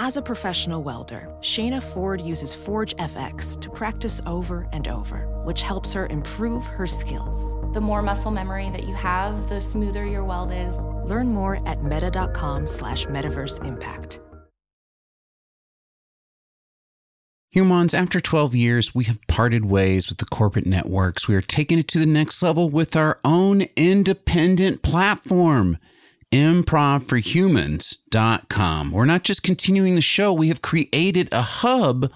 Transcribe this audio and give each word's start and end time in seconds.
As 0.00 0.16
a 0.16 0.22
professional 0.22 0.84
welder, 0.84 1.28
Shayna 1.40 1.82
Ford 1.82 2.20
uses 2.20 2.54
ForgeFX 2.54 3.60
to 3.60 3.68
practice 3.68 4.20
over 4.26 4.68
and 4.72 4.86
over, 4.86 5.26
which 5.44 5.62
helps 5.62 5.92
her 5.92 6.06
improve 6.06 6.64
her 6.66 6.86
skills. 6.86 7.56
The 7.74 7.80
more 7.80 8.00
muscle 8.00 8.30
memory 8.30 8.70
that 8.70 8.84
you 8.84 8.94
have, 8.94 9.48
the 9.48 9.60
smoother 9.60 10.06
your 10.06 10.22
weld 10.22 10.52
is. 10.52 10.76
Learn 11.04 11.34
more 11.34 11.66
at 11.66 11.82
meta.com 11.82 12.68
slash 12.68 13.06
metaverse 13.06 13.64
impact. 13.64 14.20
Humans, 17.50 17.92
after 17.92 18.20
12 18.20 18.54
years, 18.54 18.94
we 18.94 19.02
have 19.04 19.18
parted 19.26 19.64
ways 19.64 20.08
with 20.08 20.18
the 20.18 20.26
corporate 20.26 20.66
networks. 20.66 21.26
We 21.26 21.34
are 21.34 21.42
taking 21.42 21.80
it 21.80 21.88
to 21.88 21.98
the 21.98 22.06
next 22.06 22.40
level 22.40 22.70
with 22.70 22.94
our 22.94 23.18
own 23.24 23.62
independent 23.74 24.82
platform, 24.82 25.76
improvforhumans.com. 26.32 28.92
We're 28.92 29.04
not 29.04 29.24
just 29.24 29.42
continuing 29.42 29.94
the 29.94 30.00
show, 30.00 30.32
we 30.32 30.48
have 30.48 30.62
created 30.62 31.28
a 31.32 31.42
hub 31.42 32.10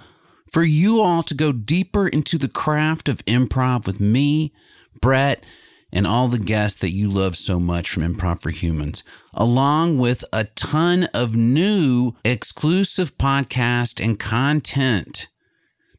for 0.50 0.62
you 0.62 1.00
all 1.00 1.22
to 1.22 1.34
go 1.34 1.52
deeper 1.52 2.08
into 2.08 2.38
the 2.38 2.48
craft 2.48 3.08
of 3.08 3.24
improv 3.24 3.86
with 3.86 4.00
me, 4.00 4.52
Brett, 5.00 5.44
and 5.92 6.06
all 6.06 6.28
the 6.28 6.38
guests 6.38 6.78
that 6.80 6.90
you 6.90 7.10
love 7.10 7.36
so 7.36 7.60
much 7.60 7.90
from 7.90 8.02
Improv 8.02 8.40
for 8.40 8.50
Humans, 8.50 9.04
along 9.34 9.98
with 9.98 10.24
a 10.32 10.44
ton 10.44 11.04
of 11.12 11.36
new 11.36 12.14
exclusive 12.24 13.18
podcast 13.18 14.02
and 14.02 14.18
content. 14.18 15.28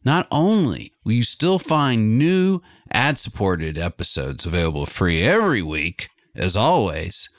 Not 0.04 0.28
only 0.32 0.94
will 1.04 1.14
you 1.14 1.24
still 1.24 1.60
find 1.60 2.18
new 2.18 2.62
ad 2.92 3.20
supported 3.20 3.78
episodes 3.78 4.46
available 4.46 4.86
free 4.86 5.22
every 5.22 5.62
week, 5.62 6.10
as 6.36 6.58
always, 6.58 7.30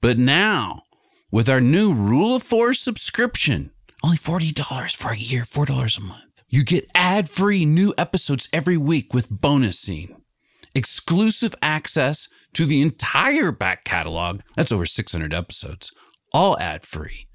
but 0.00 0.18
now 0.18 0.82
with 1.30 1.48
our 1.48 1.60
new 1.60 1.92
Rule 1.92 2.36
of 2.36 2.42
Four 2.42 2.74
subscription, 2.74 3.70
only 4.02 4.16
$40 4.16 4.96
for 4.96 5.10
a 5.10 5.16
year, 5.16 5.44
$4 5.44 5.98
a 5.98 6.00
month. 6.00 6.42
You 6.48 6.64
get 6.64 6.90
ad 6.94 7.28
free 7.28 7.64
new 7.64 7.94
episodes 7.96 8.48
every 8.52 8.76
week 8.76 9.14
with 9.14 9.30
bonus 9.30 9.78
scene 9.78 10.16
exclusive 10.74 11.54
access 11.62 12.28
to 12.52 12.66
the 12.66 12.82
entire 12.82 13.52
back 13.52 13.84
catalog. 13.84 14.40
That's 14.56 14.72
over 14.72 14.86
600 14.86 15.34
episodes, 15.34 15.92
all 16.32 16.58
ad 16.58 16.84
free. 16.84 17.26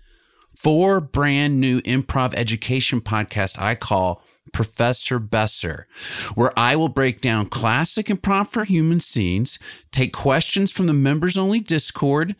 Four 0.56 1.02
brand 1.02 1.60
new 1.60 1.82
improv 1.82 2.34
education 2.36 3.02
podcasts 3.02 3.60
I 3.60 3.76
call 3.76 4.24
Professor 4.54 5.20
Besser, 5.20 5.88
where 6.34 6.58
I 6.58 6.76
will 6.76 6.88
break 6.88 7.20
down 7.20 7.48
classic 7.48 8.08
improv 8.08 8.48
for 8.48 8.64
human 8.64 9.02
scenes, 9.02 9.60
take 9.92 10.14
questions 10.14 10.72
from 10.72 10.88
the 10.88 10.94
members 10.94 11.38
only 11.38 11.60
Discord, 11.60 12.36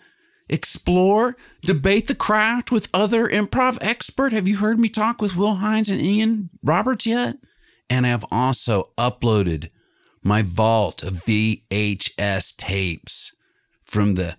explore, 0.50 1.36
debate 1.62 2.08
the 2.08 2.16
craft 2.16 2.72
with 2.72 2.90
other 2.94 3.28
improv 3.28 3.78
expert. 3.82 4.34
Have 4.34 4.48
you 4.48 4.58
heard 4.58 4.80
me 4.80 4.90
talk 4.90 5.22
with 5.22 5.36
Will 5.36 5.56
Hines 5.56 5.90
and 5.90 6.02
Ian 6.02 6.50
Roberts 6.64 7.06
yet? 7.06 7.38
And 7.90 8.06
I 8.06 8.10
have 8.10 8.26
also 8.32 8.90
uploaded 8.98 9.70
my 10.24 10.42
vault 10.42 11.04
of 11.04 11.24
VHS 11.24 12.56
tapes 12.58 13.34
from 13.86 14.16
the 14.16 14.38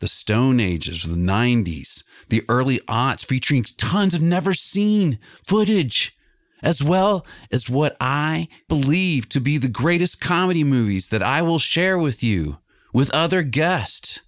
the 0.00 0.08
Stone 0.08 0.60
Ages, 0.60 1.04
the 1.04 1.16
90s, 1.16 2.04
the 2.28 2.44
early 2.46 2.78
aughts, 2.80 3.24
featuring 3.24 3.62
tons 3.62 4.14
of 4.14 4.20
never 4.20 4.52
seen 4.52 5.18
footage, 5.46 6.14
as 6.62 6.84
well 6.84 7.24
as 7.50 7.70
what 7.70 7.96
I 8.00 8.48
believe 8.68 9.30
to 9.30 9.40
be 9.40 9.56
the 9.56 9.68
greatest 9.68 10.20
comedy 10.20 10.62
movies 10.62 11.08
that 11.08 11.22
I 11.22 11.40
will 11.40 11.58
share 11.58 11.96
with 11.96 12.22
you 12.22 12.58
with 12.92 13.10
other 13.14 13.42
guests. 13.42 14.20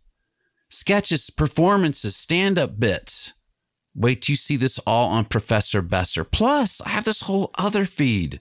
Sketches, 0.69 1.31
performances, 1.31 2.17
stand 2.17 2.59
up 2.59 2.79
bits. 2.79 3.33
Wait 3.95 4.29
you 4.29 4.35
see 4.35 4.57
this 4.57 4.79
all 4.81 5.09
on 5.09 5.25
Professor 5.25 5.81
Besser. 5.81 6.25
Plus, 6.25 6.81
I 6.83 6.91
have 6.91 7.05
this 7.05 7.23
whole 7.23 7.51
other 7.57 7.87
feed 7.87 8.41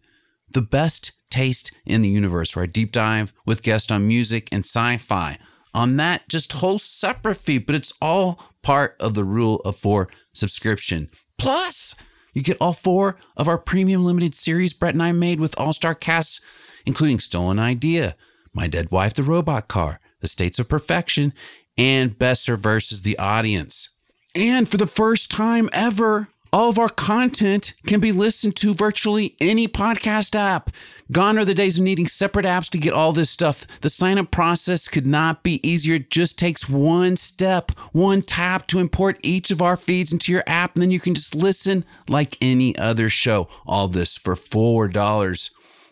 the 0.51 0.61
best 0.61 1.11
taste 1.29 1.71
in 1.85 2.01
the 2.01 2.09
universe, 2.09 2.55
where 2.55 2.63
I 2.63 2.67
deep 2.67 2.91
dive 2.91 3.33
with 3.45 3.63
guests 3.63 3.91
on 3.91 4.07
music 4.07 4.47
and 4.51 4.63
sci 4.63 4.97
fi. 4.97 5.37
On 5.73 5.97
that, 5.97 6.27
just 6.29 6.53
whole 6.53 6.79
separate 6.79 7.35
feed, 7.35 7.65
but 7.65 7.75
it's 7.75 7.93
all 8.01 8.39
part 8.61 8.95
of 8.99 9.13
the 9.13 9.23
rule 9.23 9.57
of 9.65 9.75
four 9.75 10.07
subscription. 10.33 11.09
Plus, 11.37 11.95
you 12.33 12.41
get 12.41 12.57
all 12.61 12.73
four 12.73 13.17
of 13.35 13.47
our 13.47 13.57
premium 13.57 14.05
limited 14.05 14.33
series 14.35 14.73
Brett 14.73 14.93
and 14.93 15.03
I 15.03 15.11
made 15.11 15.39
with 15.39 15.57
all 15.59 15.73
star 15.73 15.93
casts, 15.95 16.39
including 16.85 17.19
Stolen 17.19 17.59
Idea, 17.59 18.15
My 18.53 18.67
Dead 18.67 18.91
Wife, 18.91 19.13
The 19.13 19.23
Robot 19.23 19.67
Car, 19.67 19.99
The 20.21 20.27
States 20.27 20.59
of 20.59 20.69
Perfection, 20.69 21.33
and 21.77 22.17
Besser 22.17 22.57
versus 22.57 23.01
the 23.01 23.17
Audience. 23.17 23.89
And 24.33 24.67
for 24.67 24.77
the 24.77 24.87
first 24.87 25.31
time 25.31 25.69
ever, 25.71 26.27
all 26.55 26.69
of 26.69 26.79
our 26.79 26.87
content 26.87 27.73
can 27.85 27.99
be 27.99 28.13
listened 28.13 28.55
to 28.55 28.73
virtually 28.73 29.35
any 29.41 29.67
podcast 29.67 30.35
app. 30.35 30.71
Gone 31.11 31.37
are 31.37 31.43
the 31.43 31.53
days 31.53 31.77
of 31.77 31.83
needing 31.83 32.07
separate 32.07 32.45
apps 32.45 32.69
to 32.69 32.77
get 32.77 32.93
all 32.93 33.11
this 33.11 33.29
stuff. 33.29 33.67
The 33.81 33.89
sign 33.89 34.17
up 34.17 34.31
process 34.31 34.87
could 34.87 35.05
not 35.05 35.43
be 35.43 35.59
easier. 35.67 35.95
It 35.95 36.09
just 36.09 36.39
takes 36.39 36.69
one 36.69 37.17
step, 37.17 37.71
one 37.91 38.21
tap 38.21 38.67
to 38.67 38.79
import 38.79 39.19
each 39.21 39.51
of 39.51 39.61
our 39.61 39.75
feeds 39.75 40.13
into 40.13 40.31
your 40.31 40.43
app, 40.47 40.75
and 40.75 40.81
then 40.81 40.91
you 40.91 40.99
can 41.01 41.13
just 41.13 41.35
listen 41.35 41.83
like 42.07 42.37
any 42.39 42.77
other 42.77 43.09
show. 43.09 43.49
All 43.65 43.89
this 43.89 44.17
for 44.17 44.35
$4 44.35 45.49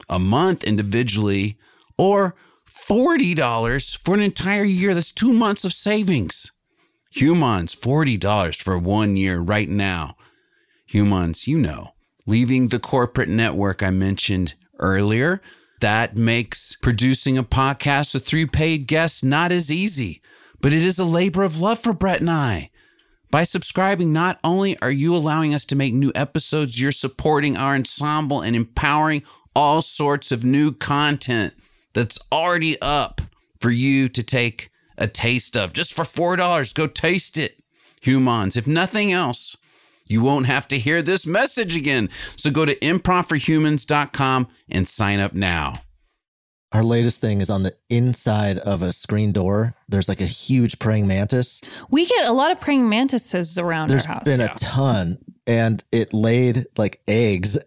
a 0.10 0.20
month 0.20 0.64
individually 0.64 1.58
or 1.98 2.36
$40 2.88 3.98
for 4.04 4.14
an 4.14 4.22
entire 4.22 4.64
year. 4.64 4.94
That's 4.94 5.12
two 5.12 5.34
months 5.34 5.66
of 5.66 5.74
savings. 5.74 6.52
Humans, 7.12 7.76
$40 7.76 8.62
for 8.62 8.78
one 8.78 9.18
year 9.18 9.40
right 9.40 9.70
now 9.70 10.16
humans, 10.94 11.48
you 11.48 11.58
know, 11.58 11.94
leaving 12.26 12.68
the 12.68 12.80
corporate 12.80 13.30
network 13.30 13.82
I 13.82 13.90
mentioned 13.90 14.54
earlier. 14.80 15.42
That 15.82 16.16
makes 16.16 16.78
producing 16.82 17.38
a 17.38 17.44
podcast 17.44 18.14
with 18.14 18.26
three 18.26 18.46
paid 18.46 18.88
guests 18.88 19.24
not 19.24 19.52
as 19.52 19.72
easy, 19.72 20.22
but 20.62 20.72
it 20.72 20.84
is 20.84 21.00
a 21.00 21.06
labor 21.06 21.44
of 21.44 21.60
love 21.60 21.80
for 21.80 21.94
Brett 21.94 22.22
and 22.22 22.30
I. 22.30 22.70
By 23.32 23.44
subscribing, 23.44 24.14
not 24.14 24.40
only 24.44 24.80
are 24.80 24.92
you 24.92 25.16
allowing 25.16 25.54
us 25.54 25.66
to 25.66 25.76
make 25.76 25.94
new 25.94 26.12
episodes, 26.14 26.80
you're 26.80 26.92
supporting 26.92 27.58
our 27.58 27.74
ensemble 27.74 28.42
and 28.42 28.56
empowering 28.56 29.24
all 29.56 29.82
sorts 29.82 30.32
of 30.32 30.46
new 30.46 30.72
content 30.72 31.54
that's 31.94 32.20
already 32.32 32.80
up 32.82 33.22
for 33.60 33.72
you 33.72 34.10
to 34.10 34.24
take 34.24 34.70
a 34.98 35.08
taste 35.08 35.56
of 35.56 35.74
just 35.74 35.94
for 35.94 36.04
$4. 36.04 36.74
Go 36.74 36.88
taste 36.88 37.38
it, 37.38 37.64
humans. 38.02 38.58
If 38.58 38.68
nothing 38.68 39.12
else, 39.12 39.56
you 40.06 40.22
won't 40.22 40.48
have 40.48 40.68
to 40.70 40.78
hear 40.78 41.02
this 41.02 41.26
message 41.26 41.76
again. 41.76 42.10
So 42.36 42.52
go 42.52 42.66
to 42.66 42.76
improvforhumans.com 42.76 44.48
and 44.70 44.88
sign 44.88 45.20
up 45.20 45.34
now. 45.34 45.82
Our 46.74 46.84
latest 46.84 47.22
thing 47.22 47.40
is 47.40 47.52
on 47.52 47.62
the 47.62 47.76
inside 47.90 48.58
of 48.58 48.82
a 48.82 48.92
screen 48.92 49.32
door. 49.32 49.76
There's 49.88 50.10
like 50.10 50.22
a 50.22 50.26
huge 50.26 50.80
praying 50.80 51.06
mantis. 51.06 51.62
We 51.92 52.08
get 52.08 52.26
a 52.26 52.34
lot 52.34 52.52
of 52.52 52.60
praying 52.60 52.90
mantises 52.90 53.60
around 53.60 53.90
There's 53.90 54.06
our 54.08 54.14
house. 54.14 54.24
There's 54.26 54.40
been 54.40 54.50
a 54.50 54.56
ton, 54.56 55.20
and 55.46 55.84
it 55.92 56.16
laid 56.16 56.66
like 56.76 57.00
eggs 57.08 57.60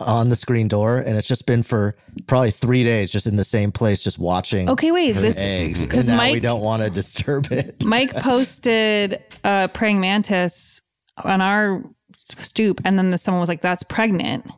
on 0.00 0.28
the 0.28 0.36
screen 0.36 0.68
door, 0.68 0.98
and 0.98 1.16
it's 1.16 1.26
just 1.28 1.46
been 1.46 1.62
for 1.62 1.96
probably 2.26 2.50
three 2.50 2.84
days, 2.84 3.10
just 3.10 3.26
in 3.26 3.36
the 3.36 3.44
same 3.44 3.72
place, 3.72 4.02
just 4.04 4.18
watching. 4.18 4.68
Okay, 4.68 4.90
wait, 4.92 5.12
this- 5.12 5.38
eggs, 5.38 5.82
and 5.82 5.90
'cause 5.90 6.08
now 6.08 6.22
we 6.30 6.40
don't 6.40 6.60
want 6.60 6.82
to 6.82 6.90
disturb 7.02 7.50
it. 7.50 7.82
Mike 7.84 8.14
posted 8.16 9.22
a 9.44 9.68
praying 9.72 10.00
mantis 10.00 10.82
on 11.24 11.40
our 11.40 11.82
stoop, 12.16 12.80
and 12.84 12.98
then 12.98 13.10
the, 13.10 13.18
someone 13.18 13.40
was 13.40 13.48
like, 13.48 13.62
"That's 13.62 13.82
pregnant." 13.82 14.50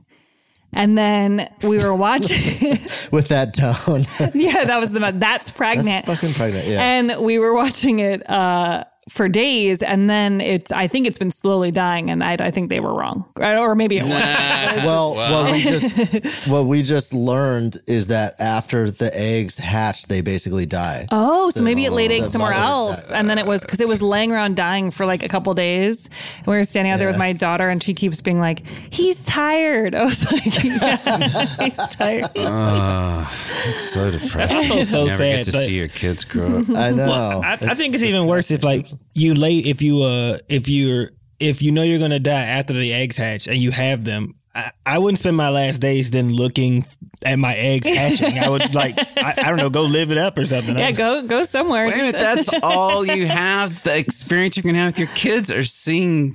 And 0.75 0.99
then 0.99 1.49
we 1.63 1.83
were 1.83 1.97
watching. 2.07 2.79
with 3.11 3.29
that 3.29 3.55
tone. 3.55 4.05
yeah, 4.35 4.65
that 4.65 4.79
was 4.79 4.91
the 4.91 5.01
that's 5.17 5.51
pregnant. 5.51 6.05
That's 6.05 6.21
fucking 6.21 6.35
pregnant. 6.35 6.67
Yeah. 6.69 6.83
And 6.83 7.23
we 7.25 7.39
were 7.39 7.55
watching 7.55 8.01
it 8.01 8.29
uh, 8.29 8.85
for 9.09 9.29
days, 9.29 9.83
and 9.83 10.09
then 10.09 10.41
it's. 10.41 10.73
I 10.73 10.87
think 10.89 11.07
it's 11.07 11.19
been 11.19 11.31
slowly 11.31 11.71
dying, 11.71 12.11
and 12.11 12.23
I, 12.23 12.37
I 12.39 12.51
think 12.51 12.71
they 12.71 12.81
were 12.81 12.95
wrong, 12.95 13.25
or 13.37 13.75
maybe 13.75 13.99
it 13.99 14.05
was. 14.05 14.13
well, 14.85 15.15
what 15.15 15.53
we 15.53 15.63
just 15.63 16.49
what 16.49 16.67
we 16.67 16.83
just 16.83 17.13
learned 17.15 17.79
is 17.87 18.09
that 18.09 18.41
after 18.41 18.91
the 18.91 19.11
eggs 19.19 19.59
hatch, 19.59 20.07
they 20.07 20.21
basically 20.21 20.67
die. 20.67 21.07
Oh, 21.11 21.51
so 21.51 21.63
maybe 21.63 21.85
it 21.85 21.93
laid 21.93 22.11
eggs 22.13 22.33
somewhere 22.33 22.53
else, 22.53 23.11
and 23.11 23.29
then 23.29 23.39
it 23.39 23.47
was 23.47 23.63
because 23.63 23.81
it 23.81 23.89
was 23.89 24.03
laying 24.03 24.33
around 24.33 24.57
dying 24.57 24.91
for 24.91 25.07
like 25.07 25.23
a 25.23 25.29
couple 25.29 25.53
days. 25.55 26.09
And 26.39 26.47
we 26.47 26.57
were 26.57 26.65
standing 26.65 26.93
out 26.93 26.99
there 26.99 27.09
with 27.09 27.19
my 27.19 27.33
daughter, 27.33 27.69
and 27.69 27.83
she 27.83 27.95
keeps 27.95 28.21
being 28.21 28.39
like, 28.41 28.63
"He's 28.91 29.25
tired." 29.25 29.95
I 29.95 30.05
was 30.05 30.31
like, 30.31 30.65
"Yeah, 30.65 31.47
he's 31.65 31.89
tired." 31.89 32.29
Uh, 32.49 33.27
it's 33.67 33.91
so 33.93 34.11
depressing. 34.11 34.57
That's 34.57 34.71
also 34.71 34.83
so 34.85 35.07
Never 35.07 35.19
sad. 35.19 35.37
get 35.45 35.53
to 35.53 35.57
like- 35.57 35.67
see 35.67 35.77
your 35.77 35.89
kids 35.89 36.25
grow 36.25 36.59
up. 36.61 36.71
I 36.71 36.91
know. 36.91 37.07
Well, 37.07 37.43
I, 37.43 37.53
I 37.53 37.75
think 37.75 37.95
it's 37.95 38.03
even 38.05 38.27
worse 38.27 38.51
if 38.51 38.65
like 38.65 38.87
you 39.15 39.35
lay 39.35 39.59
if 39.59 39.83
you 39.83 40.03
uh 40.03 40.39
if 40.49 40.69
you're 40.69 41.11
if 41.41 41.63
you 41.63 41.71
know 41.71 41.83
you're 41.83 41.99
gonna 42.01 42.19
die 42.21 42.45
after 42.45 42.73
the 42.73 42.93
eggs 42.93 43.17
hatch 43.17 43.47
and 43.47 43.57
you 43.59 43.71
have 43.71 44.05
them. 44.05 44.35
I, 44.55 44.71
I 44.87 44.99
wouldn't 44.99 45.19
spend 45.21 45.37
my 45.37 45.51
last 45.51 45.79
days 45.81 46.11
then 46.11 46.33
looking 46.33 46.85
at 47.25 47.39
my 47.39 47.55
eggs 47.55 47.87
hatching. 47.97 48.39
I 48.39 48.49
would 48.49 48.75
like 48.75 48.99
I, 49.17 49.35
I 49.39 49.43
don't 49.49 49.57
know 49.59 49.71
go 49.71 49.83
live 49.83 50.11
it 50.11 50.19
up 50.19 50.37
or 50.39 50.47
something. 50.47 50.77
Yeah, 50.77 50.91
go 50.91 51.23
go 51.23 51.45
somewhere. 51.45 51.87
Wait 51.87 51.95
a 51.95 51.97
minute, 51.99 52.19
that's 52.19 52.49
all 52.63 53.05
you 53.07 53.27
have. 53.29 53.83
The 53.83 53.97
experience 53.97 54.57
you're 54.57 54.65
gonna 54.65 54.79
have 54.79 54.93
with 54.95 54.99
your 54.99 55.09
kids 55.09 55.53
are 55.53 55.63
seeing 55.65 56.35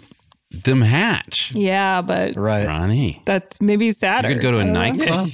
them 0.51 0.81
hatch. 0.81 1.51
Yeah, 1.55 2.01
but 2.03 2.35
Right. 2.37 2.67
Ronnie, 2.67 3.23
that's 3.25 3.59
maybe 3.59 3.87
you 3.87 3.91
sadder. 3.93 4.27
could 4.29 4.39
go 4.41 4.51
to 4.51 4.59
a 4.59 4.63
nightclub. 4.63 5.29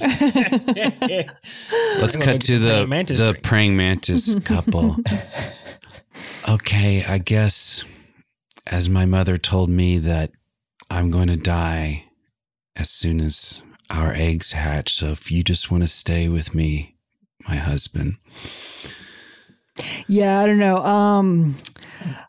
Let's 2.00 2.16
cut 2.16 2.40
to 2.42 2.58
the 2.58 2.70
praying 2.70 2.88
mantis 2.88 3.18
the 3.18 3.34
praying 3.42 3.76
mantis 3.76 4.34
couple. 4.40 4.96
Okay, 6.48 7.04
I 7.08 7.18
guess 7.18 7.84
as 8.66 8.88
my 8.88 9.06
mother 9.06 9.38
told 9.38 9.70
me 9.70 9.98
that 9.98 10.32
I'm 10.90 11.10
going 11.10 11.28
to 11.28 11.36
die 11.36 12.04
as 12.76 12.90
soon 12.90 13.20
as 13.20 13.62
our 13.90 14.12
eggs 14.12 14.52
hatch. 14.52 14.94
So 14.94 15.06
if 15.06 15.30
you 15.30 15.42
just 15.42 15.70
want 15.70 15.82
to 15.82 15.88
stay 15.88 16.28
with 16.28 16.54
me, 16.54 16.96
my 17.48 17.56
husband. 17.56 18.16
Yeah, 20.06 20.40
I 20.40 20.46
don't 20.46 20.58
know. 20.58 20.78
Um, 20.84 21.56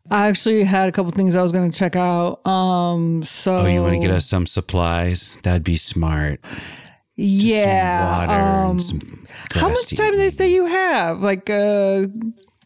I 0.09 0.27
actually 0.27 0.63
had 0.63 0.87
a 0.87 0.91
couple 0.91 1.11
things 1.11 1.35
I 1.35 1.41
was 1.41 1.51
going 1.51 1.69
to 1.69 1.77
check 1.77 1.95
out. 1.95 2.45
Um, 2.47 3.23
so 3.23 3.57
Oh, 3.57 3.65
you 3.65 3.81
want 3.81 3.93
to 3.95 3.99
get 3.99 4.11
us 4.11 4.25
some 4.25 4.45
supplies? 4.45 5.37
That'd 5.43 5.63
be 5.63 5.77
smart. 5.77 6.39
yeah. 7.15 8.07
some 8.27 8.29
water 8.29 8.41
um, 8.41 8.71
and 8.71 8.81
some. 8.81 9.25
how 9.53 9.69
much 9.69 9.95
time 9.95 10.11
do 10.11 10.17
they 10.17 10.29
say 10.29 10.51
you 10.51 10.65
have? 10.65 11.21
Like 11.21 11.49
a 11.49 12.07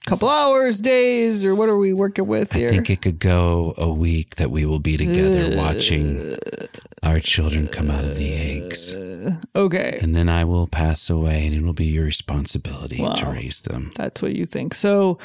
couple 0.06 0.30
hours, 0.30 0.80
days, 0.82 1.44
or 1.44 1.56
what 1.56 1.68
are 1.70 1.78
we 1.78 1.94
working 1.94 2.28
with 2.28 2.52
here? 2.54 2.70
I 2.70 2.72
think 2.72 2.90
it 2.90 3.02
could 3.02 3.20
go 3.20 3.74
a 3.78 3.92
week 3.92 4.36
that 4.36 4.52
we 4.52 4.66
will 4.66 4.80
be 4.80 4.98
together 4.98 5.56
watching 5.58 6.38
our 7.04 7.20
children 7.20 7.68
come 7.68 7.90
out 7.92 8.04
of 8.04 8.18
the 8.18 8.34
eggs. 8.34 8.96
okay, 9.56 10.00
And 10.02 10.16
then 10.16 10.30
I 10.30 10.44
will 10.44 10.68
pass 10.68 11.10
away 11.10 11.46
and 11.46 11.56
it 11.56 11.62
will 11.64 11.74
be 11.74 11.86
your 11.86 12.06
responsibility 12.06 12.98
to 12.98 13.26
raise 13.28 13.62
them. 13.62 13.92
that's 13.96 14.22
what 14.22 14.34
you 14.36 14.46
think. 14.46 14.74
So 14.74 15.18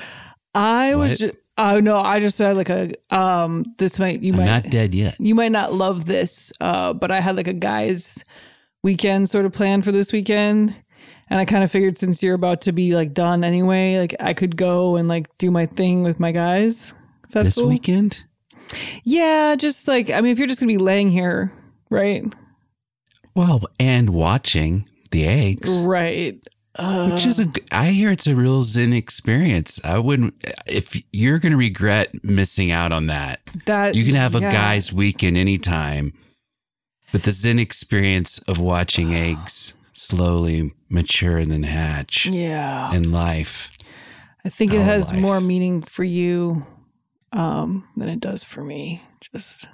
I 0.54 0.94
was. 0.94 1.10
What? 1.10 1.18
Just, 1.18 1.34
oh 1.58 1.80
no, 1.80 1.98
I 1.98 2.20
just 2.20 2.38
had 2.38 2.56
like 2.56 2.70
a 2.70 2.92
um. 3.10 3.64
This 3.78 3.98
might 3.98 4.22
you 4.22 4.32
I'm 4.32 4.38
might 4.40 4.46
not 4.46 4.62
dead 4.70 4.94
yet. 4.94 5.16
you 5.20 5.34
might 5.34 5.52
not 5.52 5.72
love 5.74 6.06
this, 6.06 6.52
uh, 6.60 6.92
but 6.94 7.10
I 7.10 7.20
had 7.20 7.36
like 7.36 7.46
a 7.48 7.52
guys' 7.52 8.24
weekend 8.82 9.28
sort 9.30 9.44
of 9.44 9.52
plan 9.52 9.82
for 9.82 9.92
this 9.92 10.10
weekend. 10.12 10.74
And 11.30 11.38
I 11.38 11.44
kind 11.44 11.62
of 11.62 11.70
figured 11.70 11.96
since 11.96 12.22
you're 12.22 12.34
about 12.34 12.60
to 12.62 12.72
be 12.72 12.94
like 12.96 13.14
done 13.14 13.44
anyway, 13.44 13.98
like 13.98 14.16
I 14.20 14.34
could 14.34 14.56
go 14.56 14.96
and 14.96 15.08
like 15.08 15.26
do 15.38 15.50
my 15.50 15.66
thing 15.66 16.02
with 16.02 16.18
my 16.18 16.32
guys. 16.32 16.92
That's 17.30 17.46
This 17.46 17.58
cool. 17.58 17.68
weekend? 17.68 18.24
Yeah, 19.04 19.54
just 19.56 19.86
like 19.88 20.10
I 20.10 20.20
mean, 20.20 20.32
if 20.32 20.38
you're 20.38 20.48
just 20.48 20.60
gonna 20.60 20.72
be 20.72 20.78
laying 20.78 21.10
here, 21.10 21.52
right? 21.88 22.24
Well, 23.34 23.62
and 23.78 24.10
watching 24.10 24.88
the 25.12 25.26
eggs, 25.26 25.70
Right. 25.80 26.40
Uh, 26.76 27.10
which 27.10 27.26
is 27.26 27.40
a, 27.40 27.50
I 27.72 27.86
hear 27.90 28.12
it's 28.12 28.28
a 28.28 28.34
real 28.36 28.62
Zen 28.62 28.92
experience. 28.92 29.80
I 29.84 29.98
wouldn't, 29.98 30.34
if 30.66 31.02
you're 31.12 31.40
going 31.40 31.50
to 31.50 31.58
regret 31.58 32.22
missing 32.24 32.70
out 32.70 32.92
on 32.92 33.06
that, 33.06 33.40
that 33.66 33.96
you 33.96 34.04
can 34.04 34.14
have 34.14 34.36
a 34.36 34.40
yeah. 34.40 34.52
guy's 34.52 34.92
weekend 34.92 35.36
anytime. 35.36 36.12
But 37.10 37.24
the 37.24 37.32
Zen 37.32 37.58
experience 37.58 38.38
of 38.46 38.60
watching 38.60 39.12
eggs 39.14 39.74
slowly 39.92 40.72
mature 40.88 41.38
and 41.38 41.50
then 41.50 41.62
hatch 41.62 42.26
Yeah, 42.26 42.92
in 42.94 43.10
life. 43.12 43.70
I 44.44 44.48
think 44.48 44.72
it 44.72 44.80
has 44.80 45.10
life. 45.12 45.20
more 45.20 45.40
meaning 45.40 45.82
for 45.82 46.04
you 46.04 46.64
um, 47.32 47.86
than 47.96 48.08
it 48.08 48.20
does 48.20 48.42
for 48.42 48.62
me. 48.64 49.02
Just 49.20 49.66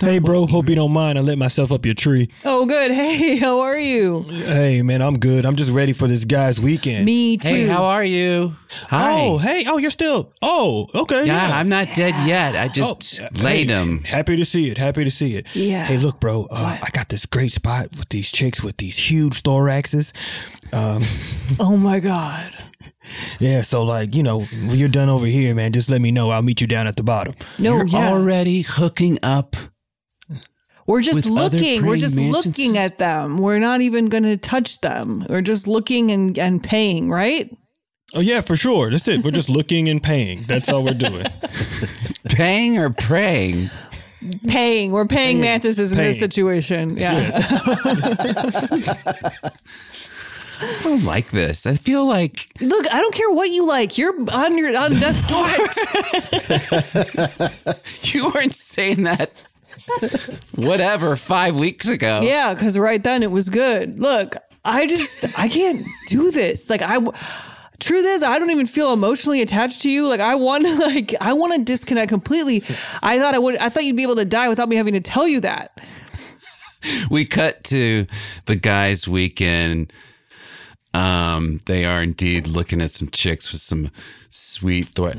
Hey, 0.00 0.18
bro, 0.18 0.46
hope 0.46 0.68
you 0.68 0.74
don't 0.74 0.92
mind. 0.92 1.18
I 1.18 1.20
lit 1.20 1.38
myself 1.38 1.70
up 1.72 1.84
your 1.86 1.94
tree. 1.94 2.28
oh, 2.44 2.66
good. 2.66 2.90
Hey, 2.98 3.36
how 3.36 3.60
are 3.60 3.78
you? 3.78 4.22
Hey, 4.22 4.82
man, 4.82 5.00
I'm 5.02 5.18
good. 5.18 5.44
I'm 5.46 5.56
just 5.56 5.70
ready 5.70 5.92
for 5.92 6.06
this 6.08 6.24
guy's 6.24 6.60
weekend. 6.60 7.04
Me 7.04 7.36
too. 7.36 7.48
Hey, 7.48 7.66
how 7.66 7.84
are 7.84 8.04
you? 8.04 8.54
Hi. 8.88 9.12
Oh, 9.20 9.38
hey. 9.38 9.64
Oh, 9.68 9.78
you're 9.78 9.90
still. 9.90 10.32
Oh, 10.42 10.88
okay. 10.94 11.24
yeah, 11.26 11.48
Yeah. 11.48 11.56
I'm 11.58 11.68
not 11.68 11.94
dead 11.94 12.14
yet. 12.26 12.54
I 12.56 12.68
just 12.68 13.20
Oh, 13.20 13.28
laid 13.42 13.70
hey, 13.70 13.74
him. 13.76 14.04
Happy 14.04 14.36
to 14.36 14.44
see 14.44 14.70
it. 14.70 14.78
Happy 14.78 15.04
to 15.04 15.10
see 15.10 15.36
it. 15.36 15.46
Yeah. 15.54 15.84
Hey, 15.84 15.96
look, 15.98 16.20
bro. 16.20 16.46
Uh, 16.50 16.78
I 16.82 16.88
got 16.92 17.08
this 17.08 17.24
great 17.26 17.52
spot 17.52 17.90
with 17.96 18.08
these 18.10 18.30
chicks 18.30 18.62
with 18.62 18.76
these 18.78 18.96
huge 18.98 19.42
thoraxes. 19.42 20.12
Um, 20.72 21.02
Oh 21.60 21.76
my 21.76 22.00
god. 22.00 22.52
Yeah. 23.38 23.62
So, 23.62 23.84
like, 23.84 24.14
you 24.14 24.22
know, 24.22 24.42
when 24.42 24.78
you're 24.78 24.88
done 24.88 25.08
over 25.08 25.26
here, 25.26 25.54
man, 25.54 25.72
just 25.72 25.90
let 25.90 26.00
me 26.00 26.10
know. 26.10 26.30
I'll 26.30 26.42
meet 26.42 26.60
you 26.60 26.66
down 26.66 26.86
at 26.86 26.96
the 26.96 27.02
bottom. 27.02 27.34
No, 27.58 27.76
You're 27.76 27.86
yeah. 27.86 28.10
already 28.10 28.62
hooking 28.62 29.18
up. 29.22 29.56
We're 30.86 31.02
just 31.02 31.26
looking. 31.26 31.84
We're 31.84 31.98
just 31.98 32.16
mantises? 32.16 32.46
looking 32.46 32.78
at 32.78 32.96
them. 32.96 33.36
We're 33.36 33.58
not 33.58 33.82
even 33.82 34.06
going 34.06 34.22
to 34.22 34.38
touch 34.38 34.80
them. 34.80 35.26
We're 35.28 35.42
just 35.42 35.68
looking 35.68 36.10
and, 36.10 36.38
and 36.38 36.62
paying, 36.62 37.10
right? 37.10 37.54
Oh, 38.14 38.20
yeah, 38.20 38.40
for 38.40 38.56
sure. 38.56 38.90
That's 38.90 39.06
it. 39.06 39.22
We're 39.22 39.32
just 39.32 39.50
looking 39.50 39.90
and 39.90 40.02
paying. 40.02 40.44
That's 40.44 40.70
all 40.70 40.82
we're 40.82 40.94
doing. 40.94 41.26
Paying 42.30 42.78
or 42.78 42.88
praying? 42.88 43.68
Paying. 44.46 44.92
We're 44.92 45.06
paying 45.06 45.42
mantises 45.42 45.92
in 45.92 45.98
this 45.98 46.18
situation. 46.18 46.96
Yeah. 46.96 47.30
I 50.60 50.80
don't 50.82 51.04
like 51.04 51.30
this. 51.30 51.66
I 51.66 51.74
feel 51.74 52.04
like 52.04 52.48
Look, 52.60 52.90
I 52.92 53.00
don't 53.00 53.14
care 53.14 53.30
what 53.30 53.50
you 53.50 53.66
like. 53.66 53.96
You're 53.98 54.14
on 54.32 54.58
your 54.58 54.76
on 54.76 54.92
death's 54.92 55.28
door. 55.28 55.46
you 58.02 58.30
weren't 58.32 58.54
saying 58.54 59.02
that. 59.04 59.32
Whatever, 60.54 61.16
five 61.16 61.56
weeks 61.56 61.88
ago. 61.88 62.20
yeah, 62.22 62.54
because 62.54 62.78
right 62.78 63.02
then 63.02 63.22
it 63.22 63.30
was 63.30 63.48
good. 63.48 64.00
Look, 64.00 64.36
I 64.64 64.86
just 64.86 65.38
I 65.38 65.48
can't 65.48 65.86
do 66.08 66.30
this. 66.30 66.68
Like 66.68 66.82
I 66.82 66.98
Truth 67.80 68.06
is, 68.06 68.22
I 68.24 68.40
don't 68.40 68.50
even 68.50 68.66
feel 68.66 68.92
emotionally 68.92 69.40
attached 69.40 69.82
to 69.82 69.90
you. 69.90 70.08
Like 70.08 70.20
I 70.20 70.34
want 70.34 70.66
to, 70.66 70.74
like 70.78 71.14
I 71.20 71.32
want 71.32 71.54
to 71.54 71.62
disconnect 71.62 72.08
completely. 72.08 72.64
I 73.02 73.18
thought 73.18 73.34
I 73.34 73.38
would. 73.38 73.56
I 73.58 73.68
thought 73.68 73.84
you'd 73.84 73.96
be 73.96 74.02
able 74.02 74.16
to 74.16 74.24
die 74.24 74.48
without 74.48 74.68
me 74.68 74.76
having 74.76 74.94
to 74.94 75.00
tell 75.00 75.28
you 75.28 75.40
that. 75.40 75.78
We 77.10 77.24
cut 77.24 77.64
to 77.64 78.06
the 78.46 78.54
guys' 78.56 79.08
weekend. 79.08 79.92
Um, 80.94 81.60
they 81.66 81.84
are 81.84 82.02
indeed 82.02 82.46
looking 82.46 82.80
at 82.80 82.90
some 82.92 83.08
chicks 83.10 83.52
with 83.52 83.60
some 83.60 83.90
sweet 84.30 84.88
thor- 84.94 85.14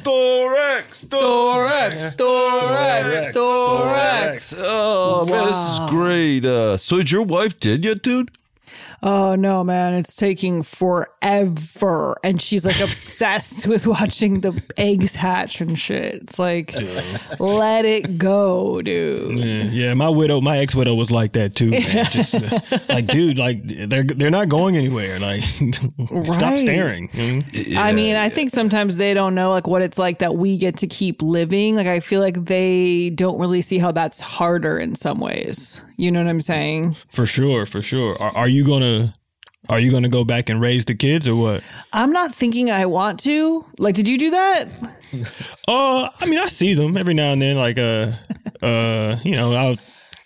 thorax. 0.00 1.04
Thorax, 1.04 2.14
thorax, 2.14 3.32
thorax. 3.34 4.54
Oh, 4.56 5.26
man, 5.26 5.46
this 5.48 5.58
is 5.58 5.90
great. 5.90 6.44
Uh, 6.44 6.76
so 6.76 6.96
is 6.98 7.10
your 7.12 7.22
wife 7.22 7.58
dead 7.60 7.84
yet, 7.84 8.02
dude? 8.02 8.30
Oh 9.08 9.36
no, 9.36 9.62
man, 9.62 9.94
it's 9.94 10.16
taking 10.16 10.64
forever. 10.64 12.16
And 12.24 12.42
she's 12.42 12.66
like 12.66 12.80
obsessed 12.80 13.64
with 13.64 13.86
watching 13.86 14.40
the 14.40 14.60
eggs 14.76 15.14
hatch 15.14 15.60
and 15.60 15.78
shit. 15.78 16.14
It's 16.14 16.40
like, 16.40 16.74
let 17.38 17.84
it 17.84 18.18
go, 18.18 18.82
dude. 18.82 19.38
Yeah, 19.38 19.62
yeah, 19.62 19.94
my 19.94 20.08
widow, 20.08 20.40
my 20.40 20.58
ex 20.58 20.74
widow 20.74 20.96
was 20.96 21.12
like 21.12 21.34
that 21.34 21.54
too. 21.54 21.70
Man. 21.70 22.06
Just 22.10 22.34
uh, 22.34 22.58
like, 22.88 23.06
dude, 23.06 23.38
like 23.38 23.60
they're 23.64 24.02
they're 24.02 24.28
not 24.28 24.48
going 24.48 24.76
anywhere. 24.76 25.20
Like, 25.20 25.42
stop 26.32 26.58
staring. 26.58 27.08
Mhm. 27.10 27.76
I 27.76 27.92
mean, 27.92 28.16
I 28.16 28.28
think 28.28 28.50
sometimes 28.50 28.96
they 28.96 29.14
don't 29.14 29.36
know 29.36 29.50
like 29.50 29.68
what 29.68 29.82
it's 29.82 29.98
like 29.98 30.18
that 30.18 30.34
we 30.34 30.58
get 30.58 30.78
to 30.78 30.88
keep 30.88 31.22
living. 31.22 31.76
Like 31.76 31.86
I 31.86 32.00
feel 32.00 32.20
like 32.20 32.46
they 32.46 33.10
don't 33.10 33.38
really 33.38 33.62
see 33.62 33.78
how 33.78 33.92
that's 33.92 34.18
harder 34.18 34.80
in 34.80 34.96
some 34.96 35.20
ways. 35.20 35.80
You 35.96 36.10
know 36.10 36.22
what 36.22 36.28
I'm 36.28 36.42
saying? 36.42 36.96
For 37.08 37.24
sure, 37.24 37.64
for 37.64 37.80
sure. 37.80 38.20
Are, 38.20 38.36
are 38.36 38.48
you 38.48 38.66
gonna 38.66 38.95
are 39.68 39.80
you 39.80 39.90
gonna 39.90 40.08
go 40.08 40.24
back 40.24 40.48
and 40.48 40.60
raise 40.60 40.84
the 40.84 40.94
kids 40.94 41.26
or 41.26 41.36
what? 41.36 41.62
I'm 41.92 42.12
not 42.12 42.34
thinking 42.34 42.70
I 42.70 42.86
want 42.86 43.20
to. 43.20 43.64
Like, 43.78 43.94
did 43.94 44.08
you 44.08 44.18
do 44.18 44.30
that? 44.30 44.68
Uh, 45.68 46.10
I 46.20 46.26
mean, 46.26 46.38
I 46.38 46.46
see 46.46 46.74
them 46.74 46.96
every 46.96 47.14
now 47.14 47.32
and 47.32 47.40
then. 47.40 47.56
Like, 47.56 47.78
uh, 47.78 48.12
uh, 48.60 49.16
you 49.24 49.34
know, 49.34 49.52
I'll 49.52 49.76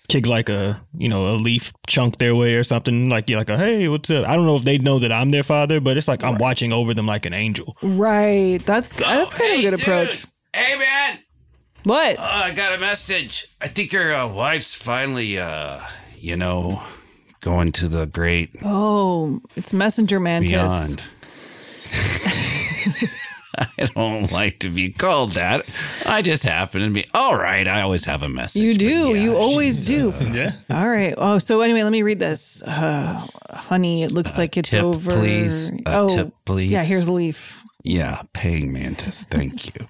kick 0.08 0.26
like 0.26 0.48
a 0.48 0.82
you 0.98 1.08
know 1.08 1.32
a 1.32 1.36
leaf 1.36 1.72
chunk 1.86 2.18
their 2.18 2.34
way 2.34 2.56
or 2.56 2.64
something. 2.64 3.08
Like, 3.08 3.30
you're 3.30 3.38
like 3.38 3.50
a 3.50 3.56
hey, 3.56 3.86
what's 3.88 4.10
up? 4.10 4.26
I 4.26 4.34
don't 4.34 4.46
know 4.46 4.56
if 4.56 4.64
they 4.64 4.78
know 4.78 4.98
that 4.98 5.12
I'm 5.12 5.30
their 5.30 5.44
father, 5.44 5.80
but 5.80 5.96
it's 5.96 6.08
like 6.08 6.24
I'm 6.24 6.38
watching 6.38 6.72
over 6.72 6.92
them 6.92 7.06
like 7.06 7.24
an 7.24 7.34
angel. 7.34 7.76
Right. 7.82 8.58
That's 8.66 8.92
that's 8.92 9.34
kind 9.34 9.52
of 9.52 9.58
a 9.58 9.62
good 9.62 9.74
approach. 9.74 10.26
Hey, 10.52 10.76
man. 10.76 11.18
What? 11.84 12.18
Oh, 12.18 12.22
I 12.22 12.50
got 12.50 12.74
a 12.74 12.78
message. 12.78 13.46
I 13.60 13.68
think 13.68 13.92
your 13.92 14.12
uh, 14.12 14.26
wife's 14.28 14.74
finally, 14.74 15.38
uh, 15.38 15.80
you 16.18 16.36
know, 16.36 16.82
going 17.40 17.72
to 17.72 17.88
the 17.88 18.06
great 18.06 18.50
Oh, 18.64 19.40
it's 19.56 19.72
messenger 19.72 20.20
mantis. 20.20 20.50
beyond. 20.50 21.02
I 23.58 23.86
don't 23.94 24.30
like 24.32 24.60
to 24.60 24.70
be 24.70 24.90
called 24.90 25.32
that. 25.32 25.68
I 26.06 26.22
just 26.22 26.42
happen 26.44 26.82
to 26.82 26.90
be 26.90 27.04
all 27.12 27.36
right. 27.36 27.66
I 27.66 27.82
always 27.82 28.04
have 28.04 28.22
a 28.22 28.28
message. 28.28 28.62
You 28.62 28.74
do. 28.74 29.08
yeah, 29.14 29.22
you 29.22 29.36
always 29.36 29.84
do. 29.84 30.12
Uh, 30.12 30.24
yeah. 30.32 30.52
All 30.70 30.88
right. 30.88 31.14
Oh, 31.18 31.38
so 31.38 31.60
anyway, 31.60 31.82
let 31.82 31.92
me 31.92 32.02
read 32.02 32.18
this. 32.20 32.62
Uh, 32.62 33.26
honey, 33.50 34.02
it 34.02 34.12
looks 34.12 34.38
uh, 34.38 34.42
like 34.42 34.56
it's 34.56 34.70
tip, 34.70 34.82
over. 34.84 35.10
please. 35.10 35.70
A 35.70 35.82
oh, 35.86 36.08
tip, 36.08 36.32
please. 36.44 36.70
yeah. 36.70 36.84
Here's 36.84 37.06
a 37.06 37.12
leaf. 37.12 37.62
Yeah, 37.82 38.22
paying 38.32 38.72
mantis. 38.72 39.24
Thank 39.24 39.66
you. 39.74 39.88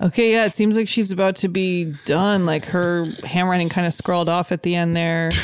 Okay. 0.00 0.32
Yeah. 0.32 0.46
It 0.46 0.54
seems 0.54 0.76
like 0.76 0.88
she's 0.88 1.10
about 1.12 1.36
to 1.36 1.48
be 1.48 1.92
done. 2.06 2.46
Like 2.46 2.64
her 2.66 3.04
handwriting 3.24 3.68
kind 3.68 3.86
of 3.86 3.94
scrawled 3.94 4.28
off 4.28 4.50
at 4.52 4.62
the 4.62 4.74
end 4.74 4.96
there. 4.96 5.30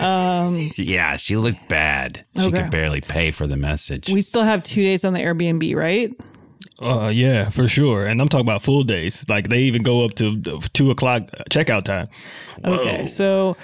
Yeah, 0.00 1.16
she 1.16 1.36
looked 1.36 1.68
bad. 1.68 2.24
She 2.36 2.42
Okay. 2.44 2.62
could 2.62 2.70
barely 2.70 3.00
pay 3.00 3.32
for 3.32 3.48
the 3.48 3.56
message. 3.56 4.08
We 4.08 4.20
still 4.20 4.44
have 4.44 4.62
two 4.62 4.80
days 4.82 5.04
on 5.04 5.12
the 5.12 5.18
Airbnb, 5.18 5.74
right? 5.74 6.12
Uh, 6.80 7.10
yeah, 7.12 7.50
for 7.50 7.66
sure. 7.66 8.06
And 8.06 8.20
I'm 8.20 8.28
talking 8.28 8.46
about 8.46 8.62
full 8.62 8.84
days. 8.84 9.24
Like 9.28 9.48
they 9.48 9.62
even 9.62 9.82
go 9.82 10.04
up 10.04 10.14
to 10.14 10.40
two 10.72 10.92
o'clock 10.92 11.22
checkout 11.50 11.82
time. 11.82 12.06
Okay, 12.64 13.08
so 13.08 13.56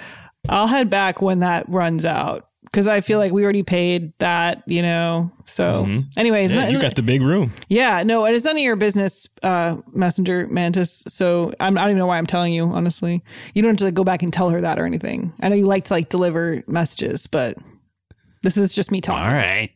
I'll 0.49 0.67
head 0.67 0.89
back 0.89 1.21
when 1.21 1.39
that 1.39 1.69
runs 1.69 2.05
out 2.05 2.49
because 2.75 2.87
I 2.87 2.99
feel 2.99 3.19
like 3.19 3.31
we 3.31 3.41
already 3.45 3.63
paid 3.63 4.11
that, 4.19 4.61
you 4.67 4.81
know. 4.81 5.31
So, 5.45 5.87
anyways, 6.17 6.53
Yeah, 6.53 6.63
not- 6.63 6.71
you 6.73 6.81
got 6.81 6.97
the 6.97 7.03
big 7.03 7.21
room. 7.21 7.53
yeah, 7.69 8.03
no, 8.03 8.25
and 8.25 8.35
it's 8.35 8.43
none 8.43 8.57
of 8.57 8.61
your 8.61 8.75
business, 8.75 9.29
uh, 9.43 9.77
Messenger 9.93 10.47
Mantis. 10.47 11.05
So 11.07 11.53
I'm, 11.61 11.77
I 11.77 11.81
don't 11.81 11.91
even 11.91 11.99
know 11.99 12.07
why 12.07 12.17
I'm 12.17 12.25
telling 12.25 12.51
you. 12.51 12.65
Honestly, 12.65 13.23
you 13.53 13.61
don't 13.61 13.69
have 13.69 13.77
to 13.77 13.85
like, 13.85 13.93
go 13.93 14.03
back 14.03 14.23
and 14.23 14.33
tell 14.33 14.49
her 14.49 14.59
that 14.59 14.77
or 14.77 14.85
anything. 14.85 15.31
I 15.41 15.47
know 15.47 15.55
you 15.55 15.67
like 15.67 15.85
to 15.85 15.93
like 15.93 16.09
deliver 16.09 16.65
messages, 16.67 17.27
but 17.27 17.57
this 18.43 18.57
is 18.57 18.75
just 18.75 18.91
me 18.91 18.99
talking. 18.99 19.23
All 19.23 19.31
right. 19.33 19.71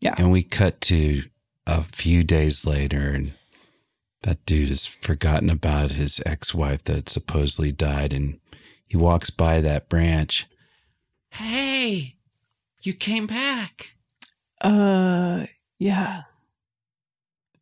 Yeah. 0.00 0.14
And 0.16 0.30
we 0.30 0.44
cut 0.44 0.80
to 0.82 1.24
a 1.66 1.82
few 1.82 2.22
days 2.22 2.64
later, 2.64 3.10
and 3.10 3.32
that 4.22 4.46
dude 4.46 4.68
has 4.68 4.86
forgotten 4.86 5.50
about 5.50 5.90
his 5.90 6.22
ex 6.24 6.54
wife 6.54 6.84
that 6.84 7.08
supposedly 7.08 7.72
died. 7.72 8.12
And 8.12 8.38
he 8.86 8.96
walks 8.96 9.30
by 9.30 9.60
that 9.62 9.88
branch. 9.88 10.46
Hey, 11.30 12.16
you 12.82 12.92
came 12.92 13.26
back. 13.26 13.94
Uh, 14.60 15.46
yeah. 15.78 16.22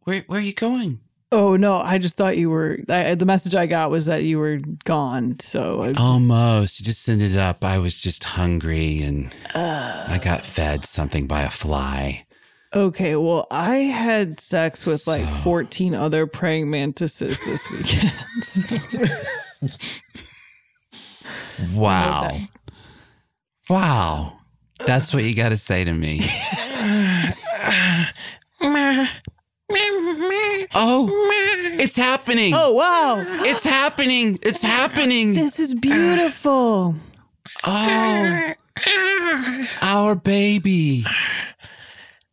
Where, 0.02 0.25
where 0.26 0.40
are 0.40 0.42
you 0.42 0.54
going? 0.54 1.00
Oh 1.30 1.56
no, 1.56 1.78
I 1.78 1.98
just 1.98 2.16
thought 2.16 2.38
you 2.38 2.48
were. 2.48 2.78
I, 2.88 3.14
the 3.14 3.26
message 3.26 3.54
I 3.54 3.66
got 3.66 3.90
was 3.90 4.06
that 4.06 4.25
you 4.25 4.38
were 4.38 4.60
gone. 4.84 5.38
So 5.40 5.82
I, 5.82 5.92
Almost. 5.92 6.80
You 6.80 6.87
just 6.87 7.06
ended 7.06 7.37
up. 7.37 7.62
I 7.64 7.78
was 7.78 8.00
just 8.00 8.25
hungry 8.25 9.02
and 9.02 9.34
I 9.54 10.18
got 10.22 10.46
fed 10.46 10.87
something 10.87 11.26
by 11.26 11.42
a 11.42 11.50
fly. 11.50 12.25
Okay, 12.75 13.16
well, 13.16 13.46
I 13.50 13.76
had 13.76 14.40
sex 14.40 14.87
with 14.87 15.06
like 15.06 15.25
So- 15.25 15.30
14 15.42 15.94
other 15.94 16.26
praying 16.26 16.70
mantises 16.70 17.38
this 17.44 17.70
weekend. 17.70 18.12
Wow. 21.75 22.30
Okay. 23.70 23.75
Wow. 23.75 24.37
That's 24.87 25.12
what 25.12 25.25
you 25.25 25.34
got 25.34 25.50
to 25.50 25.56
say 25.56 25.84
to 25.84 25.92
me. 25.92 26.20
oh, 30.75 31.08
it's 31.78 31.96
happening. 31.96 32.54
oh, 32.54 32.72
wow. 32.72 33.25
It's 33.44 33.64
happening. 33.64 34.38
It's 34.42 34.62
happening. 34.62 35.34
This 35.34 35.58
is 35.58 35.75
beautiful. 35.75 36.94
Oh, 37.66 38.54
our 39.82 40.14
baby. 40.14 41.04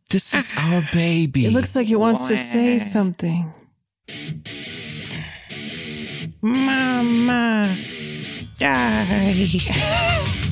This 0.09 0.33
is 0.35 0.53
our 0.55 0.87
baby. 0.93 1.47
It 1.47 1.51
looks 1.53 1.75
like 1.75 1.89
it 1.89 1.95
wants 1.95 2.27
to 2.27 2.37
say 2.37 2.77
something. 2.77 3.51
Mama, 6.41 7.75
die. 8.59 10.41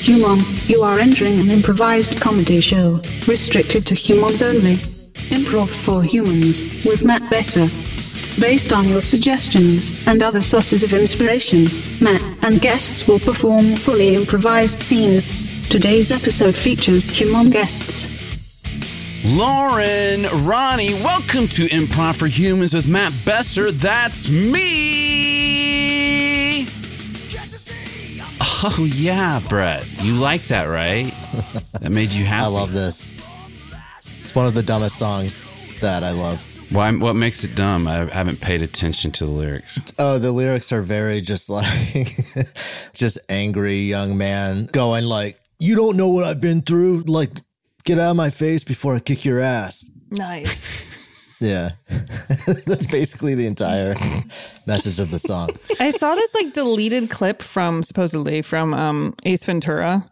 Human, 0.00 0.40
you 0.64 0.82
are 0.82 0.98
entering 0.98 1.38
an 1.40 1.50
improvised 1.50 2.18
comedy 2.18 2.62
show, 2.62 3.02
restricted 3.28 3.86
to 3.86 3.94
humans 3.94 4.42
only. 4.42 4.76
Improv 5.28 5.68
for 5.68 6.02
Humans, 6.02 6.84
with 6.86 7.04
Matt 7.04 7.28
Besser. 7.28 7.68
Based 8.40 8.72
on 8.72 8.88
your 8.88 9.02
suggestions 9.02 9.92
and 10.06 10.22
other 10.22 10.40
sources 10.40 10.82
of 10.82 10.94
inspiration, 10.94 11.66
Matt 12.00 12.24
and 12.42 12.62
guests 12.62 13.06
will 13.06 13.18
perform 13.18 13.76
fully 13.76 14.14
improvised 14.14 14.82
scenes. 14.82 15.28
Today's 15.68 16.10
episode 16.10 16.54
features 16.54 17.06
human 17.10 17.50
guests. 17.50 18.08
Lauren, 19.22 20.26
Ronnie, 20.46 20.94
welcome 20.94 21.46
to 21.48 21.66
Improv 21.66 22.16
for 22.16 22.26
Humans 22.26 22.72
with 22.72 22.88
Matt 22.88 23.12
Besser. 23.26 23.70
That's 23.70 24.30
me. 24.30 25.09
Oh, 28.64 28.84
yeah, 28.84 29.40
Brett. 29.48 29.86
You 30.02 30.16
like 30.16 30.42
that, 30.48 30.64
right? 30.64 31.12
That 31.80 31.90
made 31.90 32.10
you 32.10 32.26
happy. 32.26 32.44
I 32.44 32.48
love 32.48 32.72
this. 32.72 33.10
It's 34.18 34.34
one 34.34 34.44
of 34.44 34.52
the 34.52 34.62
dumbest 34.62 34.98
songs 34.98 35.46
that 35.80 36.04
I 36.04 36.10
love. 36.10 36.46
Why, 36.70 36.92
what 36.92 37.16
makes 37.16 37.42
it 37.42 37.54
dumb? 37.54 37.88
I 37.88 38.04
haven't 38.04 38.42
paid 38.42 38.60
attention 38.60 39.12
to 39.12 39.24
the 39.24 39.30
lyrics. 39.30 39.80
Oh, 39.98 40.18
the 40.18 40.30
lyrics 40.30 40.72
are 40.72 40.82
very 40.82 41.22
just 41.22 41.48
like 41.48 41.66
just 42.92 43.18
angry 43.30 43.78
young 43.78 44.18
man 44.18 44.66
going 44.66 45.04
like, 45.04 45.40
"You 45.58 45.74
don't 45.74 45.96
know 45.96 46.08
what 46.08 46.24
I've 46.24 46.40
been 46.40 46.60
through. 46.60 47.04
Like, 47.06 47.30
get 47.84 47.98
out 47.98 48.10
of 48.10 48.16
my 48.16 48.28
face 48.28 48.62
before 48.62 48.94
I 48.94 48.98
kick 49.00 49.24
your 49.24 49.40
ass." 49.40 49.88
Nice. 50.10 50.86
Yeah, 51.40 51.70
that's 52.66 52.86
basically 52.86 53.34
the 53.34 53.46
entire 53.46 53.94
message 54.66 55.00
of 55.00 55.10
the 55.10 55.18
song. 55.18 55.50
I 55.78 55.90
saw 55.90 56.14
this 56.14 56.34
like 56.34 56.52
deleted 56.52 57.08
clip 57.10 57.42
from 57.42 57.82
supposedly 57.82 58.42
from 58.42 58.74
um, 58.74 59.14
Ace 59.24 59.44
Ventura, 59.44 60.08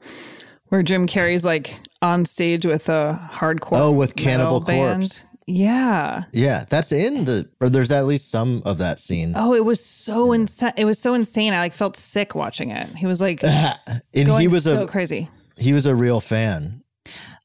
where 0.68 0.82
Jim 0.82 1.06
Carrey's 1.06 1.44
like 1.44 1.78
on 2.00 2.24
stage 2.24 2.64
with 2.64 2.88
a 2.88 3.20
hardcore. 3.32 3.78
Oh, 3.78 3.92
with 3.92 4.16
Cannibal 4.16 4.62
Corpse. 4.62 5.22
Yeah. 5.46 6.24
Yeah, 6.32 6.64
that's 6.68 6.92
in 6.92 7.24
the 7.24 7.48
or 7.60 7.70
there's 7.70 7.90
at 7.90 8.04
least 8.04 8.30
some 8.30 8.62
of 8.66 8.78
that 8.78 8.98
scene. 8.98 9.32
Oh, 9.34 9.54
it 9.54 9.64
was 9.64 9.82
so 9.82 10.32
insane. 10.32 10.72
It 10.76 10.84
was 10.84 10.98
so 10.98 11.14
insane. 11.14 11.54
I 11.54 11.58
like 11.60 11.72
felt 11.72 11.96
sick 11.96 12.34
watching 12.34 12.70
it. 12.70 12.88
He 12.96 13.06
was 13.06 13.20
like 13.22 13.42
and 13.44 13.78
he 14.14 14.46
was 14.46 14.64
so 14.64 14.82
a 14.82 14.86
crazy. 14.86 15.30
he 15.58 15.72
was 15.72 15.86
a 15.86 15.94
real 15.94 16.20
fan, 16.20 16.82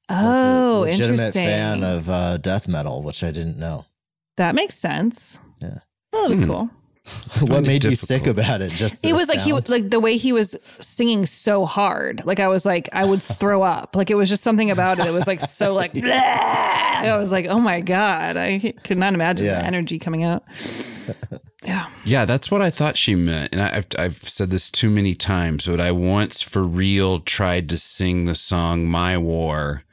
Oh, 0.09 0.85
interesting. 0.85 1.01
legitimate 1.15 1.35
interesting. 1.35 1.45
fan 1.47 1.83
of 1.83 2.09
uh, 2.09 2.37
death 2.37 2.67
metal, 2.67 3.01
which 3.03 3.23
I 3.23 3.31
didn't 3.31 3.57
know. 3.57 3.85
that 4.37 4.55
makes 4.55 4.75
sense. 4.75 5.39
Yeah. 5.61 5.79
Well, 6.11 6.23
that 6.23 6.29
was 6.29 6.39
cool. 6.39 6.69
what 7.39 7.49
Find 7.49 7.65
it 7.65 7.67
made 7.67 7.83
you 7.83 7.95
sick 7.95 8.27
about 8.27 8.61
it? 8.61 8.71
Just 8.71 9.01
the 9.01 9.09
It 9.09 9.13
was 9.13 9.27
like 9.27 9.39
he 9.39 9.51
was 9.51 9.67
like 9.69 9.89
the 9.89 9.99
way 9.99 10.15
he 10.17 10.31
was 10.31 10.55
singing 10.79 11.25
so 11.25 11.65
hard. 11.65 12.25
Like 12.25 12.39
I 12.39 12.47
was 12.47 12.65
like 12.65 12.87
I 12.93 13.03
would 13.05 13.21
throw 13.39 13.61
up. 13.61 13.95
Like 13.95 14.09
it 14.09 14.15
was 14.15 14.29
just 14.29 14.43
something 14.43 14.71
about 14.71 14.99
it. 14.99 15.05
It 15.07 15.11
was 15.11 15.27
like 15.27 15.41
so 15.41 15.73
like 15.73 15.93
"Bleh." 15.93 16.11
I 16.11 17.17
was 17.17 17.31
like, 17.31 17.47
oh 17.47 17.59
my 17.59 17.81
god, 17.81 18.37
I 18.37 18.73
could 18.83 18.97
not 18.97 19.13
imagine 19.13 19.47
Yeah. 19.47 19.59
the 19.59 19.65
energy 19.65 19.99
coming 19.99 20.23
out. 20.23 20.43
Yeah. 21.65 21.87
Yeah, 22.05 22.25
that's 22.25 22.51
what 22.51 22.61
I 22.61 22.69
thought 22.69 22.97
she 22.97 23.15
meant. 23.15 23.49
And 23.53 23.61
I, 23.61 23.77
I've, 23.77 23.87
I've 23.97 24.29
said 24.29 24.49
this 24.49 24.69
too 24.69 24.89
many 24.89 25.15
times, 25.15 25.65
but 25.65 25.79
I 25.79 25.91
once 25.91 26.41
for 26.41 26.63
real 26.63 27.19
tried 27.21 27.69
to 27.69 27.77
sing 27.77 28.25
the 28.25 28.35
song 28.35 28.85
My 28.85 29.17
War 29.17 29.83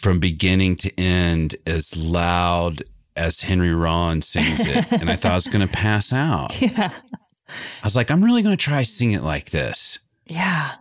from 0.00 0.18
beginning 0.18 0.76
to 0.76 1.00
end 1.00 1.56
as 1.66 1.96
loud 1.96 2.82
as 3.16 3.42
Henry 3.42 3.74
Rollins 3.74 4.26
sings 4.26 4.66
it. 4.66 4.90
and 4.92 5.10
I 5.10 5.16
thought 5.16 5.32
I 5.32 5.34
was 5.34 5.46
going 5.46 5.66
to 5.66 5.72
pass 5.72 6.12
out. 6.12 6.60
Yeah. 6.60 6.92
I 7.48 7.84
was 7.84 7.96
like, 7.96 8.10
I'm 8.10 8.24
really 8.24 8.42
going 8.42 8.56
to 8.56 8.62
try 8.62 8.82
sing 8.82 9.12
it 9.12 9.22
like 9.22 9.50
this. 9.50 9.98
Yeah. 10.26 10.72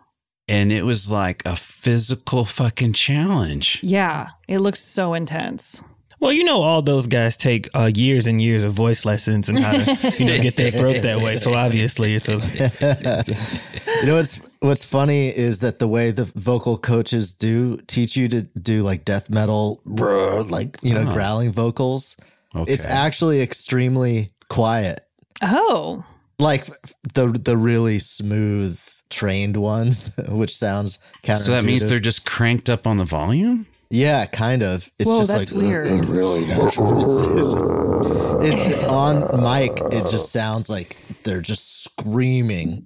And 0.47 0.71
it 0.71 0.83
was 0.83 1.11
like 1.11 1.43
a 1.45 1.55
physical 1.55 2.45
fucking 2.45 2.93
challenge. 2.93 3.79
Yeah. 3.83 4.29
It 4.47 4.59
looks 4.59 4.79
so 4.79 5.13
intense. 5.13 5.81
Well, 6.19 6.33
you 6.33 6.43
know, 6.43 6.61
all 6.61 6.81
those 6.81 7.07
guys 7.07 7.37
take 7.37 7.69
uh, 7.73 7.91
years 7.95 8.27
and 8.27 8.41
years 8.41 8.61
of 8.63 8.73
voice 8.73 9.05
lessons 9.05 9.47
and 9.47 9.57
how 9.57 9.71
to, 9.71 10.13
you 10.19 10.25
know, 10.25 10.37
get 10.37 10.57
their 10.57 10.69
throat 10.71 11.01
that 11.01 11.21
way. 11.21 11.37
So 11.37 11.53
obviously, 11.53 12.13
it's 12.15 12.27
a 12.27 12.33
You 14.01 14.05
know 14.05 14.15
what's 14.15 14.41
what's 14.59 14.85
funny 14.85 15.29
is 15.29 15.59
that 15.59 15.79
the 15.79 15.87
way 15.87 16.11
the 16.11 16.25
vocal 16.35 16.77
coaches 16.77 17.33
do 17.33 17.77
teach 17.87 18.15
you 18.15 18.27
to 18.29 18.41
do 18.41 18.83
like 18.83 19.05
death 19.05 19.29
metal, 19.29 19.81
like 19.85 20.77
you 20.81 20.93
know, 20.93 21.05
ah. 21.07 21.13
growling 21.13 21.51
vocals. 21.51 22.17
Okay. 22.55 22.71
It's 22.71 22.85
actually 22.85 23.41
extremely 23.41 24.31
quiet. 24.49 25.05
Oh. 25.41 26.03
Like 26.39 26.65
the 27.13 27.27
the 27.27 27.57
really 27.57 27.99
smooth 27.99 28.81
trained 29.09 29.57
ones, 29.57 30.11
which 30.29 30.55
sounds 30.55 30.99
counterintuitive. 31.23 31.37
so 31.37 31.51
that 31.51 31.63
means 31.63 31.87
they're 31.87 31.99
just 31.99 32.25
cranked 32.25 32.69
up 32.69 32.87
on 32.87 32.97
the 32.97 33.05
volume? 33.05 33.65
yeah, 33.89 34.25
kind 34.27 34.61
of. 34.61 34.89
It's 34.99 35.09
Whoa, 35.09 35.19
just 35.19 35.31
that's 35.31 35.51
like 35.51 35.61
weird. 35.61 36.05
really 36.05 36.45
natural. 36.45 37.79
It, 38.41 38.85
on 38.85 39.43
mic, 39.43 39.81
it 39.91 40.09
just 40.09 40.31
sounds 40.31 40.69
like 40.69 40.95
they're 41.23 41.41
just 41.41 41.83
screaming. 41.83 42.85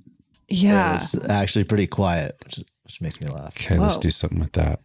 Yeah. 0.54 0.98
It's 0.98 1.16
actually 1.30 1.64
pretty 1.64 1.88
quiet, 1.88 2.38
which, 2.44 2.60
which 2.84 3.02
makes 3.02 3.20
me 3.20 3.28
laugh. 3.28 3.56
Okay, 3.58 3.78
let's 3.80 3.98
do 3.98 4.12
something 4.12 4.40
with 4.40 4.52
that. 4.54 4.82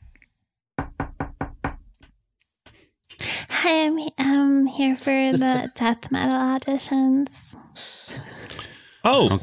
Hi, 3.51 3.87
I'm 3.87 3.99
um 4.19 4.67
here 4.67 4.97
for 4.97 5.11
the 5.33 5.71
death 5.75 6.11
metal 6.11 6.33
auditions. 6.39 7.55
oh, 9.05 9.41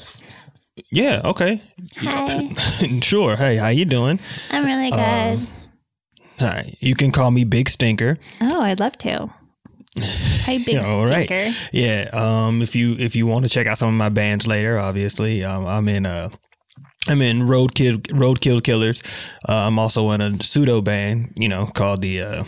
yeah, 0.92 1.22
okay, 1.26 1.62
Hi, 1.98 2.50
sure. 3.02 3.36
Hey, 3.36 3.58
how 3.58 3.68
you 3.68 3.86
doing? 3.86 4.20
I'm 4.50 4.66
really 4.66 4.90
good. 4.90 5.40
Hi, 6.40 6.74
you 6.80 6.96
can 6.96 7.12
call 7.12 7.30
me 7.32 7.44
Big 7.44 7.70
Stinker. 7.70 8.18
oh, 8.42 8.62
I'd 8.62 8.80
love 8.80 8.98
to. 9.00 9.30
Hi, 9.98 10.58
big 10.66 10.68
Yeah, 10.76 10.86
all 10.88 11.06
right. 11.06 11.26
stinker. 11.28 11.58
Yeah. 11.72 12.10
Um. 12.14 12.62
If 12.62 12.76
you 12.76 12.94
if 13.00 13.16
you 13.16 13.26
want 13.28 13.44
to 13.46 13.50
check 13.50 13.68
out 13.68 13.78
some 13.78 13.90
of 13.90 13.96
my 13.96 14.10
bands 14.10 14.46
later, 14.48 14.78
obviously, 14.80 15.44
um, 15.44 15.66
I'm 15.66 15.88
in 15.88 16.06
uh, 16.06 16.30
I'm 17.08 17.22
in 17.22 17.42
Roadkill 17.42 18.02
Roadkill 18.08 18.64
Killers. 18.64 19.02
Uh, 19.48 19.54
I'm 19.68 19.80
also 19.80 20.12
in 20.12 20.22
a 20.22 20.44
pseudo 20.44 20.82
band, 20.82 21.34
you 21.36 21.48
know, 21.48 21.66
called 21.68 22.02
the 22.02 22.22
uh, 22.22 22.44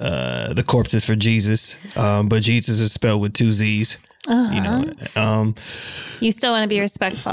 uh, 0.00 0.52
the 0.54 0.62
corpses 0.62 1.04
for 1.04 1.14
Jesus, 1.14 1.76
um, 1.96 2.28
but 2.28 2.42
Jesus 2.42 2.80
is 2.80 2.92
spelled 2.92 3.20
with 3.20 3.32
two 3.34 3.52
Z's. 3.52 3.96
You 4.28 4.60
know, 4.60 4.84
um, 5.16 5.54
You 6.20 6.30
still 6.30 6.52
want 6.52 6.62
to 6.62 6.68
be 6.68 6.78
respectful. 6.80 7.32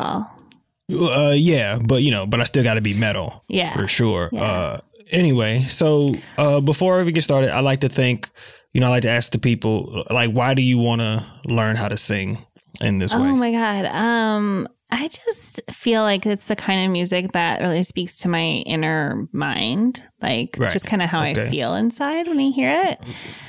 uh, 0.91 1.33
yeah, 1.35 1.79
but 1.83 2.01
you 2.01 2.11
know, 2.11 2.25
but 2.25 2.39
I 2.39 2.43
still 2.45 2.63
got 2.63 2.75
to 2.75 2.81
be 2.81 2.93
metal. 2.93 3.43
Yeah. 3.49 3.73
for 3.75 3.87
sure. 3.87 4.29
Uh, 4.35 4.79
anyway, 5.11 5.59
so 5.69 6.13
uh, 6.37 6.59
before 6.61 7.03
we 7.03 7.11
get 7.11 7.23
started, 7.23 7.51
I 7.53 7.59
like 7.59 7.81
to 7.81 7.89
think, 7.89 8.29
you 8.77 8.81
know, 8.81 8.87
I 8.87 8.89
like 8.91 9.01
to 9.01 9.09
ask 9.09 9.31
the 9.31 9.39
people, 9.39 10.03
like, 10.11 10.29
why 10.29 10.53
do 10.53 10.61
you 10.61 10.77
want 10.77 11.01
to 11.01 11.25
learn 11.45 11.75
how 11.75 11.87
to 11.87 11.97
sing 11.97 12.37
in 12.79 12.99
this 12.99 13.11
Oh 13.11 13.19
way? 13.19 13.29
Oh 13.29 13.35
my 13.35 13.51
god. 13.51 13.85
Um 13.85 14.67
I 14.91 15.07
just 15.07 15.59
feel 15.71 16.03
like 16.03 16.27
it's 16.27 16.47
the 16.47 16.55
kind 16.55 16.85
of 16.85 16.91
music 16.91 17.31
that 17.31 17.59
really 17.59 17.81
speaks 17.81 18.15
to 18.17 18.27
my 18.29 18.43
inner 18.67 19.27
mind. 19.31 20.03
Like 20.21 20.55
Right. 20.59 20.71
just 20.71 20.85
kind 20.85 21.01
of 21.01 21.09
how 21.09 21.23
Okay. 21.25 21.47
I 21.47 21.49
feel 21.49 21.73
inside 21.73 22.27
when 22.27 22.39
I 22.39 22.51
hear 22.51 22.69
it. 22.71 22.99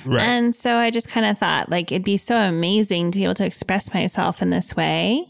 right. 0.07 0.23
And 0.25 0.57
so 0.57 0.77
I 0.77 0.91
just 0.91 1.11
kind 1.11 1.27
of 1.27 1.39
thought 1.39 1.69
like 1.69 1.93
it'd 1.93 2.05
be 2.05 2.17
so 2.17 2.35
amazing 2.39 3.11
to 3.11 3.19
be 3.19 3.25
able 3.25 3.35
to 3.35 3.45
express 3.45 3.93
myself 3.93 4.41
in 4.41 4.49
this 4.49 4.75
way. 4.77 5.27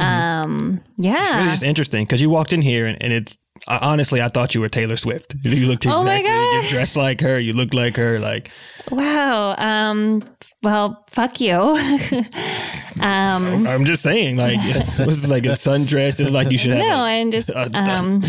Um 0.00 0.80
yeah, 0.96 1.22
It's 1.22 1.32
really 1.36 1.50
just 1.50 1.62
interesting 1.62 2.04
because 2.06 2.20
you 2.20 2.28
walked 2.28 2.52
in 2.52 2.60
here 2.62 2.88
and, 2.88 3.00
and 3.00 3.12
it's 3.12 3.38
I- 3.66 3.78
honestly 3.78 4.22
I 4.22 4.28
thought 4.28 4.54
you 4.54 4.60
were 4.60 4.68
Taylor 4.68 4.96
Swift. 4.96 5.34
You 5.44 5.66
looked 5.66 5.84
exactly. 5.84 6.02
Oh 6.02 6.04
my 6.04 6.22
God. 6.22 6.52
You're 6.62 6.70
dressed 6.70 6.96
like 6.96 7.20
her. 7.22 7.38
You 7.38 7.52
look 7.52 7.74
like 7.74 7.96
her. 7.96 8.20
Like 8.20 8.50
Wow. 8.90 9.54
Um 9.58 10.22
well, 10.62 11.04
fuck 11.10 11.40
you. 11.40 11.52
um 13.00 13.66
I'm 13.66 13.84
just 13.84 14.02
saying, 14.02 14.36
like 14.36 14.60
this 14.96 15.22
is 15.24 15.30
like 15.30 15.46
a 15.46 15.50
sundress. 15.50 16.20
It's 16.20 16.30
like 16.30 16.50
you 16.50 16.58
should 16.58 16.72
have. 16.72 16.80
no, 16.80 17.04
a- 17.04 17.08
and 17.08 17.32
just 17.32 17.50
a- 17.50 17.70
um 17.78 18.22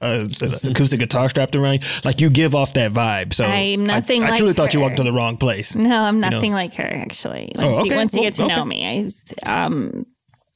a, 0.00 0.28
acoustic 0.68 1.00
guitar 1.00 1.28
strapped 1.28 1.54
around 1.56 1.74
you. 1.82 1.88
Like 2.04 2.20
you 2.20 2.30
give 2.30 2.54
off 2.54 2.74
that 2.74 2.92
vibe. 2.92 3.34
So 3.34 3.44
I'm 3.44 3.84
nothing 3.84 4.22
I, 4.22 4.26
I 4.26 4.30
like 4.30 4.38
truly 4.38 4.54
thought 4.54 4.74
you 4.74 4.80
walked 4.80 4.96
to 4.96 5.02
the 5.02 5.12
wrong 5.12 5.36
place. 5.36 5.74
No, 5.76 6.00
I'm 6.00 6.20
know? 6.20 6.30
nothing 6.30 6.52
like 6.52 6.74
her 6.74 6.84
actually. 6.84 7.52
Oh, 7.58 7.64
Once, 7.64 7.78
okay. 7.78 7.90
you, 7.90 7.96
once 7.96 8.14
you 8.14 8.22
get 8.22 8.32
to 8.34 8.44
okay. 8.44 8.54
know 8.54 8.64
me, 8.64 9.10
I 9.46 9.64
um, 9.66 10.06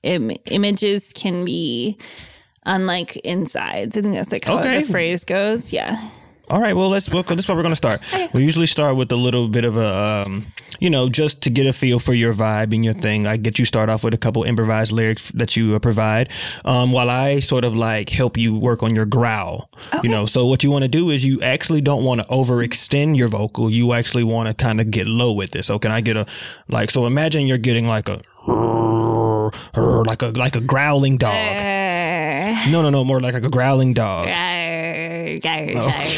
Im- 0.02 0.30
images 0.47 1.12
can 1.12 1.45
be 1.45 1.99
unlike 2.69 3.17
insides. 3.25 3.97
I 3.97 4.03
think 4.03 4.15
that's 4.15 4.31
like 4.31 4.45
how 4.45 4.61
Okay. 4.61 4.83
the 4.83 4.89
phrase 4.93 5.25
goes. 5.25 5.73
Yeah. 5.73 6.01
All 6.51 6.63
right, 6.63 6.75
well 6.75 6.89
let's. 6.89 7.11
Well, 7.11 7.23
this 7.25 7.41
is 7.41 7.49
where 7.49 7.57
we're 7.59 7.63
going 7.63 7.73
to 7.73 7.77
start. 7.77 8.01
We 8.33 8.43
usually 8.43 8.65
start 8.67 8.97
with 8.97 9.13
a 9.13 9.17
little 9.17 9.49
bit 9.49 9.67
of 9.67 9.77
a, 9.77 10.25
um, 10.27 10.47
you 10.81 10.89
know, 10.89 11.11
just 11.11 11.43
to 11.43 11.51
get 11.51 11.67
a 11.67 11.75
feel 11.75 11.99
for 11.99 12.15
your 12.15 12.33
vibe 12.33 12.73
and 12.75 12.83
your 12.83 12.95
thing. 12.95 13.27
I 13.27 13.37
get 13.37 13.59
you 13.59 13.67
start 13.67 13.91
off 13.91 14.03
with 14.03 14.15
a 14.15 14.17
couple 14.17 14.45
improvised 14.45 14.91
lyrics 14.91 15.31
that 15.35 15.59
you 15.59 15.75
uh, 15.75 15.79
provide, 15.79 16.31
um, 16.65 16.91
while 16.91 17.11
I 17.11 17.41
sort 17.41 17.65
of 17.65 17.75
like 17.77 18.09
help 18.09 18.39
you 18.39 18.55
work 18.59 18.83
on 18.83 18.95
your 18.95 19.05
growl. 19.05 19.69
You 20.03 20.09
know, 20.09 20.25
so 20.25 20.47
what 20.47 20.65
you 20.65 20.71
want 20.71 20.85
to 20.85 20.89
do 20.89 21.11
is 21.11 21.23
you 21.23 21.39
actually 21.43 21.83
don't 21.83 22.03
want 22.03 22.23
to 22.23 22.27
overextend 22.29 23.19
your 23.19 23.29
vocal. 23.29 23.69
You 23.69 23.93
actually 23.93 24.25
want 24.25 24.49
to 24.49 24.55
kind 24.55 24.81
of 24.81 24.91
get 24.91 25.07
low 25.07 25.33
with 25.35 25.51
this. 25.51 25.67
So 25.67 25.79
can 25.79 25.91
I 25.91 26.01
get 26.01 26.17
a 26.17 26.25
like? 26.69 26.91
So 26.91 27.05
imagine 27.05 27.47
you're 27.47 27.59
getting 27.59 27.87
like 27.87 28.09
a 28.09 28.23
like 29.77 30.23
a 30.23 30.29
like 30.29 30.57
a 30.57 30.61
growling 30.63 31.19
dog. 31.19 31.35
No, 32.71 32.83
no, 32.83 32.90
no, 32.90 33.05
more 33.05 33.21
like 33.21 33.35
a 33.35 33.40
growling 33.49 33.95
dog. 33.95 34.26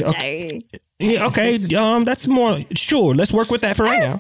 okay. 0.03 0.61
Yeah, 0.99 1.27
okay. 1.29 1.59
Um, 1.77 2.05
that's 2.05 2.27
more 2.27 2.59
sure. 2.75 3.15
Let's 3.15 3.33
work 3.33 3.51
with 3.51 3.63
that 3.63 3.77
for 3.77 3.85
right 3.85 3.99
now. 4.01 4.19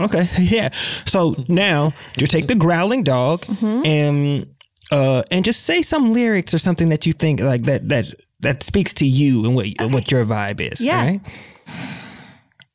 okay. 0.06 0.26
Yeah. 0.40 0.70
So 1.06 1.36
now 1.48 1.92
you 2.16 2.26
take 2.26 2.46
the 2.46 2.54
growling 2.54 3.02
dog 3.04 3.44
and 3.84 4.46
uh 4.90 5.22
and 5.30 5.44
just 5.44 5.62
say 5.64 5.82
some 5.82 6.12
lyrics 6.12 6.52
or 6.54 6.58
something 6.58 6.88
that 6.88 7.06
you 7.06 7.12
think 7.12 7.40
like 7.40 7.62
that 7.64 7.88
that 7.88 8.06
that 8.40 8.62
speaks 8.62 8.92
to 8.94 9.06
you 9.06 9.44
and 9.44 9.54
what 9.54 9.66
what 9.92 10.10
your 10.10 10.24
vibe 10.24 10.60
is. 10.60 10.80
Yeah. 10.80 10.96
right? 11.04 11.20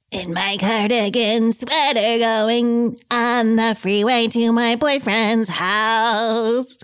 In 0.09 0.33
my 0.33 0.55
cardigan 0.57 1.51
sweater 1.51 2.17
going 2.19 2.97
on 3.11 3.57
the 3.57 3.75
freeway 3.77 4.27
to 4.27 4.53
my 4.53 4.77
boyfriend's 4.77 5.49
house. 5.49 6.77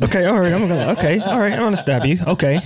Okay. 0.00 0.24
All 0.26 0.38
right. 0.38 0.52
I'm 0.52 0.68
gonna. 0.68 0.92
Okay. 0.92 1.18
All 1.18 1.40
right. 1.40 1.54
I'm 1.54 1.58
gonna 1.58 1.76
stop 1.76 2.06
you. 2.06 2.18
Okay. 2.24 2.60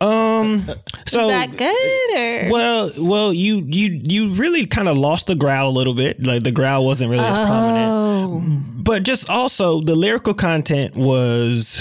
um. 0.00 0.68
So. 1.06 1.22
Is 1.22 1.28
that 1.28 1.56
good 1.56 2.18
or 2.18 2.50
Well, 2.50 2.90
well, 2.98 3.32
you 3.32 3.64
you 3.68 4.00
you 4.02 4.30
really 4.30 4.66
kind 4.66 4.88
of 4.88 4.98
lost 4.98 5.28
the 5.28 5.36
growl 5.36 5.70
a 5.70 5.70
little 5.70 5.94
bit. 5.94 6.26
Like 6.26 6.42
the 6.42 6.50
growl 6.50 6.84
wasn't 6.84 7.12
really 7.12 7.24
as 7.24 7.46
prominent. 7.46 8.84
But 8.84 9.04
just 9.04 9.30
also 9.30 9.80
the 9.80 9.94
lyrical 9.94 10.34
content 10.34 10.96
was 10.96 11.80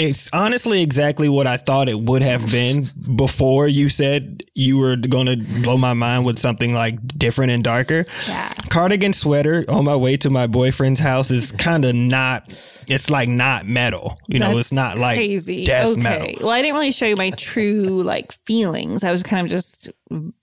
it's 0.00 0.30
honestly 0.32 0.82
exactly 0.82 1.28
what 1.28 1.46
I 1.46 1.58
thought 1.58 1.88
it 1.88 2.00
would 2.00 2.22
have 2.22 2.50
been 2.50 2.86
before 3.16 3.68
you 3.68 3.90
said 3.90 4.42
you 4.54 4.78
were 4.78 4.96
going 4.96 5.26
to 5.26 5.36
blow 5.62 5.76
my 5.76 5.92
mind 5.92 6.24
with 6.24 6.38
something 6.38 6.72
like 6.72 7.06
different 7.18 7.52
and 7.52 7.62
darker. 7.62 8.06
Yeah. 8.26 8.52
Cardigan 8.70 9.12
sweater 9.12 9.64
on 9.68 9.84
my 9.84 9.96
way 9.96 10.16
to 10.18 10.30
my 10.30 10.46
boyfriend's 10.46 11.00
house 11.00 11.30
is 11.30 11.52
kind 11.52 11.84
of 11.84 11.94
not 11.94 12.50
it's 12.88 13.10
like 13.10 13.28
not 13.28 13.66
metal. 13.66 14.18
You 14.26 14.38
know, 14.38 14.58
it's 14.58 14.72
not 14.72 14.98
like 14.98 15.16
crazy. 15.16 15.64
death 15.64 15.88
okay. 15.88 16.00
metal. 16.00 16.46
Well, 16.46 16.50
I 16.50 16.62
didn't 16.62 16.74
really 16.74 16.92
show 16.92 17.06
you 17.06 17.16
my 17.16 17.30
true 17.30 18.02
like 18.02 18.32
feelings. 18.46 19.04
I 19.04 19.10
was 19.10 19.22
kind 19.22 19.46
of 19.46 19.50
just 19.50 19.90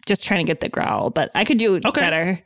just 0.05 0.23
trying 0.23 0.39
to 0.39 0.49
get 0.49 0.61
the 0.61 0.69
growl, 0.69 1.09
but 1.09 1.29
I 1.35 1.43
could 1.43 1.57
do 1.57 1.75
Okay. 1.75 2.01
better. 2.01 2.39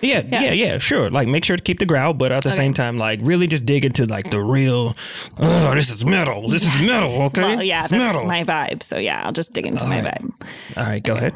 Yeah, 0.00 0.22
yeah, 0.30 0.52
yeah, 0.52 0.78
sure. 0.78 1.10
Like 1.10 1.28
make 1.28 1.44
sure 1.44 1.56
to 1.56 1.62
keep 1.62 1.78
the 1.78 1.86
growl, 1.86 2.12
but 2.14 2.32
at 2.32 2.42
the 2.42 2.52
same 2.52 2.72
time, 2.74 2.98
like 2.98 3.20
really 3.22 3.46
just 3.46 3.64
dig 3.66 3.84
into 3.84 4.06
like 4.06 4.30
the 4.30 4.42
real. 4.42 4.96
Oh, 5.38 5.74
this 5.74 5.90
is 5.90 6.04
metal. 6.04 6.48
This 6.48 6.62
is 6.62 6.86
metal. 6.86 7.22
Okay, 7.26 7.42
Well, 7.42 7.62
yeah, 7.62 7.82
it's 7.82 7.90
that's 7.90 8.02
metal. 8.02 8.26
my 8.26 8.42
vibe. 8.42 8.82
So 8.82 8.98
yeah, 8.98 9.22
I'll 9.24 9.32
just 9.32 9.52
dig 9.52 9.66
into 9.66 9.84
my 9.86 10.00
vibe. 10.00 10.32
All 10.76 10.84
right, 10.84 11.02
go 11.02 11.14
ahead. 11.14 11.34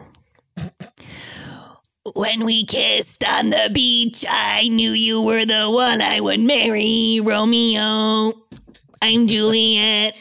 When 2.14 2.44
we 2.44 2.64
kissed 2.64 3.24
on 3.28 3.50
the 3.50 3.68
beach, 3.72 4.24
I 4.28 4.68
knew 4.68 4.92
you 4.92 5.20
were 5.22 5.44
the 5.44 5.68
one 5.68 6.00
I 6.00 6.20
would 6.20 6.40
marry, 6.40 7.20
Romeo. 7.22 8.32
I'm 9.02 9.26
Juliet. 9.26 10.16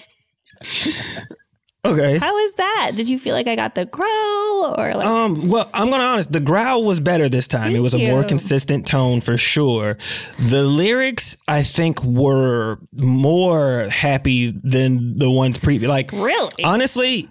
Okay. 1.86 2.18
How 2.18 2.38
is 2.40 2.56
that? 2.56 2.92
Did 2.96 3.08
you 3.08 3.20
feel 3.20 3.34
like 3.36 3.48
I 3.48 3.56
got 3.56 3.76
the 3.76 3.86
growl 3.86 4.76
or 4.78 4.96
like? 4.96 5.06
Um. 5.08 5.50
Well, 5.50 5.70
I'm 5.74 5.90
gonna 5.90 6.02
be 6.04 6.08
honest. 6.08 6.32
The 6.32 6.40
growl 6.40 6.84
was 6.84 7.00
better 7.00 7.30
this 7.30 7.48
time. 7.48 7.76
it 7.76 7.80
was 7.80 7.94
a 7.94 8.10
more 8.10 8.24
consistent 8.24 8.88
tone 8.88 9.22
for 9.22 9.38
sure. 9.38 9.98
The 10.40 10.64
lyrics, 10.64 11.38
I 11.48 11.64
think, 11.64 12.04
were 12.04 12.80
more 12.94 13.88
happy 13.90 14.52
than 14.64 15.18
the 15.20 15.30
ones 15.30 15.60
previous. 15.60 15.90
Like, 15.90 16.12
Really? 16.12 16.64
honestly, 16.64 17.30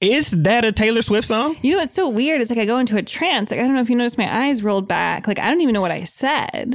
is 0.00 0.30
that 0.30 0.64
a 0.64 0.72
Taylor 0.72 1.02
Swift 1.02 1.28
song? 1.28 1.56
you 1.62 1.76
know 1.76 1.82
it's 1.82 1.92
so 1.92 2.08
weird? 2.08 2.40
It's 2.40 2.50
like 2.50 2.58
I 2.58 2.64
go 2.66 2.78
into 2.78 2.96
a 2.96 3.02
trance. 3.02 3.50
Like 3.50 3.60
I 3.60 3.64
don't 3.64 3.74
know 3.74 3.80
if 3.82 3.90
you 3.90 3.96
noticed 3.96 4.16
my 4.18 4.46
eyes 4.46 4.62
rolled 4.62 4.88
back. 4.88 5.26
Like 5.26 5.38
I 5.38 5.50
don't 5.50 5.60
even 5.60 5.74
know 5.74 5.80
what 5.82 5.90
I 5.90 6.04
said. 6.04 6.74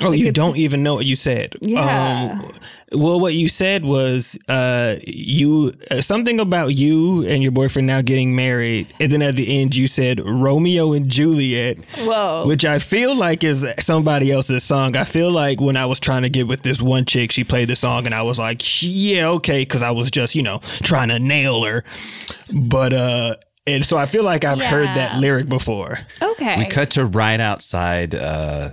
Oh, 0.00 0.12
you 0.12 0.32
don't 0.32 0.56
even 0.56 0.82
know 0.82 0.94
what 0.94 1.04
you 1.06 1.16
said. 1.16 1.54
Yeah. 1.60 2.38
Um, 2.42 2.50
well, 2.94 3.20
what 3.20 3.34
you 3.34 3.48
said 3.48 3.84
was 3.84 4.38
uh, 4.48 4.96
you 5.06 5.72
uh, 5.90 6.00
something 6.00 6.40
about 6.40 6.68
you 6.68 7.26
and 7.26 7.42
your 7.42 7.52
boyfriend 7.52 7.86
now 7.86 8.02
getting 8.02 8.34
married, 8.34 8.92
and 9.00 9.12
then 9.12 9.22
at 9.22 9.36
the 9.36 9.60
end 9.60 9.74
you 9.74 9.88
said 9.88 10.20
Romeo 10.24 10.92
and 10.92 11.08
Juliet, 11.08 11.78
Whoa. 11.98 12.46
which 12.46 12.64
I 12.64 12.78
feel 12.78 13.14
like 13.14 13.44
is 13.44 13.66
somebody 13.78 14.30
else's 14.30 14.64
song. 14.64 14.96
I 14.96 15.04
feel 15.04 15.30
like 15.30 15.60
when 15.60 15.76
I 15.76 15.86
was 15.86 16.00
trying 16.00 16.22
to 16.22 16.28
get 16.28 16.46
with 16.48 16.62
this 16.62 16.80
one 16.82 17.04
chick, 17.04 17.32
she 17.32 17.44
played 17.44 17.68
the 17.68 17.76
song, 17.76 18.06
and 18.06 18.14
I 18.14 18.22
was 18.22 18.38
like, 18.38 18.60
yeah, 18.82 19.28
okay, 19.28 19.62
because 19.62 19.82
I 19.82 19.90
was 19.90 20.10
just 20.10 20.34
you 20.34 20.42
know 20.42 20.60
trying 20.82 21.08
to 21.08 21.18
nail 21.18 21.64
her, 21.64 21.84
but 22.52 22.92
uh. 22.92 23.36
And 23.64 23.86
so 23.86 23.96
I 23.96 24.06
feel 24.06 24.24
like 24.24 24.44
I've 24.44 24.60
heard 24.60 24.88
that 24.88 25.18
lyric 25.18 25.48
before. 25.48 26.00
okay. 26.20 26.58
We 26.58 26.66
cut 26.66 26.90
to 26.92 27.06
right 27.06 27.38
outside 27.38 28.12
uh, 28.12 28.70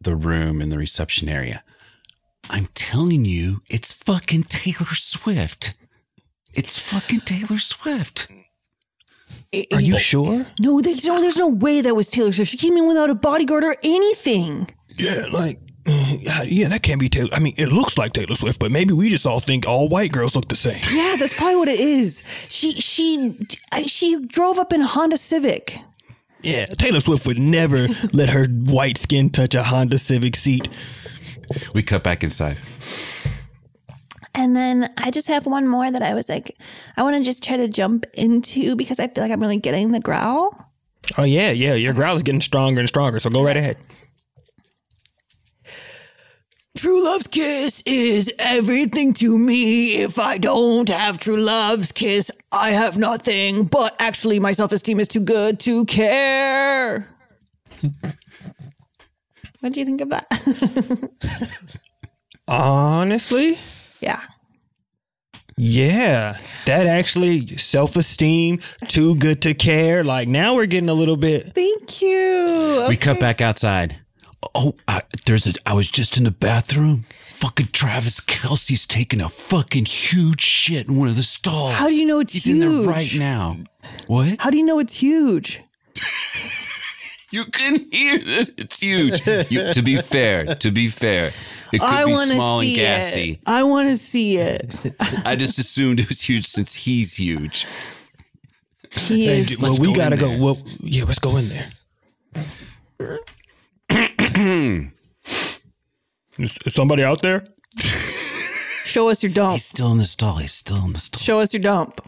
the 0.00 0.16
room 0.16 0.62
in 0.62 0.70
the 0.70 0.78
reception 0.78 1.28
area. 1.28 1.62
I'm 2.50 2.66
telling 2.74 3.24
you, 3.24 3.62
it's 3.68 3.92
fucking 3.92 4.44
Taylor 4.44 4.94
Swift. 4.94 5.74
It's 6.52 6.78
fucking 6.78 7.20
Taylor 7.20 7.58
Swift. 7.58 8.26
Are 9.72 9.80
you 9.80 9.98
sure? 9.98 10.46
No, 10.58 10.80
there's 10.80 11.04
no, 11.04 11.20
there's 11.20 11.36
no 11.36 11.48
way 11.48 11.80
that 11.80 11.94
was 11.94 12.08
Taylor 12.08 12.32
Swift. 12.32 12.50
She 12.50 12.56
came 12.56 12.76
in 12.76 12.86
without 12.86 13.10
a 13.10 13.14
bodyguard 13.14 13.64
or 13.64 13.76
anything. 13.82 14.68
Yeah, 14.96 15.26
like, 15.32 15.60
yeah, 15.86 16.42
yeah, 16.42 16.68
that 16.68 16.82
can't 16.82 17.00
be 17.00 17.08
Taylor. 17.08 17.30
I 17.32 17.38
mean, 17.38 17.54
it 17.56 17.68
looks 17.68 17.96
like 17.96 18.12
Taylor 18.12 18.34
Swift, 18.34 18.58
but 18.58 18.70
maybe 18.70 18.94
we 18.94 19.08
just 19.10 19.26
all 19.26 19.40
think 19.40 19.66
all 19.66 19.88
white 19.88 20.12
girls 20.12 20.34
look 20.34 20.48
the 20.48 20.56
same. 20.56 20.80
Yeah, 20.92 21.16
that's 21.18 21.34
probably 21.34 21.56
what 21.56 21.68
it 21.68 21.80
is. 21.80 22.22
She 22.48 22.72
she 22.80 23.36
she 23.86 24.24
drove 24.26 24.58
up 24.58 24.72
in 24.72 24.82
a 24.82 24.86
Honda 24.86 25.16
Civic. 25.16 25.78
Yeah, 26.42 26.66
Taylor 26.66 27.00
Swift 27.00 27.26
would 27.26 27.38
never 27.38 27.86
let 28.12 28.30
her 28.30 28.46
white 28.46 28.98
skin 28.98 29.30
touch 29.30 29.54
a 29.54 29.62
Honda 29.62 29.98
Civic 29.98 30.36
seat. 30.36 30.68
We 31.74 31.82
cut 31.82 32.02
back 32.02 32.22
inside. 32.22 32.56
And 34.34 34.56
then 34.56 34.92
I 34.96 35.10
just 35.10 35.28
have 35.28 35.46
one 35.46 35.66
more 35.66 35.90
that 35.90 36.02
I 36.02 36.14
was 36.14 36.28
like, 36.28 36.56
I 36.96 37.02
want 37.02 37.16
to 37.16 37.24
just 37.24 37.42
try 37.42 37.56
to 37.56 37.68
jump 37.68 38.06
into 38.14 38.76
because 38.76 38.98
I 39.00 39.08
feel 39.08 39.24
like 39.24 39.32
I'm 39.32 39.40
really 39.40 39.58
getting 39.58 39.92
the 39.92 40.00
growl. 40.00 40.70
Oh 41.18 41.24
yeah, 41.24 41.50
yeah, 41.50 41.74
your 41.74 41.92
growl 41.92 42.14
is 42.16 42.22
getting 42.22 42.40
stronger 42.40 42.80
and 42.80 42.88
stronger. 42.88 43.18
So 43.18 43.30
go 43.30 43.42
right 43.42 43.56
ahead. 43.56 43.76
True 46.76 47.04
love's 47.04 47.26
kiss 47.26 47.82
is 47.84 48.32
everything 48.38 49.12
to 49.14 49.36
me. 49.36 49.96
If 49.96 50.20
I 50.20 50.38
don't 50.38 50.88
have 50.88 51.18
true 51.18 51.36
love's 51.36 51.90
kiss, 51.90 52.30
I 52.52 52.70
have 52.70 52.96
nothing. 52.96 53.64
But 53.64 53.96
actually, 53.98 54.38
my 54.38 54.52
self 54.52 54.70
esteem 54.70 55.00
is 55.00 55.08
too 55.08 55.20
good 55.20 55.58
to 55.60 55.84
care. 55.86 57.08
What 59.60 59.72
do 59.72 59.80
you 59.80 59.86
think 59.86 60.00
of 60.00 60.08
that? 60.10 60.26
Honestly, 62.48 63.58
yeah. 64.00 64.20
yeah, 65.56 66.36
that 66.66 66.86
actually 66.86 67.46
self 67.58 67.96
esteem, 67.96 68.60
too 68.88 69.14
good 69.16 69.42
to 69.42 69.54
care. 69.54 70.02
Like 70.02 70.28
now 70.28 70.54
we're 70.54 70.66
getting 70.66 70.88
a 70.88 70.94
little 70.94 71.16
bit. 71.16 71.54
Thank 71.54 72.02
you. 72.02 72.86
We 72.88 72.96
cut 72.96 73.20
back 73.20 73.40
outside. 73.40 74.00
Oh, 74.54 74.74
I, 74.88 75.02
there's 75.26 75.46
a. 75.46 75.52
I 75.66 75.74
was 75.74 75.90
just 75.90 76.16
in 76.16 76.24
the 76.24 76.30
bathroom. 76.30 77.04
Fucking 77.34 77.68
Travis 77.72 78.20
Kelce's 78.20 78.84
taking 78.86 79.20
a 79.20 79.28
fucking 79.28 79.86
huge 79.86 80.42
shit 80.42 80.88
in 80.88 80.98
one 80.98 81.08
of 81.08 81.16
the 81.16 81.22
stalls. 81.22 81.74
How 81.74 81.88
do 81.88 81.94
you 81.94 82.04
know 82.04 82.20
it's 82.20 82.34
huge? 82.34 82.44
He's 82.44 82.52
in 82.52 82.60
there 82.60 82.88
right 82.88 83.14
now. 83.16 83.56
What? 84.08 84.36
How 84.40 84.50
do 84.50 84.58
you 84.58 84.64
know 84.64 84.78
it's 84.78 84.94
huge? 84.94 85.60
You 87.32 87.44
can 87.44 87.76
hear 87.92 88.18
it. 88.20 88.54
it's 88.58 88.80
huge. 88.80 89.24
You, 89.50 89.72
to 89.72 89.82
be 89.82 90.00
fair, 90.00 90.54
to 90.56 90.70
be 90.70 90.88
fair, 90.88 91.28
it 91.72 91.78
could 91.78 91.82
I 91.82 92.04
be 92.04 92.10
want 92.12 92.28
to 92.30 92.34
small 92.34 92.60
see 92.60 92.68
and 92.70 92.76
gassy. 92.76 93.30
it. 93.32 93.40
I 93.46 93.62
want 93.62 93.88
to 93.88 93.96
see 93.96 94.36
it. 94.38 94.74
I 95.24 95.36
just 95.36 95.58
assumed 95.58 96.00
it 96.00 96.08
was 96.08 96.20
huge 96.20 96.46
since 96.46 96.74
he's 96.74 97.14
huge. 97.14 97.66
He 98.90 99.26
Hey, 99.26 99.38
is. 99.40 99.60
well, 99.60 99.76
we 99.80 99.88
go 99.88 99.94
gotta 99.94 100.16
go. 100.16 100.36
Well, 100.42 100.58
yeah, 100.80 101.04
let's 101.04 101.20
go 101.20 101.36
in 101.36 101.48
there. 101.48 101.70
Is, 106.38 106.58
is 106.64 106.74
somebody 106.74 107.02
out 107.04 107.20
there? 107.22 107.44
Show 108.84 109.08
us 109.10 109.22
your 109.22 109.30
dump. 109.32 109.52
He's 109.52 109.64
still 109.64 109.92
in 109.92 109.98
the 109.98 110.04
stall. 110.06 110.36
He's 110.36 110.52
still 110.52 110.84
in 110.84 110.92
the 110.94 110.98
stall. 111.00 111.20
Show 111.20 111.40
us 111.40 111.52
your 111.52 111.60
dump. 111.62 112.00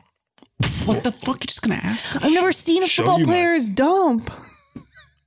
What 0.87 1.03
the 1.05 1.13
fuck? 1.13 1.43
You're 1.43 1.49
just 1.49 1.61
gonna 1.63 1.75
ask? 1.83 2.17
I've 2.25 2.33
never 2.33 2.51
seen 2.53 2.83
a 2.83 2.87
Show 2.87 3.03
football 3.03 3.19
you 3.21 3.27
my- 3.27 3.33
player's 3.33 3.69
dump. 3.69 4.31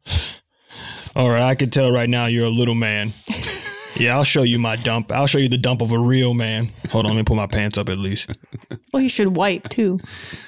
All 1.16 1.30
right, 1.30 1.44
I 1.44 1.56
can 1.56 1.70
tell 1.70 1.92
right 1.92 2.10
now 2.10 2.26
you're 2.26 2.46
a 2.46 2.50
little 2.50 2.76
man. 2.76 3.14
Yeah, 3.98 4.18
I'll 4.18 4.26
show 4.26 4.44
you 4.44 4.60
my 4.60 4.76
dump. 4.76 5.12
I'll 5.14 5.28
show 5.28 5.38
you 5.38 5.48
the 5.48 5.58
dump 5.58 5.82
of 5.82 5.94
a 5.94 6.00
real 6.00 6.34
man. 6.34 6.70
Hold 6.90 7.06
on, 7.06 7.12
let 7.14 7.18
me 7.18 7.24
pull 7.24 7.38
my 7.38 7.48
pants 7.48 7.78
up 7.78 7.90
at 7.90 7.98
least. 7.98 8.30
Well, 8.94 9.02
he 9.02 9.10
should 9.10 9.36
wipe 9.36 9.68
too. 9.68 10.00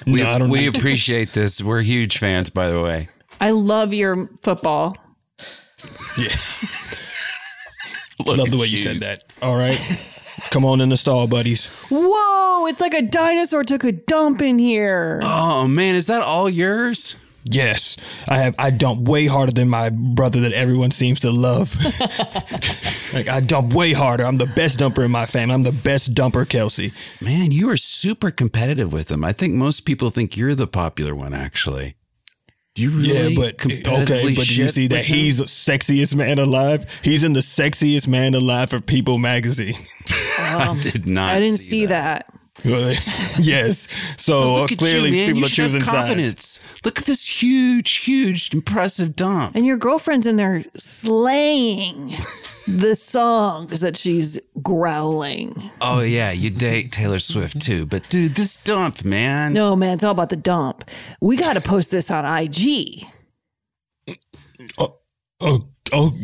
We, 0.06 0.22
No, 0.22 0.30
I 0.30 0.38
don't 0.38 0.48
we 0.48 0.62
know. 0.62 0.70
appreciate 0.70 1.34
this. 1.34 1.60
We're 1.62 1.82
huge 1.82 2.16
fans, 2.16 2.48
by 2.48 2.70
the 2.70 2.80
way. 2.80 3.10
I 3.42 3.50
love 3.50 3.92
your 3.92 4.30
football. 4.42 4.96
Yeah, 6.16 6.34
love 8.24 8.36
the 8.50 8.56
at 8.56 8.60
way 8.60 8.66
you 8.66 8.78
said 8.78 9.00
that. 9.00 9.24
All 9.42 9.54
right, 9.56 9.78
come 10.50 10.64
on 10.64 10.80
in 10.80 10.88
the 10.88 10.96
stall, 10.96 11.26
buddies. 11.26 11.66
Whoa! 11.90 12.66
It's 12.66 12.80
like 12.80 12.94
a 12.94 13.02
dinosaur 13.02 13.64
took 13.64 13.84
a 13.84 13.92
dump 13.92 14.40
in 14.42 14.58
here. 14.58 15.20
Oh 15.22 15.68
man, 15.68 15.94
is 15.94 16.06
that 16.06 16.22
all 16.22 16.48
yours? 16.48 17.16
Yes, 17.50 17.96
I 18.28 18.38
have. 18.38 18.54
I 18.58 18.70
dump 18.70 19.08
way 19.08 19.26
harder 19.26 19.52
than 19.52 19.68
my 19.68 19.88
brother 19.88 20.40
that 20.40 20.52
everyone 20.52 20.90
seems 20.90 21.20
to 21.20 21.30
love. 21.30 21.74
like 23.14 23.28
I 23.28 23.40
dump 23.40 23.72
way 23.72 23.92
harder. 23.92 24.24
I'm 24.24 24.36
the 24.36 24.50
best 24.54 24.80
dumper 24.80 25.04
in 25.04 25.10
my 25.10 25.24
family. 25.24 25.54
I'm 25.54 25.62
the 25.62 25.72
best 25.72 26.14
dumper, 26.14 26.44
Kelce. 26.44 26.92
Man, 27.20 27.50
you 27.50 27.70
are 27.70 27.76
super 27.76 28.30
competitive 28.30 28.92
with 28.92 29.08
them. 29.08 29.24
I 29.24 29.32
think 29.32 29.54
most 29.54 29.80
people 29.80 30.10
think 30.10 30.36
you're 30.36 30.54
the 30.54 30.66
popular 30.66 31.14
one, 31.14 31.32
actually. 31.32 31.96
Do 32.74 32.82
you 32.82 32.90
really? 32.90 33.34
Yeah, 33.34 33.40
but 33.40 33.64
okay, 33.64 34.22
but 34.22 34.46
did 34.46 34.50
you 34.50 34.68
see 34.68 34.86
that 34.88 34.98
with 34.98 35.06
him? 35.06 35.16
he's 35.16 35.40
sexiest 35.40 36.14
man 36.14 36.38
alive? 36.38 36.86
He's 37.02 37.24
in 37.24 37.32
the 37.32 37.40
sexiest 37.40 38.06
man 38.06 38.34
alive 38.34 38.70
for 38.70 38.80
People 38.80 39.18
magazine. 39.18 39.74
I 40.38 40.78
did 40.80 41.06
not. 41.06 41.30
I 41.34 41.40
didn't 41.40 41.58
see 41.58 41.86
that. 41.86 42.32
yes. 43.40 43.86
So 44.16 44.56
uh, 44.56 44.60
Look 44.60 44.78
clearly, 44.78 45.10
you, 45.18 45.26
people 45.26 45.40
you 45.40 45.46
are 45.46 45.48
should 45.48 45.70
have 45.70 45.72
choosing 45.72 45.84
sides. 45.84 46.60
Look 46.84 46.98
at 46.98 47.04
this 47.04 47.42
huge, 47.42 47.96
huge, 47.96 48.52
impressive 48.52 49.14
dump. 49.14 49.54
And 49.54 49.64
your 49.64 49.76
girlfriend's 49.76 50.26
in 50.26 50.36
there 50.36 50.64
slaying 50.76 52.14
the 52.66 52.96
songs 52.96 53.80
that 53.80 53.96
she's 53.96 54.40
growling. 54.62 55.70
Oh 55.80 56.00
yeah, 56.00 56.32
you 56.32 56.50
date 56.50 56.92
Taylor 56.92 57.18
Swift 57.18 57.60
too, 57.60 57.86
but 57.86 58.08
dude, 58.08 58.34
this 58.34 58.56
dump, 58.56 59.04
man. 59.04 59.52
No, 59.52 59.76
man, 59.76 59.94
it's 59.94 60.04
all 60.04 60.12
about 60.12 60.30
the 60.30 60.36
dump. 60.36 60.84
We 61.20 61.36
got 61.36 61.54
to 61.54 61.60
post 61.60 61.90
this 61.90 62.10
on 62.10 62.24
IG. 62.24 63.04
Oh, 64.78 64.98
oh, 65.40 65.68
oh. 65.92 66.14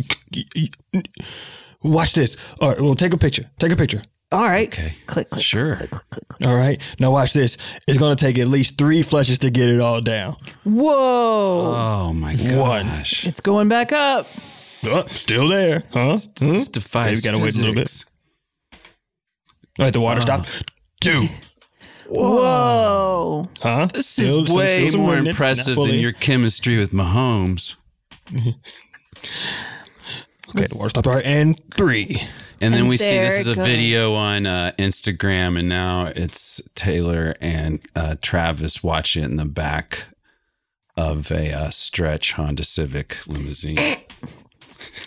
Watch 1.83 2.15
this. 2.15 2.37
All 2.61 2.71
right. 2.71 2.81
Well, 2.81 2.95
take 2.95 3.13
a 3.13 3.19
picture. 3.19 3.49
Take 3.59 3.73
a 3.73 3.77
picture. 3.77 4.03
All 4.35 4.43
right. 4.43 4.67
Okay. 4.67 4.95
Click, 5.07 5.31
click. 5.31 5.45
Sure. 5.45 5.77
Click, 5.77 5.91
click, 5.91 6.11
click, 6.11 6.29
click. 6.29 6.49
All 6.49 6.57
right. 6.57 6.81
Now 6.99 7.13
watch 7.13 7.33
this. 7.35 7.57
It's 7.87 7.99
going 7.99 8.17
to 8.17 8.25
take 8.25 8.37
at 8.37 8.49
least 8.49 8.77
three 8.77 9.03
flushes 9.05 9.39
to 9.39 9.51
get 9.51 9.71
it 9.71 9.81
all 9.81 10.01
down. 10.01 10.35
Whoa. 10.65 11.73
Oh 11.77 12.13
my 12.13 12.35
One. 12.35 12.87
gosh. 12.87 13.25
It's 13.25 13.41
going 13.41 13.69
back 13.69 13.93
up. 13.93 14.27
Oh, 14.87 15.05
still 15.07 15.47
there, 15.47 15.85
huh? 15.93 16.17
Huh? 16.17 16.19
Hmm? 16.41 16.53
This 16.53 16.67
defies 16.67 17.07
Okay, 17.07 17.15
we 17.15 17.23
gotta 17.39 17.45
wait 17.45 17.55
a 17.55 17.59
little 17.59 17.75
bit. 17.77 18.05
All 19.79 19.85
right, 19.87 19.93
the 19.93 20.01
water 20.01 20.21
stopped. 20.21 20.49
Oh. 20.51 20.73
Two. 21.01 21.29
Whoa. 22.09 23.49
Huh? 23.63 23.87
This 23.95 24.09
Still- 24.09 24.45
is 24.45 24.53
way 24.53 24.89
still 24.89 24.91
some 24.91 25.01
more 25.03 25.17
impressive 25.17 25.77
than 25.77 25.95
your 25.95 26.13
chemistry 26.13 26.77
with 26.77 26.91
Mahomes. 26.91 27.77
Okay, 30.57 30.67
the 30.67 30.77
water 30.77 30.91
stopped. 30.91 31.07
All 31.07 31.15
right, 31.15 31.25
and 31.25 31.59
three. 31.75 32.21
And 32.61 32.73
then 32.73 32.83
And 32.83 32.89
we 32.89 32.97
see 32.97 33.19
this 33.19 33.33
there 33.33 33.41
is 33.41 33.49
it 33.49 33.53
a 33.53 33.55
goes. 33.57 33.67
video 33.67 34.15
on 34.15 34.47
uh, 34.47 34.73
Instagram, 34.79 35.59
and 35.59 35.69
now 35.69 36.07
it's 36.07 36.61
Taylor 36.75 37.35
and 37.41 37.81
uh, 37.97 38.17
Travis 38.23 38.83
watching 38.83 39.23
it 39.23 39.27
in 39.27 39.37
the 39.37 39.45
back 39.45 40.09
of 40.97 41.31
a 41.33 41.53
uh, 41.53 41.71
stretch 41.71 42.33
Honda 42.33 42.65
Civic 42.65 43.27
limousine. 43.27 43.79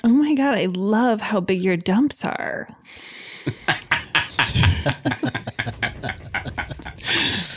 Oh 0.03 0.09
my 0.09 0.33
god, 0.35 0.53
I 0.55 0.65
love 0.65 1.21
how 1.21 1.39
big 1.39 1.63
your 1.63 1.77
dumps 1.77 2.25
are. 2.25 2.67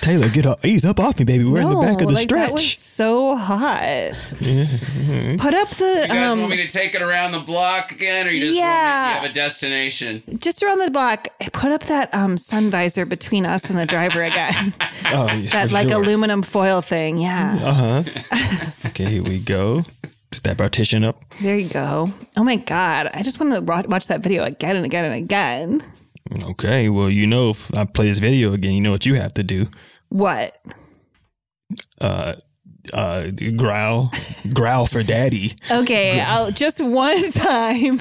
Taylor, 0.00 0.28
get 0.28 0.46
up, 0.46 0.64
ease 0.64 0.84
up 0.84 0.98
off 1.00 1.18
me, 1.18 1.24
baby. 1.24 1.44
We're 1.44 1.60
in 1.60 1.70
the 1.70 1.80
back 1.80 2.00
of 2.00 2.06
the 2.08 2.14
like, 2.14 2.28
That 2.28 2.52
was 2.52 2.60
stretch. 2.62 2.78
so 2.78 3.36
hot. 3.36 4.12
Put 4.38 5.54
up 5.54 5.70
the 5.76 6.00
You 6.02 6.08
guys 6.08 6.32
um, 6.32 6.38
want 6.40 6.50
me 6.50 6.56
to 6.58 6.68
take 6.68 6.94
it 6.94 7.02
around 7.02 7.32
the 7.32 7.40
block 7.40 7.92
again, 7.92 8.26
or 8.26 8.30
you 8.30 8.40
just 8.40 8.48
want 8.50 8.54
me- 8.54 8.58
Yeah. 8.60 9.08
you 9.16 9.20
have 9.22 9.30
a 9.30 9.34
destination? 9.34 10.22
just 10.38 10.62
around 10.62 10.78
the 10.78 10.90
block. 10.90 11.28
Put 11.52 11.72
up 11.72 11.84
that 11.84 12.12
um 12.14 12.36
sun 12.38 12.70
visor 12.70 13.04
between 13.04 13.44
us 13.46 13.68
and 13.70 13.78
the 13.78 13.86
driver 13.86 14.22
again. 14.22 14.72
Oh, 15.12 15.26
yeah, 15.32 15.50
that 15.50 15.72
like 15.72 15.88
sure. 15.88 16.00
aluminum 16.02 16.42
foil 16.42 16.82
thing. 16.82 17.16
Yeah. 17.18 17.58
Uh 17.62 18.02
huh. 18.32 18.70
okay, 18.86 19.06
here 19.06 19.22
we 19.22 19.38
go. 19.38 19.84
Put 20.30 20.42
that 20.44 20.58
partition 20.58 21.02
up. 21.04 21.24
There 21.40 21.56
you 21.56 21.68
go. 21.68 22.12
Oh 22.36 22.44
my 22.44 22.56
god, 22.56 23.10
I 23.12 23.22
just 23.22 23.40
want 23.40 23.52
to 23.54 23.60
watch 23.88 24.06
that 24.08 24.20
video 24.20 24.44
again 24.44 24.76
and 24.76 24.84
again 24.84 25.04
and 25.06 25.14
again. 25.14 25.82
Okay, 26.42 26.88
well, 26.88 27.10
you 27.10 27.26
know, 27.26 27.50
if 27.50 27.74
I 27.76 27.84
play 27.84 28.08
this 28.08 28.18
video 28.18 28.52
again, 28.52 28.72
you 28.72 28.80
know 28.80 28.92
what 28.92 29.06
you 29.06 29.14
have 29.14 29.34
to 29.34 29.42
do. 29.42 29.68
What? 30.08 30.54
Uh, 32.00 32.34
uh, 32.92 33.30
growl, 33.56 34.10
growl 34.52 34.86
for 34.86 35.02
daddy. 35.02 35.54
Okay, 35.70 36.20
I'll 36.20 36.50
just 36.50 36.80
one 36.80 37.30
time. 37.32 38.00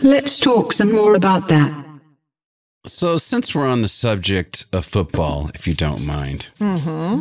Let's 0.00 0.38
talk 0.38 0.72
some 0.72 0.92
more 0.92 1.14
about 1.14 1.48
that. 1.48 1.84
So, 2.86 3.18
since 3.18 3.54
we're 3.54 3.66
on 3.66 3.82
the 3.82 3.88
subject 3.88 4.66
of 4.72 4.86
football, 4.86 5.50
if 5.54 5.66
you 5.66 5.74
don't 5.74 6.06
mind, 6.06 6.50
Mm-hmm. 6.60 7.20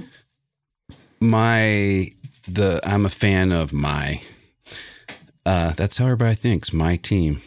my 1.19 2.11
the 2.47 2.79
I'm 2.83 3.05
a 3.05 3.09
fan 3.09 3.51
of 3.51 3.73
my. 3.73 4.21
Uh, 5.45 5.71
that's 5.73 5.97
how 5.97 6.05
everybody 6.05 6.35
thinks. 6.35 6.71
My 6.73 6.97
team. 6.97 7.41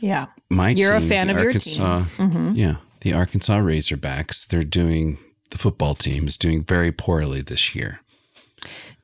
Yeah. 0.00 0.26
My 0.50 0.70
You're 0.70 0.96
a 0.96 1.00
fan 1.00 1.28
the 1.28 1.34
of 1.34 1.38
your 1.38 1.46
Arkansas, 1.48 2.04
team. 2.16 2.30
Mhm. 2.30 2.56
Yeah, 2.56 2.76
the 3.00 3.12
Arkansas 3.14 3.58
Razorbacks. 3.58 4.46
They're 4.46 4.64
doing 4.64 5.18
the 5.50 5.58
football 5.58 5.94
team 5.94 6.26
is 6.26 6.36
doing 6.36 6.64
very 6.64 6.90
poorly 6.92 7.40
this 7.42 7.74
year. 7.74 8.00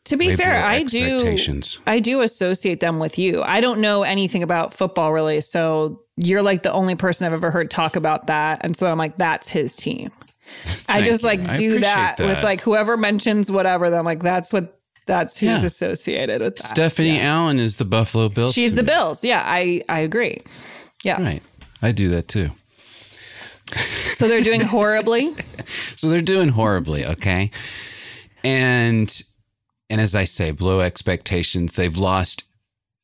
To 0.09 0.17
be 0.17 0.35
fair, 0.37 0.65
I 0.65 0.83
do. 0.83 1.37
I 1.87 2.01
do 2.01 2.21
associate 2.23 2.81
them 2.81 2.99
with 2.99 3.19
you. 3.19 3.43
I 3.43 3.61
don't 3.61 3.81
know 3.81 4.03
anything 4.03 4.43
about 4.43 4.73
football 4.75 5.13
really, 5.13 5.41
so 5.41 6.03
you're 6.17 6.43
like 6.43 6.63
the 6.63 6.73
only 6.73 6.95
person 6.97 7.27
I've 7.27 7.33
ever 7.33 7.51
heard 7.51 7.71
talk 7.71 7.95
about 7.97 8.27
that. 8.29 8.61
And 8.63 8.77
so 8.77 8.87
I'm 8.87 8.99
like, 8.99 9.19
that's 9.19 9.49
his 9.49 9.77
team. 9.77 10.11
I 10.89 11.03
just 11.03 11.23
you. 11.23 11.29
like 11.29 11.41
I 11.41 11.57
do 11.57 11.69
appreciate 11.77 11.81
that, 11.83 12.19
with 12.19 12.43
like 12.43 12.61
whoever 12.63 12.97
mentions 12.97 13.51
whatever, 13.51 13.91
then 13.91 13.99
I'm 13.99 14.05
like, 14.05 14.23
that's 14.23 14.53
what 14.53 14.81
that's 15.07 15.39
who's 15.39 15.61
Yeah. 15.61 15.67
associated 15.67 16.41
with 16.43 16.57
that. 16.57 16.67
Stephanie 16.67 17.21
Allen 17.21 17.59
is 17.61 17.77
the 17.77 17.85
Buffalo 17.85 18.29
Bills. 18.29 18.55
She's 18.55 18.75
the 18.75 18.83
me. 18.83 18.87
Bills. 18.89 19.25
Yeah, 19.25 19.43
I 19.45 19.83
I 19.89 20.01
agree. 20.01 20.43
Yeah. 21.05 21.23
Right. 21.23 21.43
I 21.83 21.93
do 21.93 22.09
that 22.11 22.29
too. 22.29 22.51
So 24.15 24.27
they're 24.27 24.41
doing 24.43 24.61
horribly. 24.75 25.35
So 25.67 26.09
they're 26.09 26.21
doing 26.23 26.49
horribly, 26.49 27.05
okay? 27.05 27.51
And 28.43 29.23
and 29.91 30.01
as 30.01 30.15
I 30.15 30.25
say, 30.25 30.51
below 30.51 30.81
expectations. 30.81 31.75
They've 31.75 31.97
lost 31.97 32.45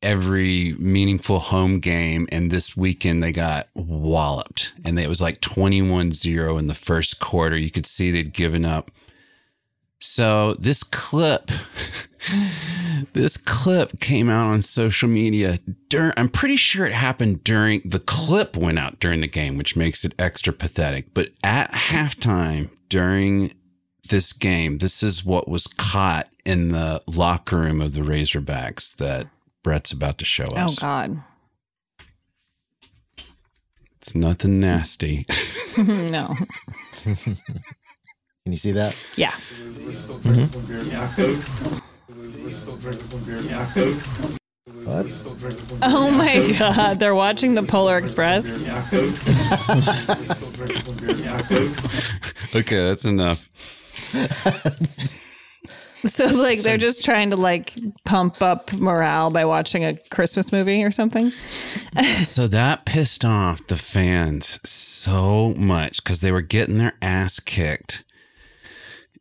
every 0.01 0.75
meaningful 0.77 1.39
home 1.39 1.79
game 1.79 2.27
and 2.31 2.51
this 2.51 2.77
weekend 2.77 3.23
they 3.23 3.31
got 3.31 3.69
walloped. 3.73 4.73
And 4.83 4.99
it 4.99 5.09
was 5.09 5.21
like 5.21 5.41
21-0 5.41 6.59
in 6.59 6.67
the 6.67 6.75
first 6.75 7.19
quarter. 7.19 7.57
You 7.57 7.71
could 7.71 7.87
see 7.87 8.11
they'd 8.11 8.33
given 8.33 8.65
up. 8.65 8.91
So 9.99 10.53
this 10.59 10.83
clip 10.83 11.49
this 13.13 13.37
clip 13.37 13.99
came 13.99 14.29
out 14.29 14.45
on 14.45 14.61
social 14.61 15.09
media 15.09 15.59
during 15.89 16.13
I'm 16.17 16.29
pretty 16.29 16.57
sure 16.57 16.85
it 16.85 16.93
happened 16.93 17.43
during 17.43 17.81
the 17.85 17.99
clip 17.99 18.55
went 18.55 18.77
out 18.77 18.99
during 18.99 19.21
the 19.21 19.27
game, 19.27 19.57
which 19.57 19.75
makes 19.75 20.05
it 20.05 20.13
extra 20.19 20.53
pathetic. 20.53 21.13
But 21.13 21.29
at 21.43 21.71
halftime 21.71 22.69
during 22.89 23.53
this 24.09 24.33
game, 24.33 24.77
this 24.79 25.01
is 25.01 25.25
what 25.25 25.47
was 25.47 25.65
caught 25.65 26.29
in 26.45 26.69
the 26.69 27.01
locker 27.07 27.57
room 27.57 27.81
of 27.81 27.93
the 27.93 28.01
Razorbacks 28.01 28.95
that 28.97 29.27
Brett's 29.63 29.91
about 29.91 30.19
to 30.19 30.25
show 30.25 30.45
oh, 30.51 30.65
us. 30.65 30.77
Oh. 30.77 30.81
God. 30.81 31.23
It's 33.97 34.13
nothing 34.13 34.59
nasty. 34.59 35.25
no. 35.77 36.35
Can 37.03 37.35
you 38.45 38.57
see 38.57 38.71
that? 38.73 38.95
Yeah. 39.17 39.33
What? 44.83 45.07
Oh 45.81 46.11
my 46.11 46.55
God. 46.59 46.99
They're 46.99 47.15
watching 47.15 47.55
the 47.55 47.63
Polar 47.63 47.97
Express. 47.97 48.45
okay, 52.55 52.87
that's 52.87 53.05
enough. 53.05 53.49
So 56.07 56.25
like 56.27 56.61
they're 56.61 56.77
just 56.77 57.03
trying 57.03 57.29
to 57.31 57.35
like 57.35 57.73
pump 58.03 58.41
up 58.41 58.71
morale 58.73 59.29
by 59.29 59.45
watching 59.45 59.83
a 59.85 59.95
Christmas 60.09 60.51
movie 60.51 60.83
or 60.83 60.91
something. 60.91 61.31
so 62.19 62.47
that 62.47 62.85
pissed 62.85 63.25
off 63.25 63.65
the 63.67 63.77
fans 63.77 64.59
so 64.67 65.53
much 65.57 66.03
because 66.03 66.21
they 66.21 66.31
were 66.31 66.41
getting 66.41 66.77
their 66.77 66.93
ass 67.01 67.39
kicked. 67.39 68.03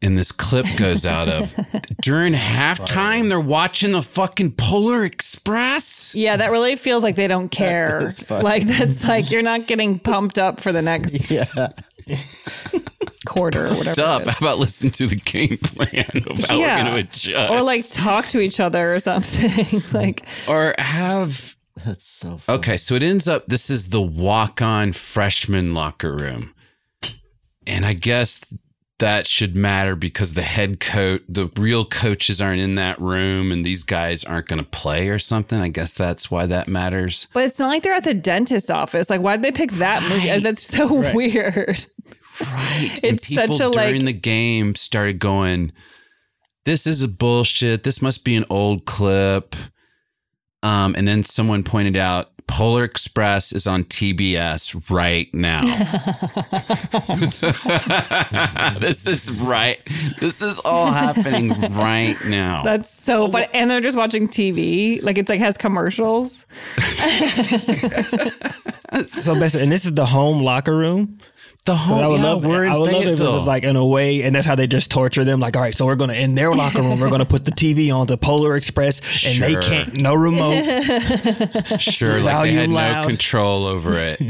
And 0.03 0.19
this 0.19 0.33
clip 0.33 0.67
goes 0.77 1.07
out 1.07 1.29
of 1.29 1.55
during 2.03 2.35
halftime, 2.35 3.29
they're 3.29 3.41
watching 3.41 3.93
the 3.93 4.03
fucking 4.03 4.53
Polar 4.53 5.03
Express. 5.03 6.15
Yeah, 6.15 6.37
that 6.37 6.51
really 6.51 6.77
feels 6.77 7.03
like 7.03 7.17
they 7.17 7.29
don't 7.29 7.49
care. 7.49 8.05
is 8.05 8.21
funny. 8.21 8.45
Like 8.45 8.65
that's 8.65 9.05
like 9.05 9.31
you're 9.31 9.41
not 9.41 9.67
getting 9.67 9.99
pumped 9.99 10.39
up 10.39 10.61
for 10.61 10.73
the 10.73 10.83
next 10.83 11.31
Yeah. 11.31 11.69
quarter 13.27 13.67
or 13.69 13.75
whatever. 13.77 14.03
Up. 14.03 14.25
How 14.27 14.39
about 14.39 14.59
listen 14.59 14.91
to 14.91 15.07
the 15.07 15.17
game 15.17 15.59
plan 15.59 16.25
of 16.29 16.39
how 16.45 16.57
Yeah. 16.57 16.77
we're 16.77 16.83
going 16.91 16.95
to 16.95 17.01
adjust? 17.11 17.51
Or 17.53 17.63
like 17.63 17.89
talk 17.91 18.27
to 18.29 18.41
each 18.41 18.61
other 18.61 18.95
or 18.95 19.01
something. 19.01 19.83
like 19.93 20.27
or 20.49 20.75
have 20.79 21.57
That's 21.85 22.07
so 22.07 22.39
funny. 22.39 22.59
Okay, 22.59 22.77
so 22.77 22.95
it 22.95 23.03
ends 23.03 23.27
up 23.29 23.47
this 23.47 23.71
is 23.71 23.89
the 23.89 24.03
walk-on 24.03 24.93
freshman 24.93 25.75
locker 25.75 26.15
room. 26.15 26.55
And 27.67 27.87
I 27.87 27.95
guess 27.95 28.45
that 29.01 29.27
should 29.27 29.57
matter 29.57 29.97
because 29.97 30.35
the 30.35 30.43
head 30.43 30.79
coach, 30.79 31.23
the 31.29 31.51
real 31.57 31.85
coaches 31.85 32.41
aren't 32.41 32.61
in 32.61 32.77
that 32.77 33.01
room 33.01 33.51
and 33.51 33.65
these 33.65 33.83
guys 33.83 34.23
aren't 34.25 34.47
going 34.47 34.63
to 34.63 34.69
play 34.71 35.09
or 35.09 35.19
something. 35.19 35.61
I 35.61 35.69
guess 35.69 35.93
that's 35.95 36.31
why 36.31 36.47
that 36.47 36.69
matters. 36.69 37.27
But 37.35 37.45
it's 37.45 37.59
not 37.59 37.67
like 37.69 37.83
they're 37.83 37.93
at 37.95 38.05
the 38.05 38.15
dentist 38.15 38.71
office. 38.71 39.11
Like, 39.11 39.21
why'd 39.21 39.43
they 39.43 39.51
pick 39.53 39.73
that 39.73 40.03
movie? 40.05 40.39
That's 40.39 40.63
so 40.63 40.95
weird. 41.15 41.87
Right. 42.41 43.01
It's 43.03 43.33
such 43.33 43.59
a, 43.61 43.69
like- 43.69 43.89
during 43.89 44.05
the 44.05 44.13
game 44.13 44.75
started 44.77 45.19
going, 45.19 45.73
This 46.65 46.87
is 46.87 47.03
a 47.03 47.09
bullshit. 47.09 47.83
This 47.83 48.01
must 48.01 48.25
be 48.25 48.37
an 48.37 48.45
old 48.49 48.85
clip. 48.87 49.57
Um, 50.63 50.95
and 50.97 51.07
then 51.07 51.23
someone 51.25 51.63
pointed 51.65 51.97
out 51.97 52.31
Polar 52.47 52.85
Express 52.85 53.53
is 53.53 53.67
on 53.67 53.85
TBS 53.85 54.91
right 54.91 55.33
now. 55.35 55.63
this 58.79 59.07
is 59.07 59.33
right. 59.33 59.81
This 60.21 60.43
is 60.43 60.59
all 60.61 60.93
happening 60.93 61.51
right 61.73 62.17
now. 62.25 62.63
That's 62.63 62.91
so 62.91 63.25
oh, 63.25 63.29
funny. 63.29 63.49
And 63.53 63.71
they're 63.71 63.81
just 63.81 63.97
watching 63.97 64.29
TV. 64.29 65.03
Like 65.03 65.19
it's 65.19 65.29
like 65.29 65.41
has 65.41 65.57
commercials. 65.57 66.47
So 69.07 69.39
best, 69.39 69.57
and 69.57 69.73
this 69.73 69.85
is 69.85 69.95
the 69.95 70.07
home 70.07 70.43
locker 70.43 70.77
room. 70.77 71.19
The 71.67 71.73
'Cause 71.73 71.81
whole 71.87 72.01
I 72.03 72.07
would 72.09 72.21
yeah, 72.21 72.25
love, 72.27 72.45
we're 72.45 72.65
in 72.65 72.73
I 72.73 72.77
would 72.77 72.93
love 72.93 73.05
if 73.05 73.19
it 73.21 73.23
was 73.23 73.47
like 73.47 73.65
in 73.65 73.77
a 73.77 73.85
way, 73.87 74.23
and 74.23 74.35
that's 74.35 74.47
how 74.47 74.55
they 74.55 74.67
just 74.67 74.91
torture 74.91 75.25
them. 75.25 75.41
Like, 75.41 75.57
all 75.57 75.63
right, 75.63 75.75
so 75.75 75.87
we're 75.87 75.97
gonna 75.97 76.13
in 76.15 76.35
their 76.35 76.55
locker 76.55 76.83
room, 76.83 77.01
we're 77.01 77.11
gonna 77.11 77.25
put 77.25 77.45
the 77.45 77.51
TV 77.53 77.91
on 77.95 78.07
the 78.07 78.19
Polar 78.19 78.57
Express, 78.57 79.01
and 79.27 79.43
they 79.43 79.53
Sure. 79.53 79.63
can't 79.63 80.01
no 80.01 80.15
remote. 80.15 80.63
sure 81.79 82.21
like 82.21 82.45
they 82.45 82.53
had 82.53 82.69
Volume 82.69 82.73
no 82.73 83.05
control 83.07 83.67
over 83.67 83.97
it 83.99 84.21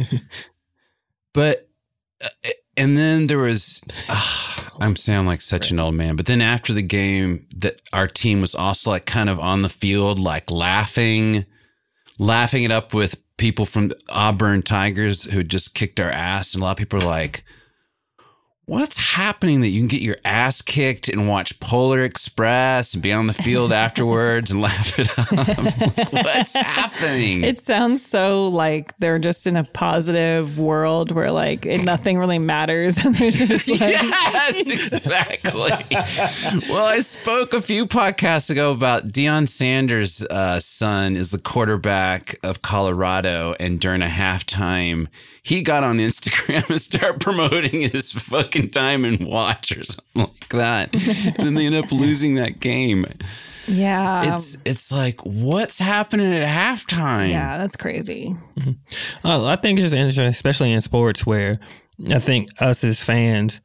but 1.32 1.68
uh, 2.22 2.28
and 2.76 2.96
then 2.96 3.26
there 3.26 3.38
was 3.38 3.82
ah, 4.08 4.72
i'm 4.80 4.94
sounding 4.96 5.26
like 5.26 5.40
such 5.40 5.70
an 5.70 5.80
old 5.80 5.94
man 5.94 6.14
but 6.16 6.26
then 6.26 6.40
after 6.40 6.72
the 6.72 6.82
game 6.82 7.46
that 7.56 7.80
our 7.92 8.06
team 8.06 8.40
was 8.40 8.54
also 8.54 8.90
like 8.90 9.04
kind 9.06 9.28
of 9.28 9.38
on 9.40 9.62
the 9.62 9.68
field 9.68 10.18
like 10.18 10.50
laughing 10.50 11.44
laughing 12.18 12.62
it 12.64 12.70
up 12.70 12.94
with 12.94 13.20
people 13.36 13.66
from 13.66 13.92
auburn 14.08 14.62
tigers 14.62 15.24
who 15.24 15.42
just 15.42 15.74
kicked 15.74 15.98
our 15.98 16.10
ass 16.10 16.54
and 16.54 16.62
a 16.62 16.64
lot 16.64 16.72
of 16.72 16.78
people 16.78 17.02
are 17.02 17.06
like 17.06 17.44
What's 18.66 19.10
happening 19.12 19.60
that 19.60 19.68
you 19.68 19.80
can 19.80 19.88
get 19.88 20.00
your 20.00 20.16
ass 20.24 20.62
kicked 20.62 21.10
and 21.10 21.28
watch 21.28 21.60
Polar 21.60 22.02
Express 22.02 22.94
and 22.94 23.02
be 23.02 23.12
on 23.12 23.26
the 23.26 23.34
field 23.34 23.72
afterwards 23.84 24.50
and 24.50 24.62
laugh 24.62 24.98
it 24.98 25.10
up? 25.18 26.12
What's 26.12 26.54
happening? 26.54 27.44
It 27.44 27.60
sounds 27.60 28.04
so 28.04 28.48
like 28.48 28.96
they're 28.98 29.18
just 29.18 29.46
in 29.46 29.56
a 29.56 29.64
positive 29.64 30.58
world 30.58 31.12
where 31.12 31.30
like 31.30 31.66
nothing 31.66 32.18
really 32.18 32.38
matters. 32.38 32.98
And 33.04 33.14
they're 33.16 33.30
just 33.30 33.68
like, 33.68 33.80
yes, 33.80 34.68
exactly. 34.70 35.72
well, 36.70 36.86
I 36.86 37.00
spoke 37.00 37.52
a 37.52 37.60
few 37.60 37.86
podcasts 37.86 38.48
ago 38.48 38.72
about 38.72 39.08
Deion 39.08 39.46
Sanders' 39.46 40.22
uh, 40.30 40.58
son 40.58 41.16
is 41.16 41.32
the 41.32 41.38
quarterback 41.38 42.38
of 42.42 42.62
Colorado, 42.62 43.54
and 43.60 43.78
during 43.78 44.00
a 44.00 44.06
halftime, 44.06 45.08
he 45.44 45.62
got 45.62 45.84
on 45.84 45.98
Instagram 45.98 46.68
and 46.70 46.80
started 46.80 47.20
promoting 47.20 47.82
his 47.82 48.10
fucking 48.10 48.70
time 48.70 49.04
and 49.04 49.24
watch 49.24 49.76
or 49.76 49.84
something 49.84 50.02
like 50.16 50.48
that. 50.48 50.92
and 50.92 51.46
then 51.46 51.54
they 51.54 51.66
end 51.66 51.74
up 51.76 51.92
losing 51.92 52.34
that 52.34 52.58
game. 52.60 53.04
yeah. 53.68 54.34
It's 54.34 54.56
it's 54.64 54.90
like 54.90 55.20
what's 55.20 55.78
happening 55.78 56.32
at 56.32 56.48
halftime? 56.48 57.28
yeah, 57.30 57.58
that's 57.58 57.76
crazy. 57.76 58.34
Oh, 59.22 59.46
I 59.46 59.56
think 59.56 59.78
it's 59.78 59.90
just 59.90 59.94
interesting, 59.94 60.24
especially 60.24 60.72
in 60.72 60.80
sports, 60.80 61.24
where 61.26 61.54
I 62.10 62.18
think 62.18 62.48
us 62.60 62.82
as 62.82 63.00
fans, 63.00 63.60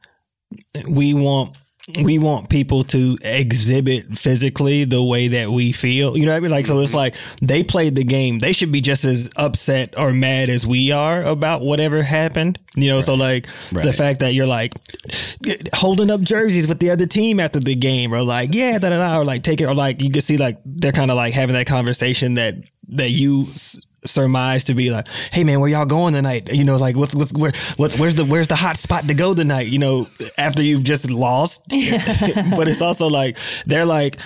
we 0.87 1.13
want 1.13 1.55
we 1.97 2.19
want 2.19 2.49
people 2.49 2.83
to 2.83 3.17
exhibit 3.21 4.17
physically 4.17 4.83
the 4.85 5.03
way 5.03 5.27
that 5.29 5.49
we 5.49 5.71
feel. 5.71 6.17
You 6.17 6.25
know 6.25 6.31
what 6.31 6.37
I 6.37 6.39
mean? 6.41 6.51
Like, 6.51 6.67
so 6.67 6.79
it's 6.79 6.89
mm-hmm. 6.89 6.97
like 6.97 7.15
they 7.41 7.63
played 7.63 7.95
the 7.95 8.03
game. 8.03 8.39
They 8.39 8.51
should 8.51 8.71
be 8.71 8.81
just 8.81 9.05
as 9.05 9.29
upset 9.35 9.97
or 9.97 10.13
mad 10.13 10.49
as 10.49 10.67
we 10.67 10.91
are 10.91 11.23
about 11.23 11.61
whatever 11.61 12.01
happened. 12.01 12.59
You 12.75 12.89
know, 12.89 13.01
so 13.01 13.15
like 13.15 13.47
the 13.71 13.93
fact 13.93 14.19
that 14.19 14.33
you're 14.33 14.47
like 14.47 14.73
holding 15.73 16.09
up 16.09 16.21
jerseys 16.21 16.67
with 16.67 16.79
the 16.79 16.91
other 16.91 17.05
team 17.05 17.39
after 17.39 17.59
the 17.59 17.75
game, 17.75 18.13
or 18.13 18.21
like 18.21 18.53
yeah, 18.53 18.77
da 18.77 18.89
da 18.89 18.97
da, 18.97 19.19
or 19.19 19.25
like 19.25 19.43
take 19.43 19.61
it, 19.61 19.65
or 19.65 19.75
like 19.75 20.01
you 20.01 20.11
can 20.11 20.21
see 20.21 20.37
like 20.37 20.59
they're 20.65 20.91
kind 20.91 21.11
of 21.11 21.17
like 21.17 21.33
having 21.33 21.53
that 21.53 21.67
conversation 21.67 22.35
that 22.35 22.55
that 22.89 23.09
you. 23.09 23.47
S- 24.03 24.11
surmise 24.11 24.63
to 24.65 24.73
be 24.73 24.89
like 24.89 25.07
hey 25.31 25.43
man 25.43 25.59
where 25.59 25.69
y'all 25.69 25.85
going 25.85 26.13
tonight? 26.13 26.51
You 26.53 26.63
know 26.63 26.77
like 26.77 26.95
what's 26.95 27.15
what's 27.15 27.33
where 27.33 27.51
what 27.77 27.93
where's 27.99 28.15
the 28.15 28.25
where's 28.25 28.47
the 28.47 28.55
hot 28.55 28.77
spot 28.77 29.07
to 29.07 29.13
go 29.13 29.33
tonight? 29.33 29.67
You 29.67 29.79
know 29.79 30.07
after 30.37 30.61
you've 30.63 30.83
just 30.83 31.09
lost. 31.09 31.61
But 31.71 32.67
it's 32.67 32.81
also 32.81 33.07
like 33.07 33.37
they're 33.65 33.85
like 33.85 34.17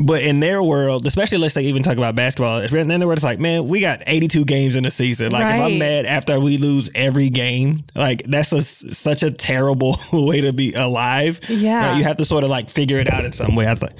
But 0.00 0.22
in 0.22 0.40
their 0.40 0.62
world, 0.62 1.06
especially 1.06 1.38
let's 1.38 1.54
say 1.54 1.62
even 1.62 1.82
talk 1.82 1.96
about 1.96 2.14
basketball, 2.14 2.60
in 2.60 2.88
their 2.88 2.98
world, 3.00 3.18
it's 3.18 3.24
like, 3.24 3.38
man, 3.38 3.66
we 3.68 3.80
got 3.80 4.02
82 4.06 4.44
games 4.44 4.76
in 4.76 4.84
a 4.84 4.90
season. 4.90 5.32
Like, 5.32 5.54
if 5.54 5.60
I'm 5.60 5.78
mad 5.78 6.06
after 6.06 6.38
we 6.38 6.58
lose 6.58 6.90
every 6.94 7.30
game, 7.30 7.80
like 7.94 8.22
that's 8.24 8.52
a, 8.52 8.62
such 8.62 9.22
a 9.22 9.30
terrible 9.30 9.98
way 10.12 10.40
to 10.40 10.52
be 10.52 10.72
alive. 10.74 11.40
Yeah. 11.48 11.90
Right? 11.90 11.98
You 11.98 12.04
have 12.04 12.16
to 12.18 12.24
sort 12.24 12.44
of 12.44 12.50
like 12.50 12.68
figure 12.70 12.98
it 12.98 13.12
out 13.12 13.24
in 13.24 13.32
some 13.32 13.54
way. 13.56 13.66
I 13.66 13.74
think. 13.74 13.92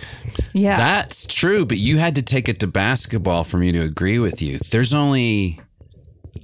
Yeah. 0.52 0.76
That's 0.76 1.26
true, 1.26 1.64
but 1.64 1.78
you 1.78 1.98
had 1.98 2.14
to 2.16 2.22
take 2.22 2.48
it 2.48 2.60
to 2.60 2.66
basketball 2.66 3.44
for 3.44 3.58
me 3.58 3.72
to 3.72 3.80
agree 3.80 4.18
with 4.18 4.40
you. 4.40 4.58
There's 4.70 4.94
only 4.94 5.60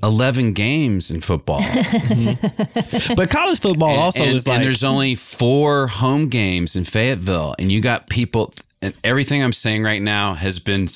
11 0.02 0.52
games 0.52 1.10
in 1.10 1.20
football. 1.20 1.62
Mm-hmm. 2.04 3.14
But 3.14 3.30
college 3.30 3.60
football 3.60 3.90
and, 3.90 4.00
also 4.00 4.24
and- 4.24 4.36
is 4.36 4.46
like 4.46 4.56
and 4.56 4.66
there's 4.66 4.84
only 4.84 5.14
four 5.14 5.86
home 5.86 6.28
games 6.28 6.76
in 6.76 6.84
Fayetteville, 6.84 7.54
and 7.58 7.70
you 7.72 7.80
got 7.80 8.08
people. 8.08 8.52
And 8.82 8.94
everything 9.02 9.42
I'm 9.42 9.52
saying 9.52 9.82
right 9.82 10.02
now 10.02 10.34
has 10.34 10.58
been 10.58 10.88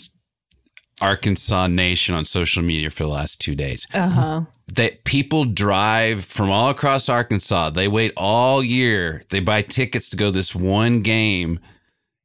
Arkansas 1.01 1.69
Nation 1.69 2.14
on 2.14 2.25
social 2.25 2.62
media 2.62 2.91
for 2.91 3.05
the 3.05 3.11
last 3.11 3.41
two 3.41 3.55
days. 3.55 3.87
Uh 3.95 4.09
huh. 4.09 4.41
That 4.75 5.05
people 5.05 5.45
drive 5.45 6.25
from 6.25 6.51
all 6.51 6.71
across 6.71 7.09
Arkansas. 7.09 7.71
They 7.71 7.88
wait 7.88 8.12
all 8.17 8.62
year. 8.62 9.25
They 9.31 9.41
buy 9.41 9.62
tickets 9.62 10.09
to 10.11 10.17
go 10.17 10.31
this 10.31 10.55
one 10.55 11.01
game, 11.01 11.61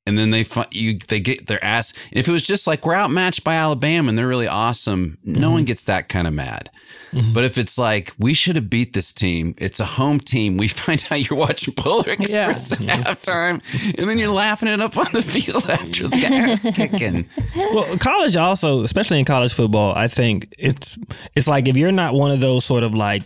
and 0.06 0.18
then 0.18 0.32
they 0.32 0.46
you 0.72 0.98
they 0.98 1.20
get 1.20 1.48
their 1.48 1.64
ass. 1.64 1.94
If 2.12 2.28
it 2.28 2.32
was 2.32 2.44
just 2.44 2.68
like 2.68 2.86
we're 2.86 2.96
outmatched 2.96 3.44
by 3.44 3.56
Alabama 3.56 4.10
and 4.10 4.18
they're 4.18 4.28
really 4.28 4.48
awesome, 4.48 5.18
no 5.24 5.50
one 5.50 5.60
mm-hmm. 5.60 5.66
gets 5.66 5.84
that 5.86 6.10
kind 6.10 6.28
of 6.28 6.34
mad. 6.34 6.70
Mm-hmm. 7.14 7.34
But 7.34 7.46
if 7.46 7.58
it's 7.58 7.78
like 7.78 8.12
we 8.18 8.34
should 8.34 8.56
have 8.56 8.70
beat 8.70 8.94
this 8.94 9.14
team, 9.14 9.54
it's 9.58 9.80
a 9.80 9.86
home 9.86 10.20
team. 10.20 10.58
We 10.58 10.68
find 10.70 11.06
out 11.10 11.30
you're 11.30 11.40
watching 11.40 11.74
Polar 11.74 12.10
Express 12.10 12.72
at 12.74 12.80
halftime, 12.80 13.62
and 13.98 14.10
then 14.10 14.18
you're 14.18 14.34
laughing 14.34 14.68
it 14.68 14.82
up 14.82 14.98
on 14.98 15.08
the 15.14 15.22
field 15.22 15.70
after 15.70 16.08
the 16.08 16.26
ass 16.26 16.70
kicking. 16.76 17.28
well, 17.56 17.98
college 17.98 18.36
also, 18.36 18.84
especially 18.84 19.20
in 19.20 19.26
college 19.26 19.54
football, 19.54 19.94
I 19.96 20.08
think 20.08 20.54
it's 20.58 20.98
it's 21.36 21.48
like 21.48 21.68
if 21.68 21.78
you're 21.78 21.92
not 21.92 22.14
one 22.14 22.32
of 22.32 22.40
those 22.40 22.66
sort 22.66 22.84
of 22.84 22.94
like 22.94 23.24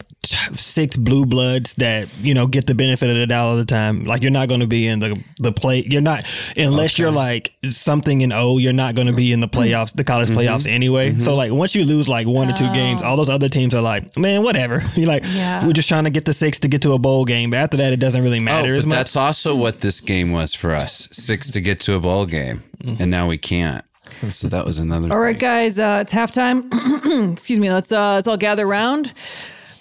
six 0.56 0.96
blue 0.96 1.26
bloods 1.26 1.76
that 1.76 2.10
you 2.20 2.34
know 2.34 2.48
get 2.48 2.68
the 2.68 2.76
benefit 2.76 3.10
of 3.10 3.16
the 3.16 3.26
doubt 3.28 3.46
all 3.46 3.56
the 3.56 3.66
time, 3.66 4.04
like 4.06 4.22
you're 4.22 4.32
not 4.32 4.48
going 4.48 4.60
to 4.60 4.68
be 4.68 4.88
in 4.88 5.00
the 5.00 5.22
the 5.40 5.52
play. 5.52 5.84
You're 5.88 6.02
not 6.02 6.26
unless 6.56 7.00
you're 7.00 7.12
like 7.12 7.54
something 7.70 8.22
in 8.22 8.32
O. 8.32 8.58
You're 8.58 8.74
not 8.74 8.96
going 8.96 9.08
to 9.08 9.14
be 9.14 9.32
in 9.32 9.40
the 9.40 9.48
playoffs, 9.48 9.94
the 9.94 10.04
college 10.04 10.30
playoffs 10.30 10.68
anyway. 10.68 11.18
So 11.20 11.36
like 11.36 11.52
once 11.52 11.76
you 11.76 11.86
lose 11.86 12.08
like 12.10 12.28
one 12.28 12.50
or 12.50 12.54
two 12.54 12.72
games, 12.74 13.02
all 13.02 13.16
those 13.16 13.30
other 13.30 13.50
teams 13.50 13.74
are 13.74 13.82
like, 13.82 14.18
man, 14.18 14.44
whatever. 14.44 14.84
You're 14.96 15.08
like, 15.08 15.24
Yeah. 15.28 15.66
we're 15.66 15.74
just 15.74 15.88
trying 15.88 16.04
to 16.06 16.10
get 16.10 16.26
the 16.26 16.34
six 16.34 16.60
to 16.62 16.68
get 16.68 16.82
to 16.84 16.94
a 16.94 17.00
bowl 17.00 17.26
game. 17.26 17.52
But 17.52 17.58
after 17.58 17.78
that, 17.78 17.94
it 17.94 18.00
doesn't 18.00 18.22
really 18.22 18.40
matter 18.40 18.74
oh, 18.74 18.78
as 18.78 18.86
much. 18.86 18.98
that's 18.98 19.16
also 19.16 19.56
what 19.56 19.82
this 19.82 20.02
game 20.02 20.32
was 20.32 20.54
for 20.54 20.74
us: 20.74 21.08
six 21.12 21.50
to 21.52 21.62
get 21.62 21.80
to 21.82 21.96
a 21.96 22.00
bowl 22.00 22.26
game, 22.26 22.64
and 22.84 23.10
now 23.12 23.28
we 23.28 23.38
can't. 23.38 23.84
So 24.32 24.48
that 24.50 24.66
was 24.66 24.80
another. 24.80 25.12
All 25.12 25.20
right, 25.20 25.34
thing. 25.34 25.48
guys, 25.48 25.80
uh, 25.80 26.00
it's 26.02 26.14
halftime. 26.14 27.34
Excuse 27.34 27.60
me. 27.60 27.72
Let's 27.72 27.92
uh, 27.92 28.14
let's 28.16 28.28
all 28.28 28.38
gather 28.38 28.66
around. 28.66 29.14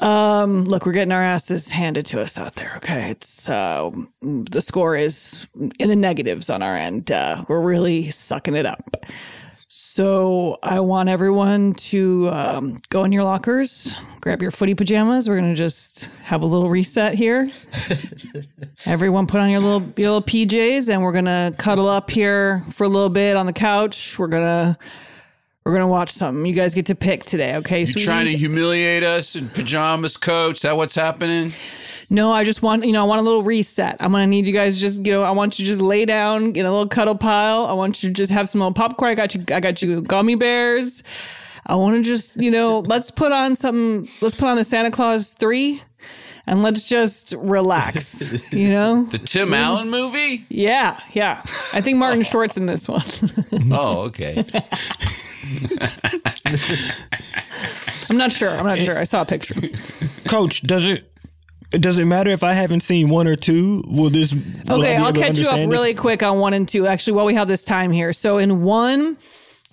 Um, 0.01 0.65
look, 0.65 0.85
we're 0.87 0.93
getting 0.93 1.13
our 1.13 1.23
asses 1.23 1.71
handed 1.71 2.07
to 2.07 2.21
us 2.21 2.39
out 2.39 2.57
there. 2.57 2.73
Okay, 2.77 3.11
it's 3.11 3.49
uh, 3.49 3.91
the 4.23 4.61
score 4.61 4.97
is 4.97 5.47
in 5.79 5.89
the 5.89 5.97
negatives 5.97 6.51
on 6.51 6.63
our 6.63 6.77
end. 6.77 7.11
Uh, 7.11 7.45
we're 7.49 7.61
really 7.61 8.11
sucking 8.11 8.55
it 8.55 8.67
up. 8.67 8.97
So 9.69 10.59
I 10.63 10.81
want 10.81 11.09
everyone 11.09 11.75
to 11.75 12.29
um, 12.31 12.79
go 12.89 13.05
in 13.05 13.13
your 13.13 13.25
lockers, 13.25 13.97
grab 14.21 14.41
your 14.41 14.51
footy 14.51 14.75
pajamas. 14.75 15.29
We're 15.29 15.37
gonna 15.37 15.55
just 15.55 16.07
have 16.23 16.43
a 16.43 16.47
little 16.47 16.71
reset 16.71 17.15
here. 17.15 17.51
Everyone 18.87 19.27
put 19.27 19.41
on 19.41 19.51
your 19.51 19.61
little 19.61 19.83
your 19.97 20.13
little 20.13 20.23
PJs, 20.23 20.89
and 20.89 21.03
we're 21.03 21.13
gonna 21.13 21.53
cuddle 21.59 21.89
up 21.89 22.11
here 22.11 22.65
for 22.71 22.85
a 22.85 22.89
little 22.89 23.09
bit 23.09 23.37
on 23.37 23.47
the 23.47 23.53
couch. 23.53 24.19
We're 24.19 24.29
gonna 24.29 24.79
we're 25.67 25.73
gonna 25.73 25.89
watch 25.89 26.13
something. 26.13 26.47
You 26.47 26.55
guys 26.55 26.77
get 26.77 26.87
to 26.87 26.95
pick 26.95 27.25
today, 27.25 27.57
okay? 27.57 27.85
So 27.85 27.99
You 27.99 28.05
trying 28.05 28.27
to 28.27 28.37
humiliate 28.37 29.03
us 29.03 29.35
in 29.35 29.49
pajamas, 29.49 30.17
coach? 30.17 30.59
Is 30.59 30.63
that 30.63 30.77
what's 30.77 30.95
happening? 30.95 31.55
No, 32.09 32.31
I 32.31 32.45
just 32.45 32.63
want, 32.63 32.85
you 32.85 32.93
know, 32.93 33.01
I 33.01 33.05
want 33.05 33.21
a 33.21 33.25
little 33.25 33.43
reset. 33.43 33.97
I'm 33.99 34.13
gonna 34.13 34.29
need 34.29 34.47
you 34.47 34.53
guys 34.53 34.81
just, 34.81 35.05
you 35.05 35.11
know, 35.11 35.25
I 35.25 35.33
want 35.33 35.59
you 35.59 35.65
to 35.65 35.69
just 35.69 35.83
lay 35.83 36.05
down, 36.05 36.53
get 36.53 36.67
a 36.67 36.71
little 36.71 36.87
cuddle 36.87 37.17
pile. 37.17 37.67
I 37.67 37.73
want 37.73 38.01
you 38.01 38.11
to 38.11 38.13
just 38.13 38.31
have 38.31 38.49
some 38.49 38.61
little 38.61 38.75
popcorn. 38.75 39.11
I 39.11 39.15
got 39.17 39.35
you, 39.35 39.43
I 39.53 39.59
got 39.59 39.83
you 39.83 40.03
gummy 40.03 40.37
bears. 40.37 41.03
I 41.67 41.75
want 41.75 41.97
to 41.97 42.03
just, 42.03 42.41
you 42.41 42.53
know, 42.53 42.79
let's 42.87 43.11
put 43.11 43.33
on 43.33 43.57
some, 43.57 44.07
let's 44.21 44.37
put 44.37 44.49
on 44.49 44.55
the 44.55 44.63
Santa 44.63 44.93
Claus 44.93 45.35
three, 45.35 45.83
and 46.47 46.63
let's 46.63 46.85
just 46.85 47.35
relax. 47.37 48.33
You 48.53 48.71
know? 48.71 49.09
The 49.17 49.19
Tim 49.19 49.53
Allen 49.55 49.91
movie? 49.91 50.45
Yeah, 50.49 51.01
yeah. 51.13 51.43
I 51.73 51.81
think 51.81 51.99
Martin 51.99 52.21
oh. 52.21 52.23
Short's 52.23 52.57
in 52.57 52.67
this 52.67 52.89
one. 52.89 53.05
Oh, 53.73 54.03
okay. 54.03 54.45
I'm 58.09 58.17
not 58.17 58.33
sure. 58.33 58.51
I'm 58.51 58.67
not 58.67 58.79
sure. 58.79 58.99
I 58.99 59.05
saw 59.05 59.23
a 59.23 59.25
picture. 59.25 59.55
Coach, 60.27 60.63
does 60.63 60.85
it 60.85 61.11
does 61.71 61.99
it 61.99 62.05
matter 62.05 62.31
if 62.31 62.45
I 62.45 62.53
haven't 62.53 62.81
seen 62.81 63.09
one 63.09 63.27
or 63.27 63.35
two? 63.37 63.83
Will 63.87 64.11
this 64.11 64.35
will 64.35 64.81
Okay, 64.81 64.97
I'll 64.97 65.13
catch 65.13 65.39
you 65.39 65.49
up 65.49 65.57
this? 65.57 65.69
really 65.69 65.95
quick 65.95 66.23
on 66.23 66.39
one 66.39 66.53
and 66.55 66.69
two. 66.69 66.87
Actually, 66.87 67.15
while 67.15 67.25
we 67.27 67.35
have 67.35 67.49
this 67.49 67.65
time 67.65 67.91
here. 67.91 68.13
So 68.13 68.39
in 68.39 68.63
one, 68.63 69.17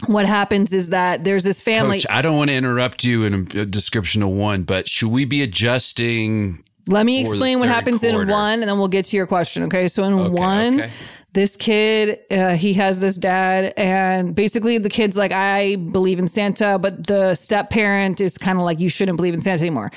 what 0.08 0.26
happens 0.26 0.74
is 0.74 0.90
that 0.90 1.24
there's 1.24 1.44
this 1.44 1.62
family. 1.62 1.98
Coach, 1.98 2.08
I 2.10 2.22
don't 2.22 2.38
want 2.38 2.50
to 2.50 2.56
interrupt 2.56 3.04
you 3.04 3.24
in 3.24 3.34
a, 3.56 3.66
description 3.66 4.24
of 4.24 4.30
one, 4.30 4.64
but 4.64 4.88
should 4.88 5.12
we 5.12 5.26
be 5.26 5.42
adjusting? 5.42 6.64
Let 6.88 7.06
me 7.06 7.22
explain 7.22 7.60
what 7.60 7.70
happens 7.70 8.04
in 8.04 8.28
one, 8.28 8.60
and 8.60 8.70
then 8.70 8.78
we'll 8.78 8.90
get 8.90 9.06
to 9.06 9.16
your 9.16 9.28
question. 9.28 9.64
Okay, 9.64 9.88
so 9.88 10.04
in 10.04 10.14
Okay, 10.14 10.30
one. 10.30 10.82
okay. 10.82 10.92
This 11.32 11.56
kid, 11.56 12.20
uh, 12.30 12.56
he 12.56 12.74
has 12.74 13.00
this 13.00 13.18
dad, 13.18 13.74
and 13.76 14.36
basically 14.36 14.78
the 14.78 14.90
kid's 14.90 15.18
like, 15.18 15.32
I 15.32 15.78
believe 15.78 16.20
in 16.20 16.28
Santa, 16.28 16.78
but 16.78 17.08
the 17.08 17.34
step 17.34 17.72
parent 17.72 18.22
is 18.22 18.38
kind 18.38 18.60
of 18.60 18.66
like, 18.66 18.80
you 18.80 18.88
shouldn't 18.90 19.16
believe 19.16 19.34
in 19.34 19.40
Santa 19.40 19.62
anymore. 19.62 19.92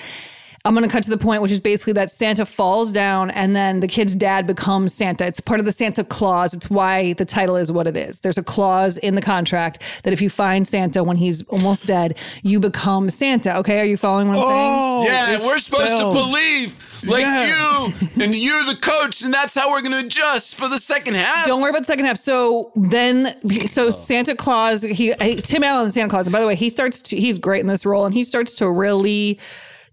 I'm 0.66 0.74
going 0.74 0.83
to 0.87 0.92
cut 0.92 1.05
to 1.05 1.11
the 1.11 1.16
point, 1.16 1.42
which 1.42 1.52
is 1.52 1.61
basically 1.61 1.92
that 1.92 2.11
Santa 2.11 2.44
falls 2.44 2.90
down 2.90 3.31
and 3.31 3.55
then 3.55 3.79
the 3.79 3.87
kid's 3.87 4.16
dad 4.16 4.48
becomes 4.48 4.92
Santa. 4.92 5.24
It's 5.24 5.38
part 5.38 5.61
of 5.61 5.66
the 5.66 5.70
Santa 5.70 6.02
clause. 6.02 6.55
It's 6.55 6.68
why 6.68 7.12
the 7.12 7.24
title 7.24 7.55
is 7.55 7.70
what 7.70 7.87
it 7.87 7.96
is. 7.96 8.18
There's 8.18 8.37
a 8.37 8.42
clause 8.42 8.98
in 8.98 9.14
the 9.14 9.22
contract 9.22 9.81
that 10.02 10.12
if 10.12 10.20
you 10.20 10.29
find 10.29 10.66
Santa 10.66 11.05
when 11.05 11.18
he's 11.18 11.42
almost 11.44 11.87
dead, 11.87 12.18
you 12.42 12.59
become 12.59 13.11
Santa. 13.11 13.57
Okay. 13.59 13.79
Are 13.79 13.85
you 13.85 13.96
following 13.96 14.26
what 14.26 14.38
I'm 14.38 14.42
saying? 14.42 14.52
Oh, 14.52 15.05
Yeah, 15.07 15.26
and 15.26 15.37
it's 15.37 15.46
we're 15.46 15.59
supposed 15.59 15.92
spelled. 15.92 16.16
to 16.16 16.22
believe 16.24 16.76
like 17.07 17.22
Yeah. 17.22 17.87
you, 17.87 17.92
and 18.20 18.35
you're 18.35 18.64
the 18.64 18.74
coach, 18.74 19.22
and 19.22 19.33
that's 19.33 19.55
how 19.55 19.70
we're 19.70 19.83
going 19.83 19.92
to 19.92 20.05
adjust 20.05 20.57
for 20.57 20.66
the 20.68 20.79
second 20.79 21.14
half. 21.14 21.46
Don't 21.46 21.61
worry 21.61 21.70
about 21.70 21.83
the 21.83 21.87
second 21.87 22.07
half. 22.07 22.16
So 22.18 22.72
then, 22.74 23.37
so 23.68 23.87
oh. 23.87 23.90
Santa 23.90 24.35
Claus, 24.35 24.83
he, 24.83 25.12
he 25.22 25.37
Tim 25.37 25.62
Allen, 25.62 25.92
Santa 25.92 26.09
Claus, 26.11 26.26
and 26.26 26.33
by 26.33 26.40
the 26.40 26.46
way, 26.48 26.57
he 26.57 26.70
starts 26.70 27.00
to, 27.02 27.16
he's 27.16 27.38
great 27.38 27.61
in 27.61 27.68
this 27.68 27.87
role, 27.87 28.05
and 28.05 28.14
he 28.14 28.24
starts 28.24 28.55
to 28.57 28.68
really 28.68 29.38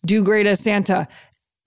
do 0.05 0.23
great 0.23 0.47
as 0.47 0.59
Santa. 0.59 1.07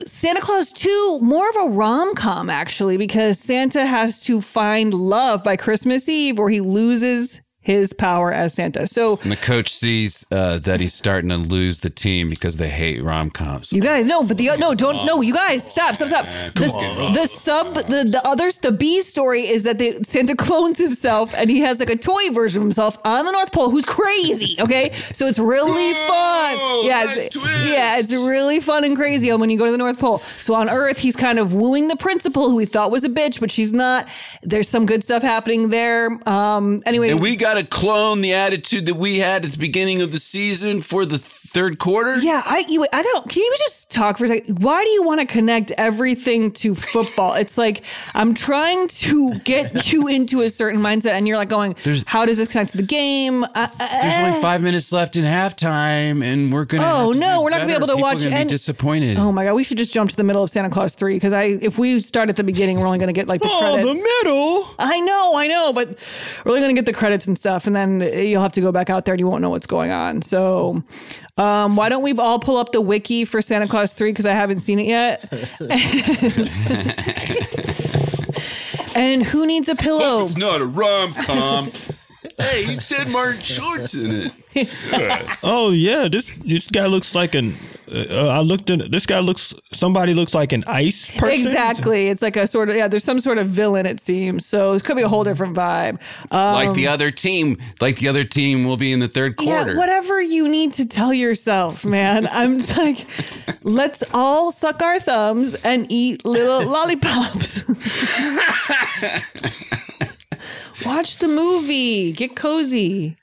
Santa 0.05 0.41
Claus 0.41 0.73
2, 0.73 1.21
more 1.23 1.49
of 1.49 1.57
a 1.57 1.71
rom 1.71 2.15
com 2.15 2.51
actually, 2.51 2.97
because 2.97 3.39
Santa 3.39 3.87
has 3.87 4.23
to 4.23 4.41
find 4.41 4.93
love 4.93 5.43
by 5.43 5.57
Christmas 5.57 6.09
Eve, 6.09 6.39
or 6.39 6.51
he 6.51 6.61
loses 6.61 7.41
his 7.67 7.93
power 7.93 8.33
as 8.33 8.55
Santa. 8.55 8.87
So 8.87 9.19
And 9.25 9.33
the 9.33 9.37
coach 9.37 9.75
sees 9.75 10.25
uh, 10.31 10.61
that 10.61 10.79
he's 10.79 10.95
starting 10.95 11.31
to 11.31 11.37
lose 11.37 11.81
the 11.81 11.91
team 11.91 12.31
because 12.31 12.59
they 12.59 12.69
hate 12.69 13.03
rom 13.03 13.29
coms. 13.29 13.73
You 13.73 13.83
guys, 13.83 14.07
no, 14.07 14.23
but 14.23 14.39
the 14.39 14.51
no, 14.57 14.73
don't 14.73 15.05
no, 15.05 15.21
you 15.21 15.35
guys, 15.35 15.69
stop, 15.69 15.97
stop, 15.97 16.09
stop. 16.09 16.27
The, 16.55 17.11
the 17.13 17.27
sub, 17.27 17.75
the 17.75 18.05
the 18.05 18.23
others, 18.25 18.59
the 18.59 18.71
B 18.71 19.01
story 19.01 19.49
is 19.49 19.65
that 19.65 19.79
the 19.79 19.99
Santa 20.05 20.37
clones 20.47 20.79
himself, 20.79 21.35
and 21.37 21.51
he 21.51 21.59
has 21.59 21.81
like 21.81 21.91
a 21.91 21.97
toy 21.97 22.31
version 22.31 22.63
of 22.63 22.67
himself 22.67 22.99
on 23.05 23.25
the 23.25 23.33
North 23.33 23.51
Pole, 23.51 23.71
who's 23.71 23.85
crazy. 23.85 24.57
Okay, 24.61 24.93
so 24.93 25.27
it's 25.27 25.41
really 25.41 25.93
fun. 26.07 26.87
Yeah, 26.87 27.03
nice 27.03 27.17
it's, 27.17 27.35
twist. 27.35 27.67
yeah, 27.67 27.99
it's 27.99 28.13
really 28.13 28.61
fun 28.61 28.85
and 28.85 28.95
crazy 28.95 29.33
when 29.33 29.51
you 29.51 29.59
go 29.59 29.67
to 29.67 29.73
the 29.73 29.79
North 29.79 29.99
Pole. 29.99 30.21
So 30.41 30.55
on 30.55 30.71
Earth, 30.71 30.99
he's 30.99 31.17
kind 31.17 31.41
of 31.41 31.53
wooing 31.53 31.89
the 31.89 31.97
principal, 31.97 32.49
who 32.49 32.61
he 32.61 32.67
thought 32.67 32.93
was 32.93 33.03
a 33.03 33.09
bitch, 33.09 33.41
but 33.41 33.51
she's 33.51 33.73
not. 33.73 34.09
There's 34.43 34.69
some 34.69 34.87
good 34.87 35.03
stuff 35.03 35.25
happening 35.25 35.71
there. 35.71 36.17
Um, 36.29 36.81
anyway, 36.87 37.11
And 37.11 37.21
we 37.21 37.35
got 37.35 37.56
to 37.57 37.67
clone 37.67 38.21
the 38.21 38.35
attitude 38.35 38.87
that 38.87 38.95
we 38.95 39.19
had 39.19 39.45
at 39.45 39.53
the 39.53 39.59
beginning 39.59 40.03
of 40.03 40.13
the 40.13 40.21
season 40.21 40.81
for 40.81 41.05
the 41.05 41.19
third 41.57 41.79
quarter. 41.79 42.19
Yeah, 42.19 42.43
I 42.45 42.65
you, 42.69 42.87
I 42.93 43.03
don't. 43.03 43.29
Can 43.31 43.43
you 43.43 43.55
just 43.59 43.91
talk 43.91 44.19
for 44.19 44.27
a 44.27 44.29
second? 44.29 44.63
Why 44.63 44.85
do 44.85 44.91
you 44.91 45.03
want 45.03 45.21
to 45.23 45.27
connect 45.27 45.71
everything 45.73 46.51
to 46.53 46.75
football? 46.75 47.33
It's 47.33 47.57
like 47.57 47.83
I'm 48.15 48.35
trying 48.35 48.89
to 48.89 49.39
get 49.39 49.91
you 49.93 50.07
into 50.07 50.43
a 50.43 50.51
certain 50.51 50.81
mindset, 50.81 51.13
and 51.13 51.27
you're 51.27 51.39
like 51.39 51.49
going, 51.49 51.75
"How 52.07 52.27
does 52.27 52.37
this 52.37 52.49
connect 52.49 52.73
to 52.73 52.77
the 52.77 52.83
game?" 52.83 53.43
Uh, 53.45 53.49
uh, 53.55 53.69
There's 54.03 54.19
only 54.19 54.41
five 54.43 54.61
minutes 54.63 54.93
left 54.93 55.17
in 55.17 55.25
halftime, 55.25 56.23
and 56.23 56.53
we're 56.53 56.67
gonna. 56.67 56.85
Oh, 56.85 57.13
no, 57.13 57.43
we're 57.43 57.51
not 57.51 57.57
gonna 57.61 57.69
be 57.69 57.73
able 57.73 57.87
to 57.87 57.95
People 57.95 58.03
watch 58.03 58.25
gonna 58.25 58.37
and- 58.37 58.49
Be 58.49 58.53
disappointed. 58.55 59.19
Oh 59.19 59.33
my 59.33 59.45
god, 59.45 59.55
we 59.55 59.65
should 59.65 59.79
just 59.79 59.93
jump 59.95 60.11
to 60.11 60.17
the 60.17 60.25
middle 60.25 60.43
of 60.43 60.51
Santa 60.51 60.69
Claus 60.69 60.95
three 60.95 61.15
because 61.17 61.33
I 61.33 61.45
if 61.45 61.79
we 61.79 62.01
start 62.01 62.29
at 62.29 62.37
the 62.37 62.45
beginning, 62.45 62.79
we're 62.79 62.87
only 62.87 62.99
going 62.99 63.09
to 63.09 63.19
get 63.19 63.29
like 63.29 63.41
the 63.41 63.49
Oh, 63.51 63.59
credits. 63.61 63.89
the 63.89 63.95
middle. 63.95 64.69
I 64.79 65.01
know, 65.01 65.37
I 65.37 65.47
know, 65.47 65.73
but 65.73 65.89
we're 66.45 66.51
only 66.53 66.61
going 66.61 66.75
to 66.75 66.79
get 66.83 66.87
the 66.87 66.93
credits 66.99 67.27
and 67.27 67.39
stuff, 67.39 67.67
and 67.67 67.75
then 67.75 68.01
you'll 68.01 68.43
have 68.43 68.53
to 68.53 68.61
go 68.61 68.73
back 68.73 68.91
out 68.91 69.05
there 69.07 69.15
and 69.15 69.21
you 69.21 69.27
won't 69.27 69.41
know 69.41 69.51
what's 69.51 69.67
going 69.67 69.91
on. 69.91 70.21
So, 70.23 70.83
um, 71.37 71.77
why 71.77 71.89
don't 71.89 72.03
we 72.03 72.13
all 72.15 72.39
pull 72.39 72.57
up 72.57 72.73
the 72.73 72.81
wiki 72.81 73.25
for 73.25 73.43
Santa 73.43 73.69
Claus 73.69 73.95
3 73.95 74.11
because 74.11 74.27
I 74.27 74.33
haven't 74.33 74.61
seen 74.61 74.79
it 74.79 74.87
yet? 74.87 75.25
and 78.97 79.23
who 79.23 79.47
needs 79.47 79.69
a 79.69 79.77
pillow? 79.77 80.25
It's 80.25 80.37
not 80.37 80.61
a 80.61 80.67
rom 80.67 81.13
com. 81.13 81.71
Hey, 82.39 82.65
you 82.65 82.81
said 82.81 83.09
Martin 83.09 83.43
Short's 83.43 83.95
in 83.95 84.11
it. 84.13 84.33
Oh 85.43 85.71
yeah, 85.71 86.09
this 86.09 86.31
this 86.39 86.69
guy 86.69 86.87
looks 86.87 87.15
like 87.15 87.35
an. 87.35 87.55
Uh, 87.93 88.29
I 88.29 88.41
looked 88.41 88.71
at 88.71 88.91
this 88.91 89.05
guy 89.05 89.19
looks. 89.19 89.53
Somebody 89.71 90.15
looks 90.15 90.35
like 90.35 90.53
an 90.55 90.65
ice 90.67 91.11
person. 91.11 91.47
Exactly. 91.47 92.09
It's 92.09 92.23
like 92.23 92.37
a 92.37 92.47
sort 92.47 92.71
of 92.71 92.77
yeah. 92.77 92.89
There's 92.89 93.05
some 93.05 93.21
sort 93.21 93.37
of 93.37 93.49
villain. 93.49 93.85
It 93.85 94.01
seems 94.01 94.47
so. 94.47 94.73
It 94.73 94.83
could 94.83 94.97
be 94.97 95.03
a 95.03 95.09
whole 95.09 95.25
different 95.25 95.55
vibe. 95.55 96.01
Um, 96.31 96.55
like 96.55 96.73
the 96.73 96.87
other 96.89 97.11
team, 97.11 97.59
like 97.83 97.97
the 97.97 98.09
other 98.09 98.25
team 98.25 98.65
will 98.65 98.79
be 98.79 98.93
in 98.93 99.01
the 99.01 99.09
third 99.09 99.37
quarter. 99.37 99.73
Yeah, 99.73 99.79
whatever 99.79 100.23
you 100.23 100.49
need 100.49 100.73
to 100.75 100.87
tell 100.87 101.13
yourself, 101.13 101.85
man. 101.85 102.27
I'm 102.33 102.59
just 102.59 102.79
like, 102.79 103.07
let's 103.63 104.03
all 104.15 104.51
suck 104.53 104.81
our 104.81 104.99
thumbs 104.99 105.55
and 105.57 105.87
eat 105.91 106.25
little 106.25 106.65
lollipops. 106.67 107.63
Watch 110.87 111.19
the 111.19 111.27
movie. 111.27 112.13
Get 112.13 112.37
cozy. 112.37 113.17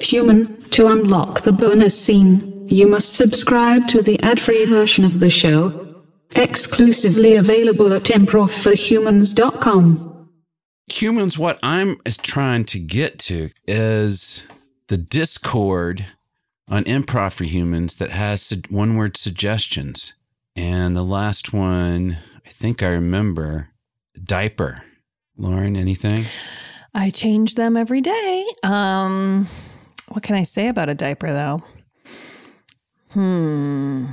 Human, 0.00 0.62
to 0.70 0.86
unlock 0.86 1.40
the 1.40 1.50
bonus 1.52 2.00
scene, 2.00 2.68
you 2.68 2.86
must 2.86 3.14
subscribe 3.14 3.88
to 3.88 4.02
the 4.02 4.22
ad-free 4.22 4.66
version 4.66 5.04
of 5.04 5.18
the 5.18 5.30
show. 5.30 6.04
Exclusively 6.36 7.34
available 7.34 7.92
at 7.92 8.04
improv4humans.com. 8.04 10.28
humans 10.90 11.38
what 11.38 11.58
i'm 11.62 11.98
trying 12.22 12.64
to 12.64 12.78
get 12.78 13.18
to 13.18 13.50
is 13.66 14.46
the 14.88 14.96
discord 14.96 16.06
on 16.68 16.84
improv 16.84 17.32
for 17.32 17.44
humans 17.44 17.96
that 17.96 18.10
has 18.10 18.52
one 18.68 18.96
word 18.96 19.16
suggestions 19.16 20.14
and 20.56 20.96
the 20.96 21.02
last 21.02 21.52
one 21.52 22.18
i 22.46 22.50
think 22.50 22.82
i 22.82 22.88
remember 22.88 23.68
diaper 24.24 24.82
lauren 25.36 25.76
anything 25.76 26.24
I 26.94 27.10
change 27.10 27.54
them 27.54 27.76
every 27.76 28.00
day. 28.00 28.44
Um, 28.62 29.46
what 30.08 30.22
can 30.22 30.36
I 30.36 30.42
say 30.42 30.68
about 30.68 30.88
a 30.88 30.94
diaper 30.94 31.32
though? 31.32 31.62
Hmm. 33.10 34.06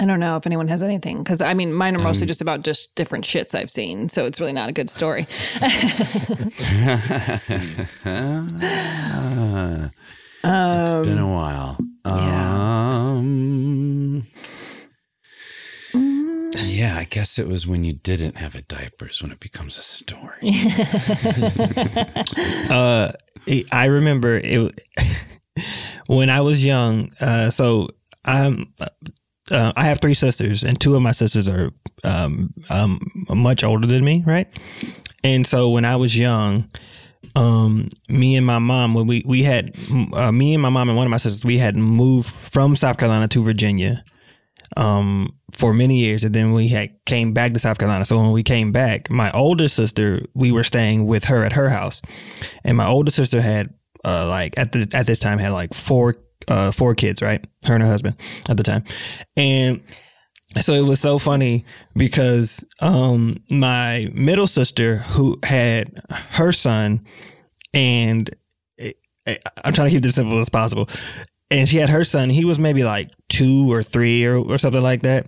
I 0.00 0.06
don't 0.06 0.18
know 0.18 0.36
if 0.36 0.46
anyone 0.46 0.66
has 0.68 0.82
anything 0.82 1.18
because 1.18 1.40
I 1.42 1.52
mean 1.54 1.72
mine 1.74 1.94
are 1.94 2.02
mostly 2.02 2.26
just 2.26 2.40
about 2.40 2.62
just 2.62 2.94
different 2.94 3.24
shits 3.24 3.54
I've 3.54 3.70
seen, 3.70 4.08
so 4.08 4.24
it's 4.24 4.40
really 4.40 4.54
not 4.54 4.70
a 4.70 4.72
good 4.72 4.88
story. 4.88 5.26
it's 10.42 11.06
been 11.06 11.18
a 11.18 11.28
while 11.28 11.76
um 12.06 13.20
yeah 16.64 16.96
i 16.96 17.04
guess 17.04 17.38
it 17.38 17.46
was 17.46 17.66
when 17.66 17.84
you 17.84 17.92
didn't 17.92 18.38
have 18.38 18.54
a 18.54 18.62
diapers 18.62 19.20
when 19.22 19.30
it 19.30 19.38
becomes 19.38 19.76
a 19.76 19.82
story 19.82 20.38
Uh, 22.70 23.12
I 23.72 23.86
remember 23.86 24.40
it 24.42 24.80
when 26.06 26.30
I 26.30 26.40
was 26.40 26.64
young. 26.64 27.10
Uh, 27.20 27.50
so 27.50 27.88
I'm. 28.24 28.72
Uh, 29.50 29.72
I 29.76 29.84
have 29.84 30.00
three 30.00 30.14
sisters, 30.14 30.62
and 30.62 30.80
two 30.80 30.94
of 30.94 31.02
my 31.02 31.12
sisters 31.12 31.48
are 31.48 31.70
um, 32.04 32.54
um, 32.70 33.00
much 33.28 33.64
older 33.64 33.86
than 33.86 34.04
me, 34.04 34.22
right? 34.26 34.46
And 35.24 35.46
so 35.46 35.70
when 35.70 35.84
I 35.84 35.96
was 35.96 36.16
young, 36.16 36.70
um, 37.36 37.88
me 38.08 38.36
and 38.36 38.46
my 38.46 38.58
mom, 38.58 38.94
when 38.94 39.06
we 39.06 39.22
we 39.26 39.42
had 39.42 39.74
uh, 40.14 40.32
me 40.32 40.54
and 40.54 40.62
my 40.62 40.68
mom 40.68 40.88
and 40.88 40.96
one 40.96 41.06
of 41.06 41.10
my 41.10 41.18
sisters, 41.18 41.44
we 41.44 41.58
had 41.58 41.76
moved 41.76 42.30
from 42.30 42.76
South 42.76 42.98
Carolina 42.98 43.28
to 43.28 43.42
Virginia 43.42 44.04
um, 44.76 45.36
for 45.52 45.72
many 45.74 45.98
years, 45.98 46.24
and 46.24 46.34
then 46.34 46.52
we 46.52 46.68
had 46.68 46.90
came 47.04 47.32
back 47.32 47.52
to 47.52 47.58
South 47.58 47.78
Carolina. 47.78 48.04
So 48.04 48.18
when 48.18 48.32
we 48.32 48.42
came 48.42 48.72
back, 48.72 49.10
my 49.10 49.30
older 49.32 49.68
sister, 49.68 50.22
we 50.34 50.52
were 50.52 50.64
staying 50.64 51.06
with 51.06 51.24
her 51.24 51.44
at 51.44 51.52
her 51.52 51.68
house, 51.68 52.02
and 52.64 52.76
my 52.76 52.86
older 52.86 53.10
sister 53.10 53.40
had 53.40 53.72
uh, 54.04 54.26
like 54.26 54.56
at 54.58 54.72
the 54.72 54.88
at 54.92 55.06
this 55.06 55.18
time 55.18 55.38
had 55.38 55.52
like 55.52 55.74
four 55.74 56.16
uh, 56.48 56.72
four 56.72 56.94
kids, 56.94 57.22
right? 57.22 57.44
Her 57.64 57.74
and 57.74 57.82
her 57.82 57.88
husband 57.88 58.16
at 58.48 58.56
the 58.56 58.62
time, 58.62 58.84
and 59.36 59.82
so 60.60 60.72
it 60.72 60.82
was 60.84 60.98
so 61.00 61.18
funny 61.18 61.64
because 61.94 62.64
um 62.80 63.36
my 63.50 64.08
middle 64.12 64.48
sister 64.48 64.96
who 64.96 65.38
had 65.44 66.00
her 66.30 66.50
son 66.52 67.00
and 67.72 68.30
it, 68.76 68.96
it- 69.26 69.42
I'm 69.64 69.72
trying 69.72 69.88
to 69.88 69.92
keep 69.94 70.02
this 70.02 70.10
as 70.10 70.14
simple 70.16 70.38
as 70.40 70.48
possible. 70.48 70.88
And 71.52 71.68
she 71.68 71.76
had 71.78 71.90
her 71.90 72.04
son. 72.04 72.30
He 72.30 72.44
was 72.44 72.58
maybe 72.58 72.84
like 72.84 73.10
2 73.28 73.72
or 73.72 73.82
3 73.82 74.24
or, 74.24 74.36
or 74.38 74.58
something 74.58 74.82
like 74.82 75.02
that. 75.02 75.26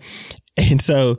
And 0.57 0.81
so 0.83 1.19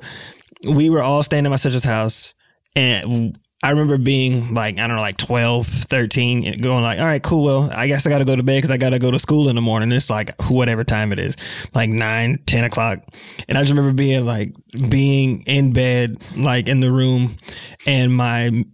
we 0.67 0.89
were 0.89 1.01
all 1.01 1.23
staying 1.23 1.45
at 1.45 1.49
my 1.49 1.55
sister's 1.57 1.83
house 1.83 2.33
and 2.75 3.37
I 3.63 3.69
remember 3.69 3.97
being 3.97 4.53
like, 4.53 4.77
I 4.77 4.87
don't 4.87 4.97
know, 4.97 5.01
like 5.01 5.17
12, 5.17 5.65
13, 5.65 6.45
and 6.45 6.61
going 6.61 6.83
like, 6.83 6.99
all 6.99 7.05
right, 7.05 7.23
cool. 7.23 7.45
Well, 7.45 7.71
I 7.71 7.87
guess 7.87 8.05
I 8.05 8.09
got 8.09 8.19
to 8.19 8.25
go 8.25 8.35
to 8.35 8.43
bed 8.43 8.57
because 8.57 8.69
I 8.69 8.77
got 8.77 8.89
to 8.89 8.99
go 8.99 9.09
to 9.09 9.17
school 9.17 9.47
in 9.47 9.55
the 9.55 9.61
morning. 9.61 9.89
It's 9.93 10.09
like 10.09 10.29
whatever 10.49 10.83
time 10.83 11.13
it 11.13 11.19
is, 11.19 11.37
like 11.73 11.89
9, 11.89 12.39
10 12.45 12.63
o'clock. 12.65 12.99
And 13.47 13.57
I 13.57 13.61
just 13.61 13.71
remember 13.71 13.93
being 13.93 14.25
like, 14.25 14.53
being 14.89 15.43
in 15.43 15.71
bed, 15.71 16.21
like 16.35 16.67
in 16.67 16.81
the 16.81 16.91
room, 16.91 17.37
and 17.85 18.13
my 18.15 18.65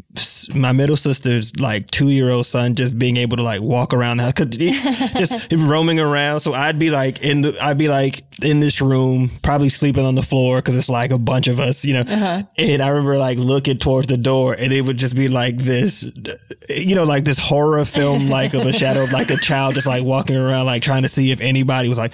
my 0.54 0.72
middle 0.72 0.98
sister's 0.98 1.58
like 1.60 1.90
two 1.92 2.10
year 2.10 2.30
old 2.30 2.46
son 2.46 2.76
just 2.76 2.98
being 3.00 3.16
able 3.18 3.38
to 3.38 3.44
like 3.44 3.62
walk 3.62 3.94
around 3.94 4.18
the 4.18 4.24
house, 4.24 4.34
'cause 4.34 4.48
he- 4.56 4.72
just 5.20 5.52
roaming 5.54 6.00
around. 6.00 6.42
So 6.42 6.54
I'd 6.54 6.78
be 6.80 6.90
like 6.90 7.22
in 7.22 7.42
the, 7.44 7.58
I'd 7.64 7.78
be 7.78 7.88
like 7.88 8.24
in 8.44 8.60
this 8.60 8.82
room, 8.82 9.30
probably 9.44 9.70
sleeping 9.70 10.06
on 10.06 10.16
the 10.16 10.24
floor 10.24 10.58
because 10.58 10.76
it's 10.76 10.90
like 10.90 11.12
a 11.12 11.18
bunch 11.18 11.48
of 11.48 11.60
us, 11.60 11.84
you 11.86 11.94
know. 11.94 12.02
Uh-huh. 12.02 12.44
And 12.58 12.82
I 12.82 12.88
remember 12.90 13.18
like 13.18 13.38
looking 13.38 13.78
towards 13.78 14.08
the 14.08 14.18
door, 14.18 14.54
and 14.54 14.72
it 14.74 14.82
would 14.82 14.98
just 14.98 15.16
be 15.16 15.28
like 15.28 15.58
this, 15.58 16.06
you 16.70 16.96
know, 16.96 17.04
like 17.04 17.24
this 17.26 17.38
horror 17.40 17.84
film, 17.86 18.30
like 18.30 18.54
of 18.54 18.66
a 18.66 18.74
shadow 18.74 19.04
of 19.04 19.12
like 19.12 19.30
a 19.32 19.38
child 19.38 19.76
just 19.76 19.88
like 19.88 20.04
walking 20.04 20.36
around, 20.36 20.66
like 20.66 20.82
trying 20.82 21.04
to 21.04 21.10
see 21.10 21.32
if 21.32 21.40
anybody 21.42 21.90
was 21.90 21.98
like, 21.98 22.14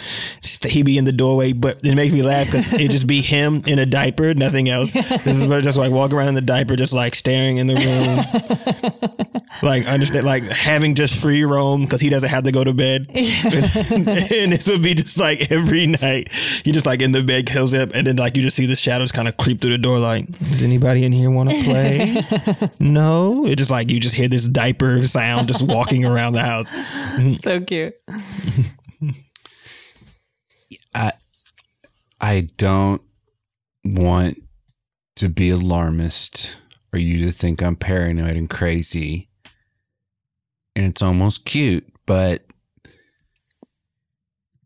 he'd 0.64 0.84
be 0.84 0.98
in 0.98 1.06
the 1.06 1.12
doorway. 1.12 1.54
But 1.54 1.82
it 1.84 1.96
makes 1.96 2.14
me 2.14 2.22
laugh 2.24 2.48
because 2.48 2.72
it 2.74 2.92
just 2.92 3.08
be 3.08 3.22
him 3.22 3.64
in 3.68 3.80
a 3.80 3.86
diaper, 3.86 4.34
nothing 4.34 4.70
else. 4.70 4.92
This 4.94 5.38
is 5.40 5.46
just 5.64 5.78
like 5.78 5.92
walking 5.92 6.18
around 6.18 6.30
in 6.30 6.36
the 6.36 6.42
diaper, 6.42 6.76
just 6.76 6.85
like 6.94 7.16
staring 7.16 7.58
in 7.58 7.68
the 7.68 7.76
room, 7.76 9.38
like 9.64 9.88
understand, 9.88 10.26
like 10.26 10.44
having 10.44 10.96
just 10.96 11.16
free 11.16 11.44
roam 11.44 11.84
because 11.84 12.02
he 12.02 12.10
doesn't 12.10 12.30
have 12.30 12.44
to 12.44 12.52
go 12.52 12.64
to 12.64 12.74
bed. 12.74 13.08
and 13.14 14.52
this 14.52 14.68
would 14.68 14.82
be 14.82 14.94
just 14.94 15.18
like 15.18 15.52
every 15.52 15.88
night, 15.88 16.30
you 16.66 16.74
just 16.74 16.86
like 16.86 17.02
in 17.02 17.12
the 17.12 17.24
bed, 17.24 17.46
kills 17.48 17.74
up, 17.74 17.90
and 17.94 18.08
then 18.08 18.16
like 18.16 18.36
you 18.36 18.42
just 18.42 18.56
see 18.56 18.66
the 18.66 18.76
shadows 18.76 19.12
kind 19.12 19.28
of 19.28 19.38
creep 19.38 19.62
through 19.62 19.72
the 19.72 19.78
door. 19.78 20.00
Like, 20.00 20.28
does 20.40 20.64
anybody 20.64 21.04
in 21.04 21.12
here 21.12 21.30
want 21.30 21.50
to 21.50 21.64
play? 21.64 22.70
no, 22.80 23.46
it 23.46 23.58
just 23.58 23.72
like 23.72 23.90
you 23.90 24.00
just 24.00 24.16
hear 24.16 24.28
this 24.28 24.48
diaper 24.48 25.06
sound 25.08 25.48
just 25.48 25.62
walking 25.62 26.06
around 26.06 26.34
the 26.34 26.44
house. 26.44 26.70
so 27.42 27.62
cute. 27.62 27.96
I 30.94 31.14
I 32.22 32.50
don't 32.58 33.02
want 33.84 34.42
to 35.18 35.30
be 35.30 35.50
alarmist 35.50 36.58
or 36.96 37.00
you 37.00 37.26
to 37.26 37.32
think 37.32 37.62
I'm 37.62 37.76
paranoid 37.76 38.38
and 38.38 38.50
crazy. 38.50 39.28
And 40.76 40.86
it's 40.86 41.02
almost 41.02 41.46
cute, 41.46 41.86
but 42.06 42.44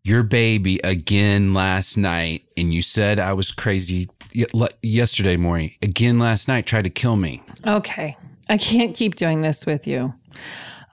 your 0.03 0.23
baby 0.23 0.80
again 0.84 1.53
last 1.53 1.97
night, 1.97 2.43
and 2.55 2.73
you 2.73 2.82
said 2.82 3.19
I 3.19 3.34
was 3.34 3.51
crazy 3.51 4.09
ye- 4.32 4.45
yesterday 4.82 5.38
morning. 5.38 5.73
Again 5.82 6.19
last 6.19 6.47
night, 6.47 6.65
tried 6.65 6.84
to 6.86 6.89
kill 6.89 7.15
me. 7.15 7.43
Okay. 7.65 8.17
I 8.47 8.57
can't 8.57 8.95
keep 8.95 9.15
doing 9.15 9.41
this 9.41 9.65
with 9.65 9.86
you. 9.88 10.13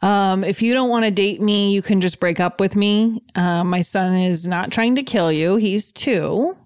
Um, 0.03 0.45
if 0.45 0.61
you 0.61 0.74
don't 0.74 0.91
want 0.91 1.07
to 1.07 1.11
date 1.11 1.41
me, 1.41 1.72
you 1.72 1.80
can 1.80 2.01
just 2.01 2.20
break 2.20 2.41
up 2.41 2.61
with 2.61 2.76
me. 2.76 3.22
Uh, 3.34 3.64
my 3.64 3.80
son 3.80 4.14
is 4.14 4.47
not 4.47 4.70
trying 4.70 4.95
to 4.97 5.03
kill 5.03 5.32
you. 5.32 5.57
He's 5.57 5.93
two. 5.93 6.57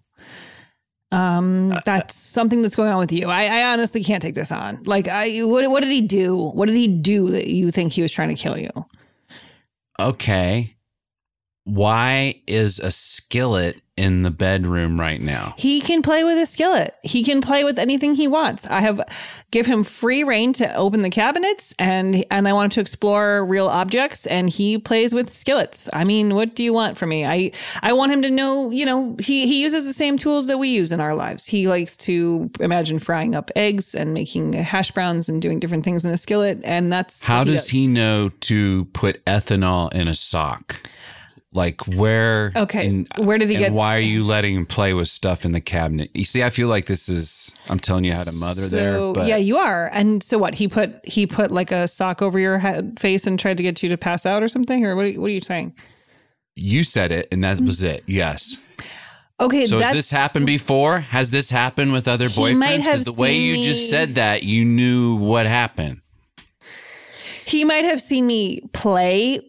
Um, 1.13 1.75
that's 1.85 2.15
something 2.15 2.63
that's 2.63 2.77
going 2.77 2.93
on 2.93 2.99
with 2.99 3.11
you. 3.11 3.29
I, 3.29 3.45
I 3.47 3.73
honestly 3.73 4.03
can't 4.03 4.23
take 4.23 4.35
this 4.35 4.53
on. 4.53 4.83
Like, 4.85 5.09
I 5.09 5.41
what 5.41 5.69
what 5.71 5.81
did 5.81 5.91
he 5.91 6.01
do? 6.01 6.51
What 6.51 6.67
did 6.67 6.77
he 6.77 6.87
do 6.89 7.31
that 7.31 7.49
you 7.49 7.71
think 7.71 7.93
he 7.93 8.03
was 8.03 8.13
trying 8.13 8.29
to 8.29 8.35
kill 8.35 8.57
you? 8.57 8.71
Okay. 9.99 10.77
Why 11.65 12.41
is 12.47 12.79
a 12.79 12.91
skillet 12.91 13.83
in 13.97 14.23
the 14.23 14.31
bedroom 14.31 14.99
right 14.99 15.21
now? 15.21 15.55
He 15.59 15.83
can 15.83 16.01
play 16.01 16.25
with 16.25 16.39
a 16.39 16.47
skillet. 16.47 16.95
He 17.03 17.23
can 17.23 17.43
play 17.43 17.65
with 17.65 17.79
anything 17.79 18.15
he 18.15 18.27
wants. 18.27 18.67
I 18.67 18.81
have 18.81 19.01
give 19.51 19.67
him 19.67 19.85
free 19.85 20.25
reign 20.25 20.55
to 20.55 20.73
open 20.75 21.03
the 21.03 21.11
cabinets 21.11 21.75
and 21.79 22.25
and 22.31 22.49
I 22.49 22.55
want 22.55 22.67
him 22.67 22.71
to 22.77 22.81
explore 22.81 23.45
real 23.45 23.67
objects 23.67 24.27
and 24.27 24.49
he 24.49 24.79
plays 24.79 25.13
with 25.13 25.31
skillets. 25.31 25.89
I 25.93 26.05
mean, 26.05 26.35
what 26.35 26.57
do 26.57 26.65
you 26.65 26.73
want 26.73 26.97
from 26.97 27.11
me? 27.11 27.27
I 27.27 27.53
I 27.83 27.93
want 27.93 28.11
him 28.11 28.23
to 28.23 28.31
know, 28.31 28.71
you 28.71 28.87
know, 28.87 29.17
he 29.21 29.47
he 29.47 29.61
uses 29.61 29.85
the 29.85 29.93
same 29.93 30.17
tools 30.17 30.47
that 30.47 30.57
we 30.57 30.69
use 30.69 30.93
in 30.93 31.01
our 31.01 31.15
lives. 31.15 31.47
He 31.47 31.69
likes 31.69 31.97
to 31.99 32.51
imagine 32.59 32.99
frying 32.99 33.35
up 33.35 33.51
eggs 33.55 33.95
and 33.95 34.15
making 34.15 34.55
hash 34.55 34.93
browns 34.93 35.29
and 35.29 35.43
doing 35.43 35.61
different 35.61 35.85
things 35.85 36.07
in 36.07 36.13
a 36.13 36.17
skillet 36.17 36.59
and 36.65 36.91
that's 36.91 37.23
How 37.23 37.41
what 37.41 37.49
does 37.49 37.69
he 37.69 37.87
know 37.87 38.31
to 38.41 38.87
put 38.87 39.23
ethanol 39.27 39.93
in 39.93 40.09
a 40.09 40.15
sock? 40.15 40.89
Like 41.53 41.85
where? 41.89 42.53
Okay, 42.55 42.87
and- 42.87 43.09
where 43.19 43.37
did 43.37 43.49
he 43.49 43.57
and 43.57 43.65
get- 43.65 43.73
Why 43.73 43.97
are 43.97 44.01
you 44.01 44.25
letting 44.25 44.55
him 44.55 44.67
play 44.67 44.95
with 44.95 45.09
stuff 45.09 45.45
in 45.45 45.51
the 45.51 45.61
cabinet? 45.61 46.11
You 46.15 46.25
see, 46.25 46.45
I 46.45 46.51
feel 46.51 46.69
like 46.69 46.87
this 46.87 47.09
is. 47.09 47.51
I'm 47.69 47.81
telling 47.81 48.05
you 48.05 48.13
how 48.13 48.23
to 48.23 48.33
mother 48.35 48.69
there. 48.69 48.95
So 48.95 49.15
But 49.15 49.27
yeah, 49.27 49.37
you 49.37 49.59
are. 49.59 49.91
And 49.93 50.23
so 50.23 50.39
what? 50.39 50.55
He 50.55 50.69
put 50.69 51.01
he 51.05 51.27
put 51.27 51.51
like 51.51 51.73
a 51.73 51.89
sock 51.89 52.23
over 52.23 52.39
your 52.39 52.59
head 52.59 53.01
face 53.01 53.27
and 53.27 53.39
tried 53.39 53.57
to 53.57 53.65
get 53.65 53.83
you 53.83 53.89
to 53.89 53.97
pass 53.97 54.27
out 54.27 54.43
or 54.43 54.49
something. 54.49 54.87
Or 54.87 54.95
what? 54.95 55.07
Are 55.07 55.09
you, 55.09 55.21
what 55.21 55.27
are 55.27 55.35
you 55.35 55.41
saying? 55.41 55.75
you 56.61 56.85
said 56.85 57.11
it, 57.11 57.29
and 57.33 57.43
that 57.45 57.59
mm. 57.59 57.67
was 57.67 57.83
it. 57.83 58.05
Yes. 58.07 58.59
Okay, 59.41 59.65
So 59.65 59.81
has 59.81 59.93
this 59.93 60.11
happened 60.11 60.45
before? 60.45 61.01
Has 61.01 61.31
this 61.31 61.51
happened 61.51 61.93
with 61.93 62.07
other 62.07 62.27
boyfriends? 62.27 62.85
Because 62.85 63.05
the 63.05 63.15
way 63.15 63.39
you 63.39 63.65
just 63.65 63.89
said 63.89 64.17
that, 64.17 64.43
you 64.43 64.67
knew 64.67 65.17
what 65.17 65.47
happened. 65.47 66.03
he 67.47 67.65
might 67.65 67.85
have 67.85 68.03
seen 68.03 68.27
me 68.27 68.61
play 68.73 69.41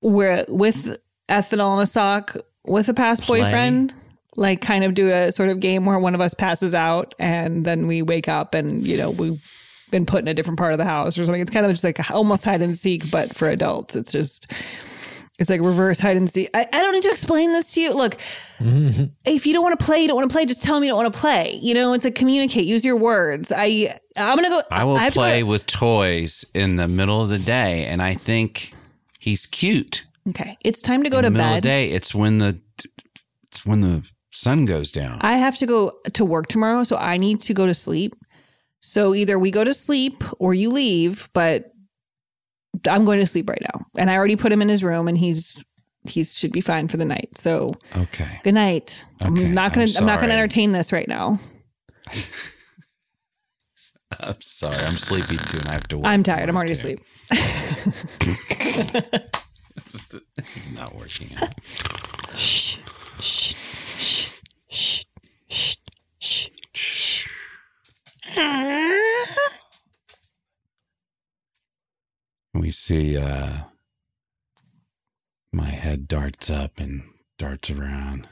where 0.00 0.44
with 0.48 0.98
ethanol 1.28 1.76
in 1.76 1.82
a 1.82 1.86
sock 1.86 2.36
with 2.64 2.88
a 2.88 2.94
past 2.94 3.22
Play? 3.22 3.40
boyfriend. 3.40 3.94
Like 4.38 4.60
kind 4.60 4.84
of 4.84 4.92
do 4.92 5.10
a 5.10 5.32
sort 5.32 5.48
of 5.48 5.60
game 5.60 5.86
where 5.86 5.98
one 5.98 6.14
of 6.14 6.20
us 6.20 6.34
passes 6.34 6.74
out 6.74 7.14
and 7.18 7.64
then 7.64 7.86
we 7.86 8.02
wake 8.02 8.28
up 8.28 8.54
and 8.54 8.86
you 8.86 8.98
know 8.98 9.10
we've 9.10 9.42
been 9.90 10.04
put 10.04 10.20
in 10.20 10.28
a 10.28 10.34
different 10.34 10.58
part 10.58 10.72
of 10.72 10.78
the 10.78 10.84
house 10.84 11.16
or 11.16 11.24
something. 11.24 11.40
It's 11.40 11.50
kind 11.50 11.64
of 11.64 11.72
just 11.72 11.84
like 11.84 12.10
almost 12.10 12.44
hide 12.44 12.60
and 12.60 12.78
seek, 12.78 13.10
but 13.10 13.34
for 13.34 13.48
adults. 13.48 13.96
It's 13.96 14.12
just 14.12 14.52
it's 15.38 15.50
like 15.50 15.60
reverse 15.60 16.00
hide 16.00 16.16
and 16.16 16.30
seek. 16.30 16.48
I, 16.54 16.66
I 16.72 16.80
don't 16.80 16.92
need 16.92 17.02
to 17.02 17.10
explain 17.10 17.52
this 17.52 17.72
to 17.74 17.80
you. 17.80 17.94
Look, 17.94 18.16
if 18.60 19.46
you 19.46 19.52
don't 19.52 19.62
want 19.62 19.78
to 19.78 19.84
play, 19.84 20.00
you 20.00 20.08
don't 20.08 20.16
want 20.16 20.30
to 20.30 20.34
play. 20.34 20.46
Just 20.46 20.62
tell 20.62 20.80
me 20.80 20.86
you 20.86 20.92
don't 20.92 21.02
want 21.02 21.12
to 21.12 21.18
play. 21.18 21.58
You 21.62 21.74
know, 21.74 21.92
it's 21.92 22.04
like 22.04 22.14
communicate. 22.14 22.66
Use 22.66 22.84
your 22.84 22.96
words. 22.96 23.52
I 23.54 23.98
I'm 24.16 24.36
gonna 24.36 24.48
go. 24.48 24.62
I 24.70 24.84
will 24.84 24.96
have 24.96 25.12
to 25.12 25.18
go- 25.18 25.22
play 25.22 25.42
with 25.42 25.66
toys 25.66 26.44
in 26.54 26.76
the 26.76 26.88
middle 26.88 27.22
of 27.22 27.28
the 27.28 27.38
day, 27.38 27.84
and 27.86 28.02
I 28.02 28.14
think 28.14 28.72
he's 29.18 29.46
cute. 29.46 30.06
Okay, 30.28 30.56
it's 30.64 30.82
time 30.82 31.02
to 31.04 31.10
go 31.10 31.20
to 31.20 31.30
bed. 31.30 31.56
of 31.56 31.62
day. 31.62 31.90
It's 31.90 32.14
when 32.14 32.38
the 32.38 32.60
it's 33.44 33.64
when 33.64 33.80
the 33.80 34.08
sun 34.32 34.64
goes 34.64 34.90
down. 34.90 35.18
I 35.20 35.34
have 35.34 35.56
to 35.58 35.66
go 35.66 35.92
to 36.12 36.24
work 36.24 36.48
tomorrow, 36.48 36.84
so 36.84 36.96
I 36.96 37.16
need 37.16 37.40
to 37.42 37.54
go 37.54 37.66
to 37.66 37.74
sleep. 37.74 38.14
So 38.80 39.14
either 39.14 39.38
we 39.38 39.50
go 39.50 39.64
to 39.64 39.72
sleep 39.72 40.22
or 40.38 40.54
you 40.54 40.70
leave, 40.70 41.28
but 41.32 41.72
I'm 42.88 43.04
going 43.04 43.18
to 43.20 43.26
sleep 43.26 43.48
right 43.48 43.62
now. 43.62 43.86
And 43.96 44.10
I 44.10 44.16
already 44.16 44.36
put 44.36 44.52
him 44.52 44.62
in 44.62 44.68
his 44.68 44.84
room 44.84 45.08
and 45.08 45.16
he's 45.16 45.64
he 46.08 46.22
should 46.22 46.52
be 46.52 46.60
fine 46.60 46.88
for 46.88 46.96
the 46.98 47.04
night. 47.04 47.36
So 47.36 47.68
okay. 47.96 48.40
good 48.44 48.54
night. 48.54 49.04
Okay, 49.22 49.46
I'm 49.46 49.54
not 49.54 49.72
gonna 49.72 49.86
I'm 49.86 49.96
I'm, 49.98 50.06
not 50.06 50.20
gonna 50.20 50.32
sorry. 50.32 50.40
entertain 50.40 50.72
this 50.72 50.92
right 50.92 51.08
now. 51.08 51.40
I'm 54.20 54.40
sorry. 54.40 54.76
I'm 54.76 54.94
sleepy 54.94 55.36
too, 55.36 55.58
and 55.58 55.68
I 55.68 55.72
have 55.72 55.88
to. 55.88 55.98
Work 55.98 56.06
I'm 56.06 56.22
tired. 56.22 56.48
I'm 56.48 56.54
tomorrow, 56.54 56.68
already 56.68 56.74
too. 56.74 56.98
asleep. 57.30 59.26
This 59.86 60.56
is, 60.56 60.70
not 60.70 60.94
working. 60.96 61.30
out. 61.40 61.52
We 72.54 72.70
see 72.72 73.16
uh, 73.16 73.52
my 75.52 75.68
head 75.68 76.08
darts 76.08 76.50
up 76.50 76.80
and 76.80 77.04
darts 77.38 77.70
around. 77.70 78.28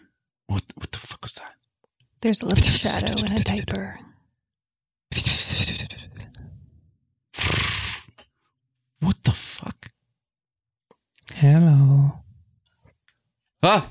What 0.47 0.65
what 0.75 0.91
the 0.93 0.99
fuck 0.99 1.23
was 1.23 1.35
that? 1.35 1.55
There's 2.21 2.43
a 2.43 2.47
little 2.47 2.65
shadow 2.65 3.15
and 3.25 3.39
a 3.39 3.45
diaper. 3.45 4.01
What 9.01 9.23
the 9.25 9.33
fuck? 9.33 9.91
Hello. 11.33 12.21
Ah! 13.63 13.89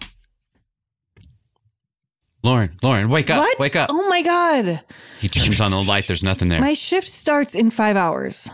Lauren, 2.44 2.78
Lauren, 2.84 3.10
wake 3.10 3.30
up! 3.30 3.40
what? 3.40 3.60
Wake 3.60 3.76
up! 3.76 3.90
Oh 3.92 4.08
my 4.10 4.22
god. 4.22 4.82
He 5.20 5.30
turns 5.30 5.62
on 5.62 5.72
the 5.72 5.82
light. 5.82 6.08
There's 6.08 6.24
nothing 6.24 6.50
there. 6.50 6.60
My 6.60 6.74
shift 6.74 7.08
starts 7.08 7.56
in 7.56 7.70
five 7.70 7.96
hours. 7.96 8.50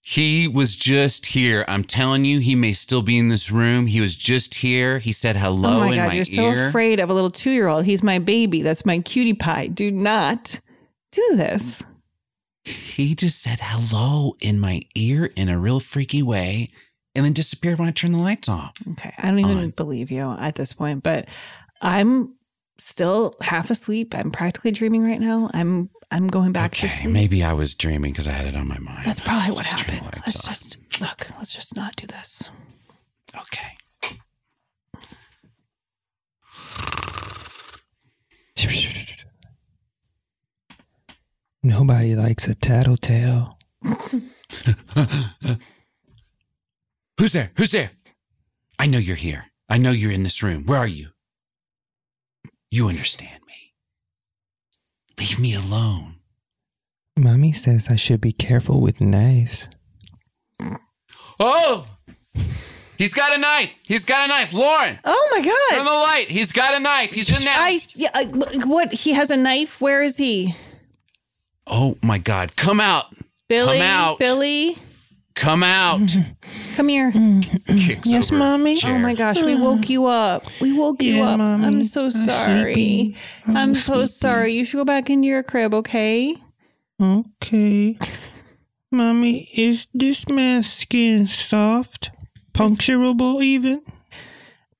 He 0.00 0.48
was 0.48 0.74
just 0.76 1.26
here. 1.26 1.64
I'm 1.68 1.84
telling 1.84 2.24
you, 2.24 2.38
he 2.38 2.54
may 2.54 2.72
still 2.72 3.00
be 3.02 3.16
in 3.18 3.28
this 3.28 3.50
room. 3.50 3.86
He 3.86 4.00
was 4.00 4.14
just 4.16 4.54
here. 4.56 4.98
He 4.98 5.12
said 5.12 5.36
hello 5.36 5.76
oh 5.76 5.80
my 5.80 5.88
in 5.90 5.94
god, 5.96 6.08
my 6.08 6.14
you're 6.14 6.24
so 6.24 6.42
ear. 6.42 6.68
afraid 6.68 7.00
of 7.00 7.08
a 7.08 7.14
little 7.14 7.30
two 7.30 7.50
year 7.50 7.68
old. 7.68 7.84
He's 7.84 8.02
my 8.02 8.18
baby. 8.18 8.62
That's 8.62 8.84
my 8.84 8.98
cutie 8.98 9.34
pie. 9.34 9.68
Do 9.68 9.90
not 9.90 10.60
do 11.12 11.22
this. 11.36 11.82
He 12.64 13.14
just 13.14 13.42
said 13.42 13.58
hello 13.62 14.36
in 14.40 14.58
my 14.58 14.82
ear 14.94 15.30
in 15.36 15.48
a 15.48 15.58
real 15.58 15.80
freaky 15.80 16.22
way 16.22 16.70
and 17.14 17.24
then 17.24 17.32
disappeared 17.32 17.78
when 17.78 17.88
I 17.88 17.92
turned 17.92 18.14
the 18.14 18.18
lights 18.22 18.48
off. 18.48 18.74
Okay. 18.92 19.12
I 19.18 19.28
don't 19.30 19.38
even 19.40 19.58
On. 19.58 19.70
believe 19.70 20.10
you 20.10 20.32
at 20.38 20.54
this 20.56 20.72
point, 20.72 21.02
but 21.02 21.28
I'm 21.80 22.34
still 22.78 23.34
half 23.40 23.70
asleep. 23.70 24.14
I'm 24.14 24.30
practically 24.30 24.70
dreaming 24.72 25.04
right 25.04 25.20
now. 25.20 25.50
I'm 25.54 25.90
I'm 26.10 26.26
going 26.28 26.52
back 26.52 26.72
to 26.74 26.86
Okay, 26.86 26.88
sleep. 27.02 27.12
maybe 27.12 27.42
I 27.42 27.52
was 27.54 27.74
dreaming 27.74 28.12
because 28.12 28.28
I 28.28 28.32
had 28.32 28.46
it 28.46 28.54
on 28.56 28.68
my 28.68 28.78
mind. 28.78 29.04
That's 29.04 29.20
probably 29.20 29.52
what 29.54 29.64
Just 29.64 29.80
happened. 29.80 30.10
Let's 30.26 30.46
off. 30.46 30.54
just 30.54 30.76
look, 31.00 31.28
let's 31.38 31.54
just 31.54 31.74
not 31.74 31.96
do 31.96 32.06
this. 32.06 32.50
Okay. 33.36 33.76
Nobody 41.62 42.14
likes 42.14 42.46
a 42.48 42.54
tattletale. 42.54 43.58
Who's 47.18 47.32
there? 47.32 47.50
Who's 47.56 47.72
there? 47.72 47.90
I 48.78 48.86
know 48.86 48.98
you're 48.98 49.16
here. 49.16 49.46
I 49.68 49.78
know 49.78 49.90
you're 49.92 50.10
in 50.12 50.22
this 50.24 50.42
room. 50.42 50.64
Where 50.66 50.78
are 50.78 50.86
you? 50.86 51.08
You 52.70 52.88
understand 52.88 53.40
me. 53.46 53.72
Leave 55.18 55.38
me 55.38 55.54
alone. 55.54 56.16
Mommy 57.16 57.52
says 57.52 57.88
I 57.88 57.96
should 57.96 58.20
be 58.20 58.32
careful 58.32 58.80
with 58.80 59.00
knives. 59.00 59.68
Oh! 61.38 61.86
He's 62.98 63.14
got 63.14 63.34
a 63.34 63.38
knife. 63.38 63.72
He's 63.84 64.04
got 64.04 64.24
a 64.24 64.28
knife. 64.28 64.52
Lauren, 64.52 64.98
Oh 65.04 65.28
my 65.32 65.40
god. 65.40 65.76
turn 65.76 65.84
the 65.84 65.90
light. 65.92 66.26
He's 66.28 66.52
got 66.52 66.74
a 66.74 66.80
knife. 66.80 67.12
He's 67.12 67.28
in 67.36 67.44
there. 67.44 67.56
I 67.58 67.78
yeah, 67.96 68.10
I- 68.14 68.24
what 68.24 68.92
he 68.92 69.12
has 69.12 69.30
a 69.30 69.36
knife. 69.36 69.80
Where 69.80 70.02
is 70.02 70.16
he? 70.16 70.54
Oh 71.66 71.96
my 72.02 72.18
God. 72.18 72.54
Come 72.56 72.80
out. 72.80 73.06
Billy. 73.48 73.78
Come 73.78 73.86
out. 73.86 74.18
Billy, 74.18 74.76
Come 75.34 75.62
out. 75.64 76.14
come 76.76 76.88
here. 76.88 77.10
Kicks 77.66 78.06
Yes, 78.10 78.30
over 78.30 78.38
Mommy? 78.38 78.76
chair. 78.76 78.94
Oh 78.94 78.98
my 78.98 79.14
gosh, 79.14 79.42
we 79.42 79.56
woke 79.56 79.88
you 79.90 80.06
up. 80.06 80.46
We 80.60 80.72
woke 80.72 81.02
you 81.02 81.14
Yeah, 81.16 81.30
up. 81.30 81.38
Mommy. 81.38 81.66
I'm 81.66 81.84
so 81.84 82.04
I'm 82.04 82.10
sorry. 82.12 82.74
sleepy. 82.74 83.16
I'm 83.46 83.56
I'm 83.56 83.74
so 83.74 83.94
sleepy. 83.94 84.06
sorry. 84.06 84.52
You 84.54 84.64
should 84.64 84.76
go 84.78 84.84
back 84.84 85.10
into 85.10 85.26
your 85.26 85.42
crib, 85.42 85.74
okay? 85.74 86.36
Okay. 87.02 87.98
Mommy, 88.92 89.48
is 89.54 89.88
this 89.92 90.28
man's 90.28 90.72
skin 90.72 91.26
soft? 91.26 92.10
Puncturable 92.52 93.42
even? 93.42 93.82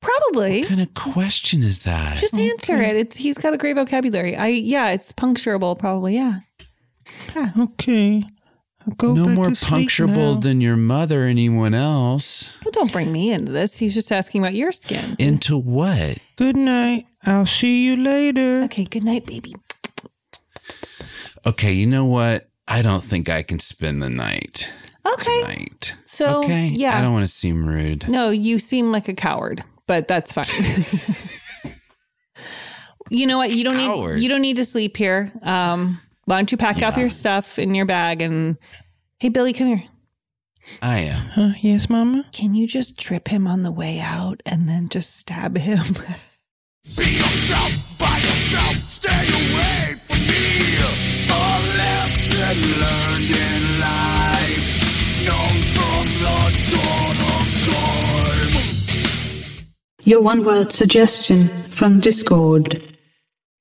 Probably. 0.00 0.60
What 0.60 0.68
kind 0.68 0.80
of 0.82 0.94
question 0.94 1.62
is 1.64 1.82
that? 1.82 2.18
Just 2.18 2.38
answer 2.38 2.80
it. 2.80 2.94
It's 2.94 3.16
he's 3.16 3.38
got 3.38 3.54
a 3.54 3.56
great 3.56 3.74
vocabulary. 3.74 4.36
I 4.36 4.48
yeah, 4.48 4.90
it's 4.90 5.10
puncturable 5.12 5.76
probably. 5.76 6.14
Yeah. 6.14 6.40
Okay. 7.58 8.22
I'll 8.86 8.94
go 8.94 9.14
no 9.14 9.24
back 9.26 9.34
more 9.34 9.48
to 9.48 9.54
sleep 9.54 9.88
puncturable 9.88 10.34
now. 10.34 10.40
than 10.40 10.60
your 10.60 10.76
mother 10.76 11.24
or 11.24 11.26
anyone 11.26 11.74
else. 11.74 12.56
Well, 12.64 12.72
don't 12.72 12.92
bring 12.92 13.10
me 13.12 13.32
into 13.32 13.50
this. 13.52 13.78
He's 13.78 13.94
just 13.94 14.12
asking 14.12 14.42
about 14.42 14.54
your 14.54 14.72
skin. 14.72 15.16
Into 15.18 15.56
what? 15.56 16.18
Good 16.36 16.56
night. 16.56 17.06
I'll 17.24 17.46
see 17.46 17.84
you 17.86 17.96
later. 17.96 18.62
Okay. 18.64 18.84
Good 18.84 19.04
night, 19.04 19.24
baby. 19.26 19.54
Okay, 21.46 21.72
you 21.72 21.86
know 21.86 22.04
what? 22.04 22.48
I 22.68 22.82
don't 22.82 23.04
think 23.04 23.28
I 23.28 23.42
can 23.42 23.58
spend 23.58 24.02
the 24.02 24.08
night 24.10 24.72
Okay. 25.06 25.42
tonight. 25.42 25.94
So, 26.06 26.42
okay, 26.44 26.66
yeah. 26.68 26.96
I 26.98 27.02
don't 27.02 27.12
want 27.12 27.24
to 27.28 27.32
seem 27.34 27.66
rude. 27.68 28.08
No, 28.08 28.30
you 28.30 28.58
seem 28.58 28.90
like 28.92 29.08
a 29.08 29.14
coward, 29.14 29.62
but 29.86 30.08
that's 30.08 30.32
fine. 30.32 30.46
you 33.10 33.26
know 33.26 33.36
what? 33.36 33.50
You 33.50 33.64
don't 33.64 33.74
Coward? 33.76 34.16
need 34.16 34.22
you 34.22 34.28
don't 34.30 34.40
need 34.40 34.56
to 34.56 34.64
sleep 34.64 34.96
here. 34.96 35.30
Um, 35.42 36.00
why 36.24 36.36
don't 36.36 36.50
you 36.50 36.58
pack 36.58 36.82
up 36.82 36.96
your 36.96 37.10
stuff 37.10 37.58
in 37.58 37.74
your 37.74 37.86
bag 37.86 38.22
and 38.22 38.56
hey 39.18 39.28
Billy, 39.28 39.52
come 39.52 39.68
here. 39.68 39.84
I 40.80 40.98
am. 41.00 41.28
Huh, 41.30 41.50
yes, 41.62 41.90
Mama? 41.90 42.24
Can 42.32 42.54
you 42.54 42.66
just 42.66 42.98
trip 42.98 43.28
him 43.28 43.46
on 43.46 43.62
the 43.62 43.72
way 43.72 44.00
out 44.00 44.42
and 44.46 44.68
then 44.68 44.88
just 44.88 45.16
stab 45.16 45.58
him? 45.58 45.84
Be 46.96 47.04
yourself 47.04 47.98
by 47.98 48.16
yourself. 48.18 48.88
Stay 48.88 49.10
away 49.10 49.94
from 50.04 50.20
me. 50.20 50.76
A 51.30 51.46
lesson 51.76 52.56
learned 52.80 53.30
in 53.30 53.80
life. 53.80 54.64
Known 55.26 55.62
from 55.74 56.04
the 56.24 56.38
dawn 56.70 57.16
of 57.34 57.46
time. 58.46 59.64
Your 60.04 60.22
one 60.22 60.44
word 60.44 60.72
suggestion 60.72 61.48
from 61.64 62.00
Discord. 62.00 62.93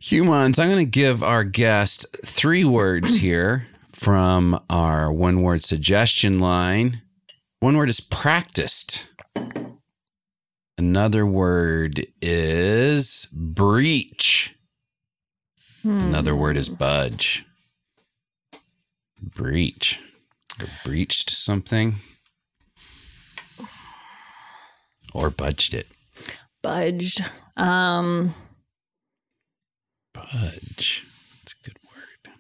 Humans, 0.06 0.60
I'm 0.60 0.68
going 0.68 0.86
to 0.86 0.92
give 0.92 1.24
our 1.24 1.46
guest 1.46 2.06
three 2.26 2.66
words 2.66 3.16
here 3.16 3.68
from 3.94 4.62
our 4.70 5.10
one 5.10 5.42
word 5.42 5.64
suggestion 5.64 6.40
line. 6.40 7.02
One 7.62 7.78
word 7.78 7.90
is 7.90 8.02
practiced. 8.02 9.08
Another 10.78 11.26
word 11.26 12.06
is 12.22 13.30
breach. 13.32 14.54
Another 15.86 16.36
word 16.36 16.58
is 16.58 16.68
budge. 16.68 17.46
Breach. 19.22 20.02
Or 20.60 20.68
breached 20.84 21.30
something. 21.30 21.96
Or 25.14 25.30
budged 25.30 25.74
it. 25.74 25.88
Budged. 26.62 27.24
Um, 27.56 28.36
Budge. 30.14 31.04
That's 31.42 31.54
a 31.54 31.64
good 31.66 31.78
word. 31.84 32.34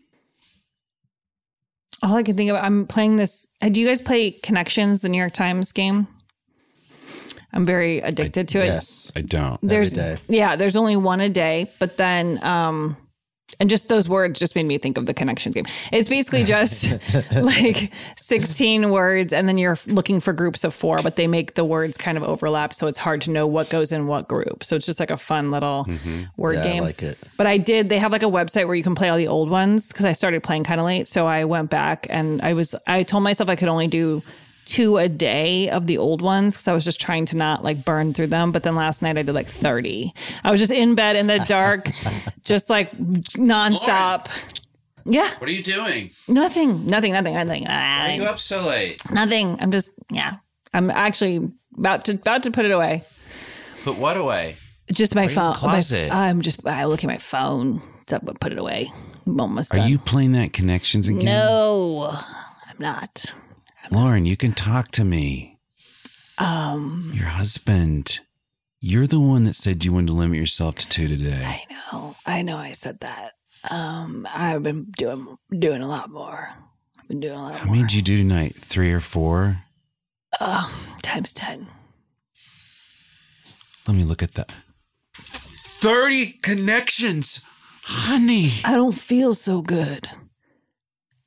all 2.01 2.15
I 2.15 2.23
can 2.23 2.35
think 2.35 2.49
of, 2.51 2.57
I'm 2.57 2.85
playing 2.87 3.15
this. 3.15 3.47
uh, 3.61 3.69
Do 3.69 3.81
you 3.81 3.87
guys 3.87 4.01
play 4.01 4.31
Connections, 4.31 5.01
the 5.01 5.09
New 5.09 5.17
York 5.17 5.33
Times 5.33 5.71
game? 5.71 6.07
I'm 7.55 7.65
very 7.65 7.99
addicted 7.99 8.47
to 8.49 8.59
it. 8.59 8.65
Yes. 8.65 9.11
I 9.15 9.21
don't. 9.21 9.59
There's 9.61 9.93
day. 9.93 10.17
yeah, 10.27 10.55
there's 10.55 10.75
only 10.75 10.95
one 10.95 11.21
a 11.21 11.29
day, 11.29 11.67
but 11.79 11.97
then 11.97 12.43
um 12.43 12.97
and 13.59 13.69
just 13.69 13.89
those 13.89 14.09
words 14.09 14.39
just 14.39 14.55
made 14.55 14.65
me 14.65 14.77
think 14.77 14.97
of 14.97 15.05
the 15.05 15.13
connections 15.13 15.55
game. 15.55 15.65
It's 15.91 16.09
basically 16.09 16.43
just 16.43 16.85
like 17.31 17.93
16 18.17 18.89
words 18.89 19.33
and 19.33 19.47
then 19.47 19.57
you're 19.57 19.77
looking 19.87 20.19
for 20.19 20.33
groups 20.33 20.63
of 20.63 20.73
4, 20.73 20.99
but 21.03 21.15
they 21.15 21.27
make 21.27 21.55
the 21.55 21.65
words 21.65 21.97
kind 21.97 22.17
of 22.17 22.23
overlap 22.23 22.73
so 22.73 22.87
it's 22.87 22.97
hard 22.97 23.21
to 23.21 23.31
know 23.31 23.45
what 23.45 23.69
goes 23.69 23.91
in 23.91 24.07
what 24.07 24.27
group. 24.27 24.63
So 24.63 24.75
it's 24.75 24.85
just 24.85 24.99
like 24.99 25.11
a 25.11 25.17
fun 25.17 25.51
little 25.51 25.85
mm-hmm. 25.85 26.23
word 26.37 26.55
Yeah, 26.55 26.61
I 26.61 26.63
game. 26.63 26.83
like 26.83 27.03
it. 27.03 27.17
But 27.37 27.47
I 27.47 27.57
did 27.57 27.89
they 27.89 27.99
have 27.99 28.11
like 28.11 28.23
a 28.23 28.27
website 28.27 28.65
where 28.65 28.75
you 28.75 28.83
can 28.83 28.95
play 28.95 29.09
all 29.09 29.17
the 29.17 29.27
old 29.27 29.49
ones 29.49 29.91
cuz 29.91 30.05
I 30.05 30.13
started 30.13 30.41
playing 30.43 30.63
kind 30.63 30.79
of 30.79 30.85
late, 30.85 31.07
so 31.07 31.27
I 31.27 31.45
went 31.45 31.69
back 31.69 32.07
and 32.09 32.41
I 32.41 32.53
was 32.53 32.75
I 32.87 33.03
told 33.03 33.23
myself 33.23 33.49
I 33.49 33.55
could 33.55 33.69
only 33.69 33.87
do 33.87 34.21
two 34.65 34.97
a 34.97 35.07
day 35.09 35.69
of 35.69 35.85
the 35.87 35.97
old 35.97 36.21
ones 36.21 36.53
because 36.55 36.67
I 36.67 36.73
was 36.73 36.83
just 36.85 36.99
trying 37.01 37.25
to 37.27 37.37
not 37.37 37.63
like 37.63 37.83
burn 37.85 38.13
through 38.13 38.27
them. 38.27 38.51
But 38.51 38.63
then 38.63 38.75
last 38.75 39.01
night 39.01 39.17
I 39.17 39.21
did 39.23 39.33
like 39.33 39.47
30. 39.47 40.13
I 40.43 40.51
was 40.51 40.59
just 40.59 40.71
in 40.71 40.95
bed 40.95 41.15
in 41.15 41.27
the 41.27 41.39
dark, 41.47 41.89
just 42.43 42.69
like 42.69 42.91
nonstop. 43.37 44.27
Yeah, 45.05 45.29
What 45.37 45.49
are 45.49 45.51
you 45.53 45.63
doing? 45.63 46.11
nothing, 46.29 46.87
nothing, 46.87 47.11
nothing, 47.11 47.33
nothing, 47.33 47.65
Why 47.65 48.09
are 48.13 48.15
you 48.15 48.23
up 48.23 48.39
so 48.39 48.61
late? 48.61 49.01
nothing. 49.11 49.57
I'm 49.59 49.69
just, 49.71 49.91
yeah, 50.11 50.33
I'm 50.73 50.89
actually 50.89 51.51
about 51.77 52.05
to 52.05 52.13
about 52.13 52.43
to 52.43 52.51
put 52.51 52.63
it 52.65 52.71
away. 52.71 53.01
Put 53.83 53.97
what 53.97 54.15
away? 54.15 54.55
Just 54.93 55.13
my 55.13 55.27
phone. 55.27 55.49
my- 55.49 55.53
closet? 55.55 56.09
I'm 56.11 56.41
just 56.41 56.65
I 56.65 56.85
look 56.85 57.03
at 57.03 57.07
my 57.07 57.17
phone. 57.17 57.81
So 58.07 58.19
gonna 58.19 58.37
put 58.39 58.53
it 58.53 58.57
away. 58.57 58.89
I'm 59.25 59.39
almost 59.41 59.73
Are 59.73 59.77
done. 59.77 59.89
you 59.89 59.97
playing 59.97 60.33
that 60.33 60.53
connections 60.53 61.07
again? 61.09 61.25
No, 61.25 62.09
I'm 62.13 62.75
not. 62.79 63.33
Lauren, 63.93 64.25
you 64.25 64.35
can 64.35 64.53
talk 64.53 64.89
to 64.91 65.03
me. 65.03 65.59
Um, 66.39 67.11
Your 67.13 67.27
husband. 67.27 68.21
You're 68.81 69.05
the 69.05 69.19
one 69.19 69.43
that 69.43 69.55
said 69.55 69.85
you 69.85 69.93
wanted 69.93 70.07
to 70.07 70.13
limit 70.13 70.39
yourself 70.39 70.75
to 70.75 70.89
two 70.89 71.07
today. 71.07 71.43
I 71.45 71.63
know. 71.71 72.15
I 72.25 72.41
know. 72.41 72.57
I 72.57 72.71
said 72.71 72.99
that. 73.01 73.33
Um, 73.69 74.27
I've 74.33 74.63
been 74.63 74.85
doing 74.97 75.35
doing 75.57 75.83
a 75.83 75.87
lot 75.87 76.09
more. 76.09 76.49
I've 76.99 77.07
been 77.07 77.19
doing 77.19 77.35
a 77.37 77.41
lot 77.41 77.49
more. 77.51 77.57
How 77.59 77.65
more. 77.65 77.75
many 77.75 77.87
did 77.87 77.93
you 77.93 78.01
do 78.01 78.17
tonight? 78.17 78.55
Three 78.55 78.91
or 78.91 78.99
four? 78.99 79.63
Uh, 80.41 80.67
times 81.03 81.31
ten. 81.31 81.67
Let 83.87 83.95
me 83.95 84.03
look 84.03 84.23
at 84.23 84.33
that. 84.33 84.51
30 85.15 86.31
connections. 86.41 87.45
Honey. 87.83 88.53
I 88.65 88.73
don't 88.73 88.93
feel 88.97 89.33
so 89.35 89.61
good. 89.61 90.09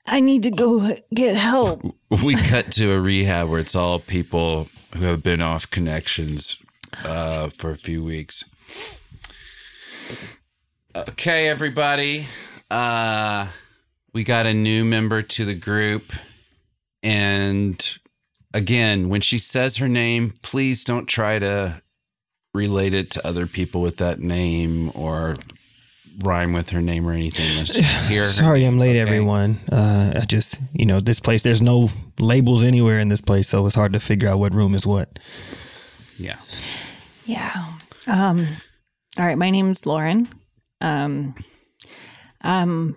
I 0.07 0.21
need 0.21 0.45
to 0.45 0.51
go 0.51 0.97
get 1.13 1.37
help. 1.37 1.83
We 2.23 2.37
cut 2.37 2.71
to 2.73 2.93
a 2.93 3.01
rehab 3.01 3.49
where 3.49 3.61
it's 3.61 3.75
all 3.75 3.99
people 3.99 4.69
who 4.95 5.05
have 5.05 5.23
been 5.23 5.41
off 5.41 5.71
connections 5.71 6.59
uh, 7.05 7.49
for 7.49 7.71
a 7.71 7.77
few 7.77 8.05
weeks. 8.05 8.45
Okay, 10.95 11.49
everybody. 11.49 12.27
Uh, 12.71 13.49
we 14.13 14.25
got 14.25 14.47
a 14.47 14.55
new 14.55 14.85
member 14.85 15.23
to 15.23 15.45
the 15.45 15.55
group. 15.55 16.13
And 17.03 17.99
again, 18.55 19.09
when 19.09 19.21
she 19.21 19.39
says 19.39 19.77
her 19.77 19.89
name, 19.89 20.33
please 20.43 20.85
don't 20.85 21.07
try 21.07 21.39
to 21.39 21.83
relate 22.55 22.95
it 22.95 23.11
to 23.11 23.27
other 23.27 23.47
people 23.47 23.83
with 23.83 23.99
that 23.99 24.21
name 24.21 24.91
or 24.95 25.35
rhyme 26.23 26.53
with 26.53 26.71
her 26.71 26.81
name 26.81 27.07
or 27.07 27.13
anything. 27.13 27.57
Let's 27.57 27.71
just 27.75 28.07
hear 28.09 28.23
her. 28.25 28.29
Sorry, 28.29 28.65
I'm 28.65 28.79
late, 28.79 28.91
Okay. 28.91 29.01
everyone. 29.01 29.59
Uh, 29.71 30.13
I 30.17 30.25
just, 30.27 30.59
you 30.73 30.87
know, 30.87 31.01
this 31.01 31.21
place. 31.21 31.43
There's 31.43 31.63
no 31.63 31.91
labels 32.19 32.63
anywhere 32.63 32.99
in 33.01 33.09
this 33.09 33.21
place, 33.21 33.49
so 33.49 33.67
it's 33.67 33.75
hard 33.77 33.93
to 33.93 34.01
figure 34.01 34.29
out 34.29 34.39
what 34.39 34.53
room 34.55 34.75
is 34.75 34.87
what. 34.87 35.19
Yeah. 36.19 36.37
Yeah. 37.27 37.73
Um. 38.07 38.47
All 39.19 39.25
right. 39.27 39.37
My 39.39 39.51
name's 39.51 39.85
Lauren. 39.87 40.29
Um. 40.81 41.35
Um. 42.43 42.97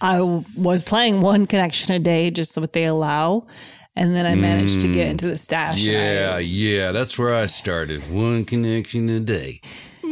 I 0.00 0.16
w- 0.16 0.42
was 0.58 0.82
playing 0.82 1.20
one 1.20 1.46
connection 1.46 1.94
a 1.94 2.00
day, 2.00 2.30
just 2.32 2.56
what 2.58 2.72
they 2.72 2.86
allow, 2.86 3.46
and 3.94 4.16
then 4.16 4.26
I 4.26 4.34
managed 4.34 4.80
to 4.80 4.92
get 4.92 5.06
into 5.06 5.28
the 5.28 5.38
stash. 5.38 5.86
and 5.86 5.96
I- 5.96 6.00
Yeah, 6.00 6.38
yeah, 6.38 6.90
that's 6.92 7.16
where 7.16 7.32
I 7.32 7.46
started. 7.46 8.10
One 8.10 8.44
connection 8.44 9.08
a 9.10 9.20
day. 9.20 9.60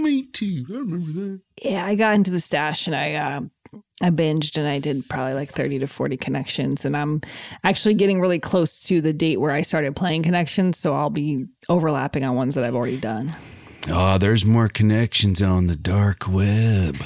Me 0.03 0.23
too. 0.27 0.65
I 0.71 0.79
remember 0.79 1.13
that. 1.21 1.41
yeah, 1.63 1.85
I 1.85 1.95
got 1.95 2.15
into 2.15 2.31
the 2.31 2.41
stash 2.41 2.87
and 2.87 2.97
I 2.97 3.15
uh, 3.15 3.41
I 4.03 4.11
binged 4.11 4.57
and 4.57 4.67
I 4.67 4.79
did 4.79 5.09
probably 5.09 5.35
like 5.35 5.51
30 5.51 5.81
to 5.81 5.87
40 5.87 6.17
connections 6.17 6.85
and 6.85 6.97
I'm 6.97 7.21
actually 7.65 7.95
getting 7.95 8.21
really 8.21 8.39
close 8.39 8.81
to 8.85 9.01
the 9.01 9.13
date 9.13 9.39
where 9.41 9.53
I 9.53 9.63
started 9.63 9.95
playing 9.95 10.23
connections 10.23 10.79
so 10.79 10.95
I'll 10.95 11.11
be 11.11 11.47
overlapping 11.69 12.25
on 12.25 12.35
ones 12.35 12.55
that 12.55 12.65
I've 12.65 12.75
already 12.75 12.99
done. 12.99 13.35
Oh, 13.89 14.19
there's 14.19 14.45
more 14.45 14.69
connections 14.69 15.41
on 15.43 15.67
the 15.67 15.77
dark 15.77 16.29
web. 16.29 16.97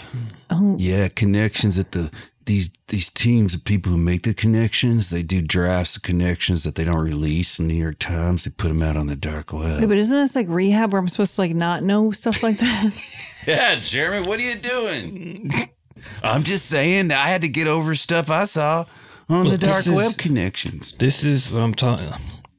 Oh. 0.50 0.76
Yeah, 0.78 1.08
connections 1.08 1.78
at 1.78 1.92
the 1.92 2.10
these 2.46 2.70
these 2.88 3.10
teams 3.10 3.54
of 3.54 3.64
people 3.64 3.90
who 3.92 3.98
make 3.98 4.22
the 4.22 4.34
connections. 4.34 5.10
They 5.10 5.22
do 5.22 5.40
drafts 5.42 5.96
of 5.96 6.02
connections 6.02 6.62
that 6.64 6.74
they 6.74 6.84
don't 6.84 6.98
release 7.04 7.58
in 7.58 7.66
the 7.68 7.74
New 7.74 7.80
York 7.80 7.98
Times. 7.98 8.44
They 8.44 8.50
put 8.50 8.68
them 8.68 8.82
out 8.82 8.96
on 8.96 9.06
the 9.06 9.16
dark 9.16 9.52
Wait, 9.52 9.60
web. 9.80 9.88
but 9.88 9.98
isn't 9.98 10.16
this 10.16 10.36
like 10.36 10.46
rehab 10.48 10.92
where 10.92 11.00
I'm 11.00 11.08
supposed 11.08 11.34
to 11.36 11.40
like 11.40 11.54
not 11.54 11.82
know 11.82 12.10
stuff 12.12 12.42
like 12.42 12.58
that? 12.58 12.92
Yeah, 13.46 13.74
Jeremy, 13.74 14.26
what 14.26 14.38
are 14.38 14.42
you 14.42 14.54
doing? 14.54 15.50
I'm 16.22 16.44
just 16.44 16.64
saying 16.64 17.10
I 17.12 17.28
had 17.28 17.42
to 17.42 17.48
get 17.48 17.66
over 17.66 17.94
stuff 17.94 18.30
I 18.30 18.44
saw 18.44 18.86
on 19.28 19.44
the 19.44 19.50
Look, 19.50 19.60
this 19.60 19.70
dark 19.70 19.86
is- 19.86 19.92
web 19.92 20.16
connections. 20.16 20.92
This 20.98 21.24
is 21.24 21.50
what 21.52 21.60
I'm 21.60 21.74
talking. 21.74 22.08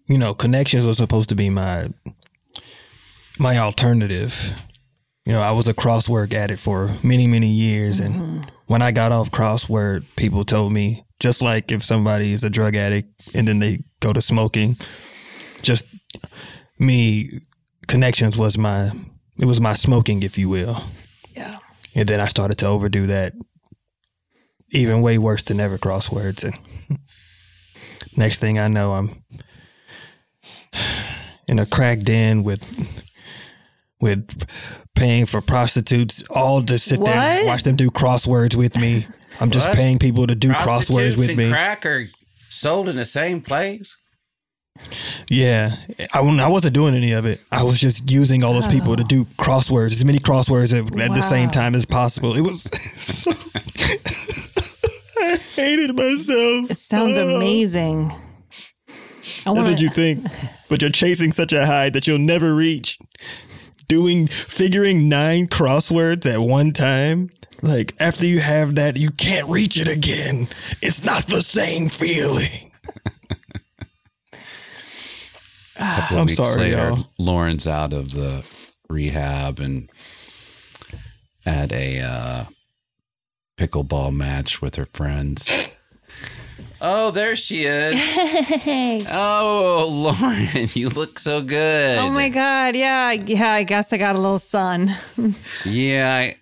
You 0.08 0.20
know, 0.20 0.36
connections 0.36 0.84
was 0.84 0.98
supposed 0.98 1.30
to 1.30 1.36
be 1.36 1.50
my 1.50 1.90
my 3.40 3.58
alternative. 3.58 4.54
You 5.26 5.34
know, 5.34 5.42
I 5.42 5.52
was 5.52 5.68
a 5.68 5.74
crossword 5.74 6.34
addict 6.34 6.62
for 6.62 6.92
many, 7.04 7.26
many 7.26 7.48
years, 7.48 8.00
and 8.00 8.16
mm-hmm. 8.16 8.42
when 8.68 8.84
I 8.84 8.92
got 8.92 9.12
off 9.12 9.32
crossword, 9.32 10.06
people 10.16 10.46
told 10.46 10.72
me 10.72 11.04
just 11.20 11.42
like 11.42 11.72
if 11.72 11.84
somebody 11.84 12.32
is 12.32 12.44
a 12.44 12.50
drug 12.50 12.76
addict 12.76 13.36
and 13.36 13.48
then 13.48 13.60
they 13.60 13.80
go 14.02 14.14
to 14.14 14.22
smoking, 14.22 14.76
just 15.62 15.86
me 16.78 17.40
connections 17.88 18.38
was 18.38 18.58
my 18.58 18.92
it 19.38 19.46
was 19.46 19.60
my 19.60 19.74
smoking, 19.74 20.24
if 20.24 20.38
you 20.38 20.50
will. 20.50 20.82
yeah. 21.36 21.60
And 21.96 22.08
then 22.08 22.20
I 22.20 22.26
started 22.26 22.58
to 22.60 22.68
overdo 22.68 23.08
that, 23.08 23.34
even 24.72 25.02
way 25.02 25.18
worse 25.18 25.44
than 25.44 25.60
ever 25.60 25.78
crosswords. 25.78 26.44
And 26.44 27.00
next 28.18 28.40
thing 28.40 28.60
I 28.60 28.68
know, 28.68 28.94
I'm 28.94 29.24
in 31.48 31.60
a 31.60 31.66
crack 31.66 32.02
den 32.02 32.44
with 32.44 32.64
with 34.00 34.46
paying 34.96 35.26
for 35.26 35.41
prostitutes 35.41 36.24
all 36.30 36.64
to 36.64 36.80
sit 36.80 37.04
there 37.04 37.14
and 37.14 37.46
watch 37.48 37.64
them 37.64 37.76
do 37.76 37.89
crosswords 37.91 38.56
with 38.56 38.78
me. 38.78 39.06
I'm 39.39 39.52
just 39.52 39.68
What? 39.68 39.78
paying 39.78 40.00
people 40.00 40.26
to 40.28 40.36
do 40.36 40.50
crosswords 40.52 40.64
Prostitutes 40.64 41.18
with 41.18 41.30
and 41.30 41.38
me. 41.38 41.50
crack 41.52 41.86
are 41.86 42.06
sold 42.50 42.89
in 42.89 42.96
the 42.96 43.06
same 43.06 43.41
place. 43.41 43.96
Yeah, 45.30 45.78
I, 46.14 46.20
I 46.20 46.48
wasn't 46.50 46.74
doing 46.74 46.96
any 46.96 47.14
of 47.14 47.26
it. 47.26 47.41
I 47.52 47.64
was 47.64 47.80
just 47.80 48.10
using 48.12 48.43
all 48.43 48.54
those 48.54 48.68
people 48.68 48.96
to 48.98 49.04
oh. 49.04 49.08
do 49.08 49.24
crosswords, 49.38 49.91
as 49.93 50.04
many 50.04 50.20
crosswords 50.20 50.74
at, 50.74 51.00
at 51.00 51.16
the 51.16 51.22
same 51.22 51.50
time 51.50 51.76
as 51.76 51.86
possible. 51.86 52.36
It 52.36 52.41
was. 52.41 52.66
I 55.18 55.38
hated 55.56 55.96
myself. 55.96 56.72
It 56.72 56.78
sounds 56.78 57.18
Oh. 57.18 57.36
amazing. 57.38 58.12
I 59.46 59.54
That's 59.54 59.68
what 59.68 59.82
you 59.82 59.89
think, 59.89 60.24
but 60.70 60.82
you're 60.82 60.91
chasing 60.91 61.32
such 61.32 61.54
a 61.54 61.66
high 61.66 61.89
that 61.91 62.06
you'll 62.06 62.20
never 62.20 62.54
reach. 62.54 63.00
Doing 63.88 64.28
figuring 64.28 65.10
nine 65.10 65.48
crosswords 65.48 66.26
at 66.32 66.40
one 66.40 66.72
time. 66.72 67.30
Like 67.62 67.96
after 68.00 68.26
you 68.26 68.40
have 68.40 68.76
that, 68.76 68.98
you 68.98 69.12
can't 69.12 69.50
reach 69.50 69.78
it 69.78 69.88
again. 69.88 70.48
It's 70.82 71.04
not 71.04 71.28
the 71.28 71.42
same 71.42 71.90
feeling. 71.90 72.72
couple 75.78 76.18
of 76.18 76.22
I'm 76.22 76.26
weeks 76.28 76.38
sorry, 76.38 76.62
later, 76.62 76.78
y'all. 76.78 77.08
Lauren's 77.18 77.68
out 77.68 77.94
of 77.94 78.12
the 78.12 78.44
rehab 78.90 79.60
and 79.60 79.92
at 81.46 81.72
a 81.72 82.02
uh, 82.02 82.44
pickleball 83.58 84.16
match 84.16 84.62
with 84.62 84.76
her 84.76 84.88
friends. 84.88 85.50
Oh, 86.88 87.10
there 87.10 87.36
she 87.36 87.66
is. 87.66 87.96
oh, 89.12 89.88
Lauren, 89.90 90.70
you 90.74 90.90
look 90.90 91.18
so 91.18 91.42
good. 91.42 91.98
Oh 91.98 92.12
my 92.12 92.30
god, 92.30 92.76
yeah, 92.76 93.12
yeah. 93.12 93.54
I 93.54 93.64
guess 93.64 93.92
I 93.92 93.98
got 93.98 94.16
a 94.16 94.20
little 94.20 94.38
sun. 94.38 94.96
Yeah, 95.66 96.16
I, 96.16 96.38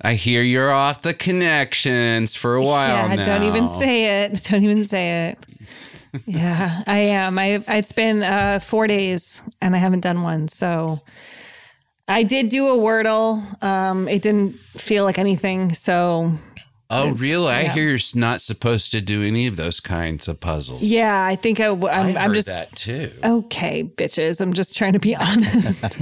I 0.00 0.14
hear 0.14 0.40
you're 0.42 0.70
off 0.70 1.02
the 1.02 1.12
connections 1.12 2.36
for 2.36 2.54
a 2.54 2.62
while 2.62 3.08
yeah, 3.08 3.16
now. 3.16 3.24
don't 3.24 3.42
even 3.42 3.66
say 3.66 4.22
it. 4.22 4.44
Don't 4.48 4.62
even 4.62 4.84
say 4.84 5.30
it. 5.30 5.46
yeah, 6.26 6.84
I 6.86 6.98
am. 6.98 7.36
I 7.36 7.64
it's 7.66 7.90
been 7.90 8.22
uh, 8.22 8.60
four 8.60 8.86
days 8.86 9.42
and 9.60 9.74
I 9.74 9.78
haven't 9.78 10.02
done 10.02 10.22
one. 10.22 10.46
So 10.46 11.00
I 12.06 12.22
did 12.22 12.50
do 12.50 12.68
a 12.68 12.78
Wordle. 12.78 13.60
Um, 13.64 14.06
it 14.06 14.22
didn't 14.22 14.52
feel 14.52 15.02
like 15.02 15.18
anything. 15.18 15.74
So 15.74 16.38
Oh, 16.94 17.10
really? 17.12 17.48
I 17.48 17.64
hear 17.64 17.88
you're 17.88 17.98
not 18.14 18.42
supposed 18.42 18.90
to 18.92 19.00
do 19.00 19.22
any 19.22 19.46
of 19.46 19.56
those 19.56 19.80
kinds 19.80 20.28
of 20.28 20.38
puzzles. 20.40 20.82
yeah, 20.82 21.24
I 21.24 21.36
think 21.36 21.58
I, 21.58 21.68
w- 21.68 21.88
I 21.88 22.00
I'm, 22.00 22.16
I'm 22.18 22.34
just 22.34 22.48
that 22.48 22.70
too. 22.76 23.10
okay, 23.24 23.82
bitches. 23.84 24.40
I'm 24.40 24.52
just 24.52 24.76
trying 24.76 24.92
to 24.92 24.98
be 24.98 25.16
honest. 25.20 25.98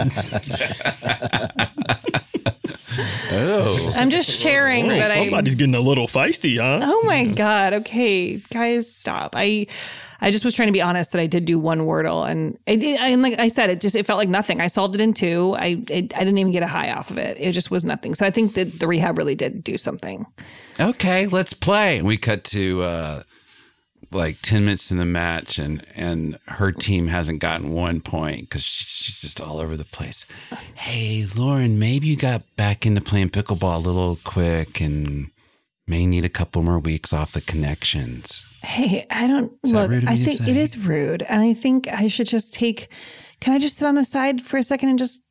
Oh, 3.32 3.92
I'm 3.94 4.10
just 4.10 4.28
sharing 4.28 4.86
Oh, 4.86 4.88
that 4.88 5.10
I. 5.12 5.24
somebody's 5.24 5.54
getting 5.54 5.74
a 5.74 5.80
little 5.80 6.06
feisty, 6.08 6.58
huh? 6.58 6.80
Oh 6.82 7.02
my 7.06 7.24
god. 7.26 7.72
Okay, 7.72 8.38
guys, 8.52 8.92
stop. 8.92 9.34
I 9.36 9.66
I 10.20 10.30
just 10.30 10.44
was 10.44 10.54
trying 10.54 10.68
to 10.68 10.72
be 10.72 10.82
honest 10.82 11.12
that 11.12 11.20
I 11.20 11.26
did 11.26 11.44
do 11.44 11.58
one 11.58 11.80
Wordle, 11.80 12.28
and 12.28 12.58
and 12.66 13.22
like 13.22 13.38
I 13.38 13.48
said, 13.48 13.70
it 13.70 13.80
just 13.80 13.96
it 13.96 14.04
felt 14.06 14.18
like 14.18 14.28
nothing. 14.28 14.60
I 14.60 14.66
solved 14.66 14.94
it 14.94 15.00
in 15.00 15.14
two. 15.14 15.54
I 15.58 15.82
it, 15.88 16.14
I 16.16 16.20
didn't 16.20 16.38
even 16.38 16.52
get 16.52 16.62
a 16.62 16.66
high 16.66 16.92
off 16.92 17.10
of 17.10 17.18
it. 17.18 17.36
It 17.40 17.52
just 17.52 17.70
was 17.70 17.84
nothing. 17.84 18.14
So 18.14 18.26
I 18.26 18.30
think 18.30 18.54
that 18.54 18.80
the 18.80 18.86
rehab 18.86 19.18
really 19.18 19.34
did 19.34 19.64
do 19.64 19.78
something. 19.78 20.26
okay, 20.78 21.26
let's 21.26 21.52
play. 21.52 22.02
We 22.02 22.16
cut 22.18 22.44
to 22.44 22.82
uh, 22.82 23.22
like 24.12 24.36
ten 24.42 24.64
minutes 24.64 24.90
in 24.90 24.98
the 24.98 25.04
match, 25.04 25.58
and 25.58 25.84
and 25.94 26.38
her 26.48 26.72
team 26.72 27.06
hasn't 27.06 27.40
gotten 27.40 27.72
one 27.72 28.00
point 28.00 28.40
because 28.40 28.62
she's 28.62 29.20
just 29.20 29.40
all 29.40 29.58
over 29.58 29.76
the 29.76 29.84
place. 29.84 30.26
Hey, 30.74 31.26
Lauren, 31.34 31.78
maybe 31.78 32.08
you 32.08 32.16
got 32.16 32.42
back 32.56 32.84
into 32.86 33.00
playing 33.00 33.30
pickleball 33.30 33.76
a 33.76 33.88
little 33.88 34.18
quick, 34.24 34.80
and 34.80 35.30
may 35.90 36.06
need 36.06 36.24
a 36.24 36.30
couple 36.30 36.62
more 36.62 36.78
weeks 36.78 37.12
off 37.12 37.32
the 37.32 37.40
connections. 37.40 38.58
Hey, 38.62 39.06
I 39.10 39.26
don't 39.26 39.52
Is 39.64 39.72
look. 39.72 39.90
I 39.90 40.16
think 40.16 40.40
it 40.48 40.56
is 40.56 40.78
rude, 40.78 41.22
and 41.22 41.42
I 41.42 41.52
think 41.52 41.88
I 41.88 42.08
should 42.08 42.28
just 42.28 42.54
take. 42.54 42.88
Can 43.40 43.54
I 43.54 43.58
just 43.58 43.76
sit 43.76 43.86
on 43.86 43.96
the 43.96 44.04
side 44.04 44.42
for 44.42 44.56
a 44.56 44.62
second 44.62 44.90
and 44.90 44.98
just 44.98 45.26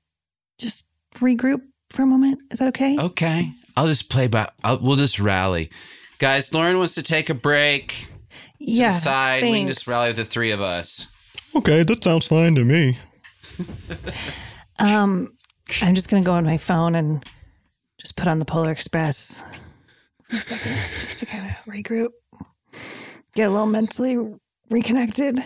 just 0.59 0.87
regroup 1.15 1.61
for 1.89 2.03
a 2.03 2.05
moment? 2.05 2.41
Is 2.51 2.59
that 2.59 2.67
okay? 2.69 2.97
Okay, 2.99 3.51
I'll 3.77 3.87
just 3.87 4.09
play 4.09 4.27
by. 4.27 4.49
I'll, 4.63 4.79
we'll 4.79 4.97
just 4.97 5.19
rally, 5.19 5.69
guys. 6.17 6.53
Lauren 6.53 6.77
wants 6.77 6.95
to 6.95 7.03
take 7.03 7.29
a 7.29 7.33
break. 7.33 7.89
To 7.89 8.65
yeah. 8.65 8.89
the 8.89 8.93
side. 8.93 9.43
We 9.43 9.59
can 9.59 9.67
just 9.69 9.87
rally 9.87 10.11
the 10.11 10.25
three 10.25 10.51
of 10.51 10.59
us. 10.59 11.07
Okay, 11.55 11.83
that 11.83 12.03
sounds 12.03 12.27
fine 12.27 12.55
to 12.55 12.65
me. 12.65 12.99
Um, 14.79 15.33
I'm 15.81 15.93
just 15.93 16.09
gonna 16.09 16.23
go 16.23 16.31
on 16.31 16.45
my 16.45 16.57
phone 16.57 16.95
and 16.95 17.21
just 17.99 18.15
put 18.15 18.29
on 18.29 18.39
the 18.39 18.45
Polar 18.45 18.71
Express 18.71 19.43
for 20.29 20.37
a 20.37 20.41
second, 20.41 20.71
just 21.01 21.19
to 21.19 21.25
kind 21.25 21.45
of 21.45 21.55
regroup, 21.65 22.09
get 23.33 23.49
a 23.49 23.49
little 23.49 23.65
mentally 23.65 24.17
reconnected. 24.69 25.43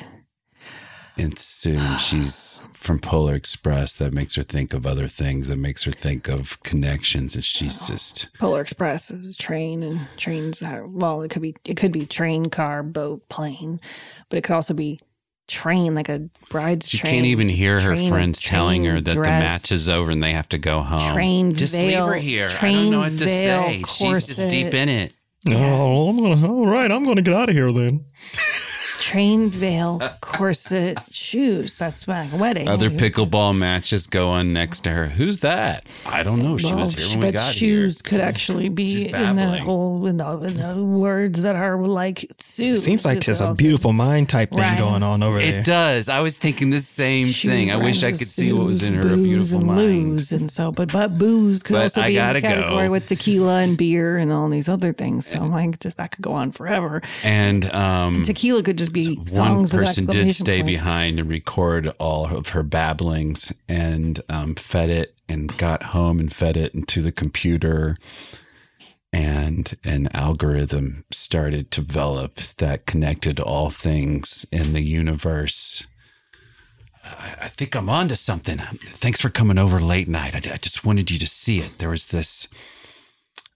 And 1.16 1.38
soon 1.38 2.00
she's 2.00 2.64
from 2.74 3.00
Polar 3.00 3.36
Express. 3.36 3.96
That 3.98 4.14
makes 4.14 4.36
her 4.36 4.44
think 4.44 4.74
of 4.74 4.88
other 4.88 5.08
things. 5.08 5.48
That 5.48 5.60
makes 5.60 5.84
her 5.84 5.92
think 5.92 6.28
of 6.28 6.62
connections. 6.64 7.36
And 7.36 7.46
she's 7.46 7.84
oh, 7.84 7.94
just 7.94 8.30
Polar 8.40 8.62
Express 8.62 9.12
is 9.12 9.30
a 9.30 9.36
train, 9.36 9.84
and 9.84 10.02
trains 10.18 10.62
are 10.62 10.88
well, 10.88 11.22
it 11.22 11.30
could 11.30 11.44
be 11.44 11.56
it 11.66 11.78
could 11.78 11.92
be 11.92 12.06
train, 12.06 12.48
car, 12.48 12.82
boat, 12.82 13.30
plane, 13.30 13.80
but 14.30 14.38
it 14.38 14.44
could 14.44 14.56
also 14.56 14.74
be 14.74 15.00
train, 15.48 15.96
like 15.96 16.10
a 16.10 16.30
bride's 16.50 16.88
she 16.90 16.98
train. 16.98 17.14
can't 17.14 17.26
even 17.26 17.48
hear 17.48 17.80
her 17.80 17.96
train- 17.96 18.10
friends 18.10 18.42
telling 18.42 18.86
her 18.86 18.94
train 18.94 19.04
that 19.04 19.16
the 19.16 19.22
match 19.22 19.72
is 19.72 19.90
over 19.90 20.12
and 20.12 20.22
they 20.24 20.32
have 20.32 20.50
to 20.50 20.58
go 20.58 20.82
home. 20.82 21.14
Train 21.14 21.54
just 21.54 21.76
veil, 21.76 22.06
leave 22.06 22.14
her 22.14 22.20
here. 22.20 22.46
I 22.48 22.50
train 22.50 22.76
don't 22.84 22.92
know 22.92 23.00
what 23.00 23.18
to 23.18 23.26
veil, 23.26 23.64
say. 23.64 23.84
She's 23.88 24.28
just 24.28 24.50
deep 24.50 24.74
in 24.74 24.90
it. 24.90 25.14
Oh, 25.50 26.10
I'm 26.10 26.18
gonna, 26.18 26.48
all 26.54 26.66
right, 26.68 26.90
I'm 26.90 27.04
going 27.04 27.18
to 27.18 27.22
get 27.22 27.34
out 27.34 27.50
of 27.50 27.56
here 27.56 27.70
then. 27.70 28.06
Train 29.04 29.50
veil, 29.50 30.00
corset, 30.22 30.98
shoes. 31.12 31.78
That's 31.78 32.08
my 32.08 32.26
wedding. 32.38 32.70
Other 32.70 32.90
pickleball 32.90 33.56
matches 33.58 34.08
go 34.08 34.30
on 34.30 34.54
next 34.54 34.82
to 34.86 34.92
her. 34.92 35.08
Who's 35.08 35.40
that? 35.40 35.86
I 36.06 36.24
don't 36.24 36.42
know. 36.42 36.58
She 36.58 36.68
Well, 36.68 36.78
was 36.80 36.94
here 36.94 37.08
when 37.10 37.20
but 37.20 37.26
we 37.28 37.32
got 37.34 37.54
shoes 37.54 38.00
here. 38.02 38.10
could 38.10 38.22
actually 38.22 38.70
be 38.70 39.08
in 39.08 39.12
the 39.12 39.12
babbling. 39.12 39.64
whole 39.66 40.08
in 40.08 40.18
the, 40.18 40.32
in 40.44 40.58
the 40.58 40.82
words 40.84 41.42
that 41.44 41.58
are 41.58 41.78
like 41.86 42.32
suits. 42.40 42.84
Seems 42.84 43.04
like 43.04 43.18
It's 43.18 43.26
just 43.26 43.42
a 43.42 43.48
also- 43.48 43.58
beautiful 43.58 43.92
mind 43.92 44.30
type 44.30 44.52
thing 44.52 44.60
Right. 44.60 44.80
going 44.80 45.04
on 45.04 45.22
over 45.22 45.40
there. 45.40 45.60
It 45.60 45.66
does. 45.66 46.08
I 46.08 46.22
was 46.22 46.38
thinking 46.38 46.70
the 46.70 46.80
same 46.80 47.28
thing. 47.28 47.72
I 47.72 47.76
wish 47.76 48.04
I 48.04 48.12
could 48.12 48.20
with 48.20 48.30
see 48.30 48.54
what 48.54 48.68
was 48.68 48.84
in 48.88 48.94
her 48.94 49.04
booze 49.04 49.22
beautiful 49.24 49.58
and 49.58 49.68
mind. 49.68 49.80
lose, 49.80 50.32
and 50.32 50.50
so, 50.50 50.72
but 50.72 50.92
but 50.94 51.18
booze 51.18 51.62
could 51.62 51.74
But 51.74 51.82
also 51.84 52.02
I 52.02 52.08
be 52.08 52.16
in 52.16 52.22
gotta 52.24 52.40
the 52.42 52.48
category 52.48 52.86
go. 52.88 52.92
with 52.92 53.08
tequila 53.08 53.62
and 53.64 53.78
beer 53.78 54.18
and 54.18 54.32
all 54.32 54.48
these 54.48 54.70
other 54.70 54.94
things. 54.94 55.26
So 55.28 55.40
I'm 55.42 55.52
like, 55.52 55.80
just 55.82 55.98
that 55.98 56.12
could 56.12 56.22
go 56.22 56.32
on 56.34 56.52
forever. 56.54 57.02
And 57.24 57.70
um, 57.74 58.24
Tequila 58.24 58.64
could 58.64 58.78
just 58.78 58.93
be 58.94 59.16
one 59.16 59.28
songs 59.28 59.72
an 59.72 59.80
person 59.80 60.06
did 60.06 60.34
stay 60.34 60.58
point. 60.58 60.68
behind 60.68 61.20
and 61.20 61.30
record 61.30 61.94
all 62.00 62.26
of 62.26 62.50
her 62.50 62.64
babblings 62.64 63.54
and 63.68 64.22
um, 64.30 64.56
fed 64.56 64.90
it 64.90 65.16
and 65.28 65.58
got 65.58 65.84
home 65.84 66.20
and 66.20 66.32
fed 66.32 66.56
it 66.56 66.74
into 66.74 67.02
the 67.02 67.12
computer. 67.12 67.98
And 69.12 69.76
an 69.84 70.10
algorithm 70.14 71.06
started 71.12 71.70
to 71.72 71.82
develop 71.82 72.36
that 72.58 72.86
connected 72.86 73.40
all 73.40 73.70
things 73.70 74.46
in 74.52 74.74
the 74.74 74.82
universe. 74.82 75.86
I, 77.04 77.36
I 77.42 77.48
think 77.48 77.76
i'm 77.76 77.90
on 77.90 78.08
to 78.08 78.16
something. 78.16 78.58
Thanks 78.58 79.22
for 79.22 79.30
coming 79.30 79.60
over 79.60 79.80
late 79.80 80.08
night. 80.08 80.34
I, 80.34 80.54
I 80.54 80.58
just 80.58 80.86
wanted 80.86 81.12
you 81.12 81.20
to 81.20 81.28
see 81.28 81.60
it. 81.60 81.78
There 81.78 81.90
was 81.90 82.08
this 82.08 82.48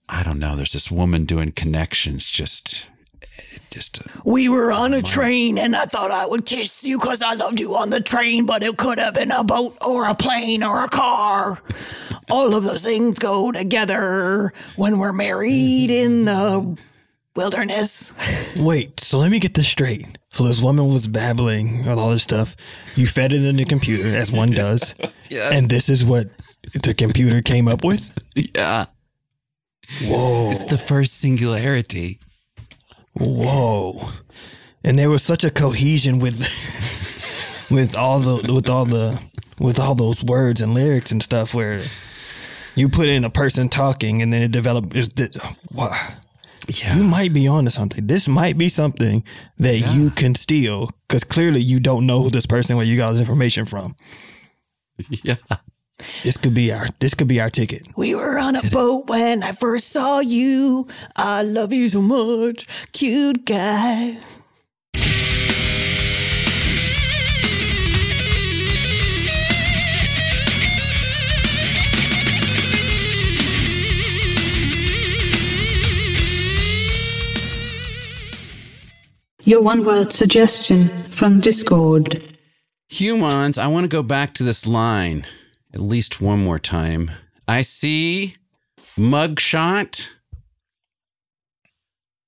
i 0.08 0.22
don't 0.22 0.38
know 0.38 0.56
there's 0.56 0.72
this 0.72 0.90
woman 0.90 1.24
doing 1.24 1.52
connections 1.52 2.26
just 2.26 2.88
just 3.70 4.00
uh, 4.00 4.20
We 4.24 4.48
were 4.48 4.72
on 4.72 4.94
a 4.94 5.02
train 5.02 5.58
and 5.58 5.76
I 5.76 5.84
thought 5.84 6.10
I 6.10 6.26
would 6.26 6.46
kiss 6.46 6.84
you 6.84 6.98
because 6.98 7.22
I 7.22 7.34
loved 7.34 7.60
you 7.60 7.74
on 7.76 7.90
the 7.90 8.00
train, 8.00 8.46
but 8.46 8.62
it 8.62 8.76
could 8.76 8.98
have 8.98 9.14
been 9.14 9.30
a 9.30 9.44
boat 9.44 9.76
or 9.80 10.06
a 10.06 10.14
plane 10.14 10.62
or 10.62 10.84
a 10.84 10.88
car. 10.88 11.60
All 12.30 12.54
of 12.54 12.64
those 12.64 12.82
things 12.82 13.18
go 13.18 13.52
together 13.52 14.52
when 14.76 14.98
we're 14.98 15.12
married 15.12 15.90
in 15.90 16.24
the 16.24 16.76
wilderness. 17.36 18.12
Wait, 18.56 19.00
so 19.00 19.18
let 19.18 19.30
me 19.30 19.38
get 19.38 19.54
this 19.54 19.68
straight. 19.68 20.18
So 20.30 20.44
this 20.44 20.60
woman 20.60 20.88
was 20.88 21.06
babbling 21.06 21.80
and 21.86 21.98
all 22.00 22.10
this 22.10 22.22
stuff. 22.24 22.54
You 22.96 23.06
fed 23.06 23.32
it 23.32 23.44
in 23.44 23.56
the 23.56 23.64
computer, 23.64 24.08
as 24.16 24.30
one 24.32 24.50
does. 24.50 24.94
Yeah. 25.30 25.50
And 25.52 25.68
this 25.68 25.90
is 25.90 26.06
what 26.06 26.28
the 26.72 26.94
computer 26.94 27.42
came 27.42 27.68
up 27.68 27.84
with? 27.84 28.10
Yeah. 28.34 28.86
Whoa. 30.02 30.50
It's 30.52 30.64
the 30.64 30.78
first 30.78 31.18
singularity. 31.18 32.18
Whoa. 33.18 34.10
And 34.84 34.98
there 34.98 35.10
was 35.10 35.22
such 35.22 35.44
a 35.44 35.50
cohesion 35.50 36.18
with 36.18 36.38
with 37.70 37.96
all 37.96 38.20
the 38.20 38.52
with 38.52 38.68
all 38.68 38.84
the 38.84 39.20
with 39.58 39.78
all 39.78 39.94
those 39.94 40.22
words 40.22 40.60
and 40.62 40.74
lyrics 40.74 41.10
and 41.10 41.22
stuff 41.22 41.52
where 41.52 41.82
you 42.74 42.88
put 42.88 43.08
in 43.08 43.24
a 43.24 43.30
person 43.30 43.68
talking 43.68 44.22
and 44.22 44.32
then 44.32 44.42
it 44.42 44.52
developed 44.52 44.94
is 44.94 45.08
that 45.10 45.36
wow. 45.72 45.96
Yeah. 46.68 46.96
You 46.96 47.02
might 47.02 47.32
be 47.32 47.48
onto 47.48 47.70
something. 47.70 48.06
This 48.06 48.28
might 48.28 48.58
be 48.58 48.68
something 48.68 49.24
that 49.56 49.78
you 49.94 50.10
can 50.10 50.34
steal 50.34 50.90
because 51.08 51.24
clearly 51.24 51.60
you 51.62 51.80
don't 51.80 52.06
know 52.06 52.20
who 52.20 52.30
this 52.30 52.44
person 52.44 52.76
where 52.76 52.84
you 52.84 52.98
got 52.98 53.12
this 53.12 53.20
information 53.20 53.64
from. 53.64 53.94
Yeah. 55.22 55.36
This 56.24 56.36
could 56.36 56.54
be 56.54 56.72
our 56.72 56.88
this 56.98 57.14
could 57.14 57.28
be 57.28 57.40
our 57.40 57.50
ticket. 57.50 57.86
We 57.96 58.14
were 58.14 58.38
on 58.38 58.56
a 58.56 58.62
boat 58.70 59.06
when 59.06 59.42
I 59.42 59.52
first 59.52 59.90
saw 59.90 60.20
you. 60.20 60.86
I 61.16 61.42
love 61.42 61.72
you 61.72 61.88
so 61.88 62.02
much, 62.02 62.66
cute 62.92 63.44
guy. 63.44 64.18
Your 79.44 79.62
one 79.62 79.84
word 79.84 80.12
suggestion 80.12 80.88
from 81.04 81.40
Discord. 81.40 82.22
Humans, 82.90 83.56
I 83.56 83.66
want 83.68 83.84
to 83.84 83.88
go 83.88 84.02
back 84.02 84.34
to 84.34 84.42
this 84.42 84.66
line 84.66 85.24
at 85.78 85.84
least 85.84 86.20
one 86.20 86.40
more 86.40 86.58
time. 86.58 87.08
I 87.46 87.62
see 87.62 88.36
mugshot 88.98 90.08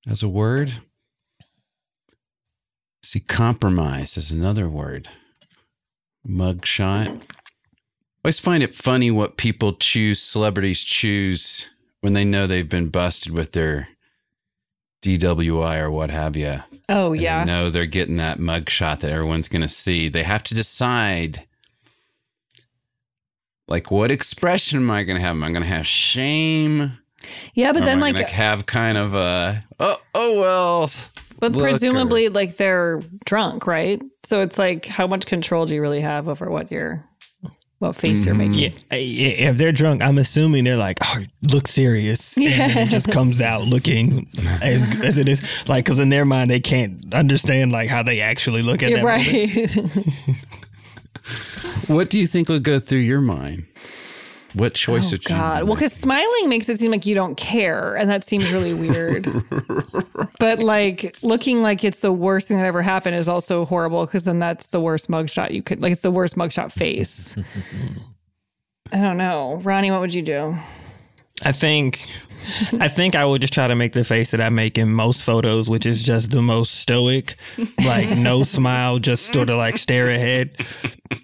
as 0.09 0.23
a 0.23 0.29
word. 0.29 0.73
I 1.41 1.45
see 3.03 3.19
compromise 3.19 4.17
as 4.17 4.31
another 4.31 4.69
word. 4.69 5.09
Mugshot. 6.27 7.09
I 7.09 7.21
always 8.25 8.39
find 8.39 8.63
it 8.63 8.75
funny 8.75 9.11
what 9.11 9.37
people 9.37 9.73
choose, 9.73 10.23
celebrities 10.23 10.85
choose 10.85 11.69
when 12.03 12.13
they 12.13 12.25
know 12.25 12.47
they've 12.47 12.69
been 12.69 12.89
busted 12.89 13.33
with 13.33 13.51
their 13.51 13.89
DWI 15.03 15.81
or 15.81 15.91
what 15.91 16.11
have 16.11 16.37
you. 16.37 16.59
Oh 16.89 17.15
yeah. 17.15 17.41
they 17.41 17.47
know 17.47 17.69
they're 17.69 17.87
getting 17.87 18.19
that 18.19 18.39
mugshot 18.39 19.01
that 19.01 19.11
everyone's 19.11 19.49
going 19.49 19.63
to 19.63 19.69
see. 19.69 20.09
They 20.09 20.23
have 20.23 20.45
to 20.45 20.55
decide 20.55 21.47
like 23.71 23.91
what 23.91 24.11
expression 24.11 24.81
am 24.81 24.91
I 24.91 25.05
going 25.05 25.17
to 25.17 25.23
have? 25.23 25.37
Am 25.37 25.43
I 25.45 25.51
going 25.51 25.63
to 25.63 25.69
have 25.69 25.87
shame? 25.87 26.99
Yeah, 27.55 27.73
but 27.73 27.83
Or 27.83 27.85
then 27.87 27.99
am 27.99 28.03
I 28.05 28.11
like 28.11 28.29
have 28.31 28.67
kind 28.67 28.99
of 28.99 29.15
a 29.15 29.65
oh 29.79 29.97
oh 30.15 30.41
well. 30.41 30.91
But 31.39 31.53
look, 31.53 31.63
or- 31.67 31.71
presumably, 31.71 32.29
like 32.29 32.57
they're 32.57 33.01
drunk, 33.25 33.67
right? 33.67 34.03
So 34.25 34.43
it's 34.43 34.59
like, 34.59 34.85
how 34.85 35.07
much 35.07 35.25
control 35.27 35.65
do 35.65 35.75
you 35.75 35.81
really 35.81 36.03
have 36.03 36.29
over 36.29 36.51
what 36.51 36.71
you're, 36.71 37.03
what 37.79 37.97
face 37.97 38.27
you're 38.27 38.35
Mm-hmm. 38.35 38.53
making? 38.53 38.73
Yeah, 38.91 38.97
yeah, 38.99 39.51
if 39.51 39.57
they're 39.57 39.73
drunk, 39.73 40.03
I'm 40.03 40.19
assuming 40.19 40.65
they're 40.65 40.77
like, 40.77 40.99
oh, 41.03 41.23
look 41.43 41.67
serious. 41.69 42.37
And 42.37 42.45
Yeah. 42.45 42.79
it 42.81 42.89
just 42.91 43.11
comes 43.11 43.41
out 43.41 43.63
looking 43.63 44.29
as 44.63 44.83
as 45.03 45.17
it 45.17 45.29
is. 45.29 45.43
Like, 45.67 45.85
because 45.87 45.99
in 45.99 46.11
their 46.11 46.27
mind, 46.27 46.51
they 46.51 46.61
can't 46.61 47.15
understand 47.15 47.73
like 47.73 47.89
how 47.89 48.03
they 48.03 48.21
actually 48.21 48.61
look 48.63 48.83
at 48.83 48.91
Yeah, 48.91 48.97
that 48.97 49.05
right. 49.05 50.37
What 51.87 52.11
do 52.11 52.19
you 52.19 52.27
think 52.27 52.49
would 52.49 52.63
go 52.63 52.79
through 52.79 53.01
your 53.01 53.21
mind? 53.21 53.67
What 54.55 54.73
oh, 54.73 54.75
choice 54.75 55.09
oh 55.09 55.13
would 55.13 55.25
you? 55.25 55.29
God. 55.29 55.65
Well, 55.65 55.75
because 55.75 55.93
smiling 55.93 56.49
makes 56.49 56.69
it 56.69 56.79
seem 56.79 56.91
like 56.91 57.07
you 57.07 57.15
don't 57.15 57.37
care, 57.37 57.95
and 57.95 58.11
that 58.11 58.25
seems 58.25 58.51
really 58.51 58.75
weird. 58.75 59.29
but 60.39 60.59
like 60.59 61.15
looking 61.23 61.63
like 61.63 61.85
it's 61.85 62.01
the 62.01 62.13
worst 62.13 62.49
thing 62.49 62.57
that 62.57 62.67
ever 62.67 62.83
happened 62.83 63.17
is 63.17 63.29
also 63.29 63.65
horrible 63.65 64.07
because 64.07 64.25
then 64.25 64.39
that's 64.39 64.69
the 64.69 64.81
worst 64.81 65.09
mugshot 65.09 65.53
you 65.53 65.63
could 65.63 65.81
like. 65.81 65.93
It's 65.93 66.03
the 66.03 66.11
worst 66.11 66.37
mugshot 66.37 66.73
face. 66.73 67.37
I 68.93 69.01
don't 69.01 69.17
know, 69.17 69.61
Ronnie. 69.63 69.91
What 69.91 70.01
would 70.01 70.15
you 70.15 70.23
do? 70.23 70.57
I 71.43 71.53
think, 71.53 72.07
I 72.81 72.89
think 72.89 73.15
I 73.15 73.25
would 73.25 73.41
just 73.41 73.53
try 73.53 73.69
to 73.69 73.77
make 73.77 73.93
the 73.93 74.05
face 74.05 74.31
that 74.31 74.41
I 74.41 74.49
make 74.49 74.79
in 74.79 74.93
most 74.93 75.23
photos, 75.23 75.69
which 75.69 75.87
is 75.87 76.03
just 76.03 76.31
the 76.31 76.43
most 76.43 76.75
stoic, 76.77 77.37
like 77.85 78.11
no 78.17 78.43
smile, 78.43 78.99
just 78.99 79.33
sort 79.33 79.51
of 79.51 79.59
like 79.59 79.79
stare 79.79 80.09
ahead, 80.09 80.57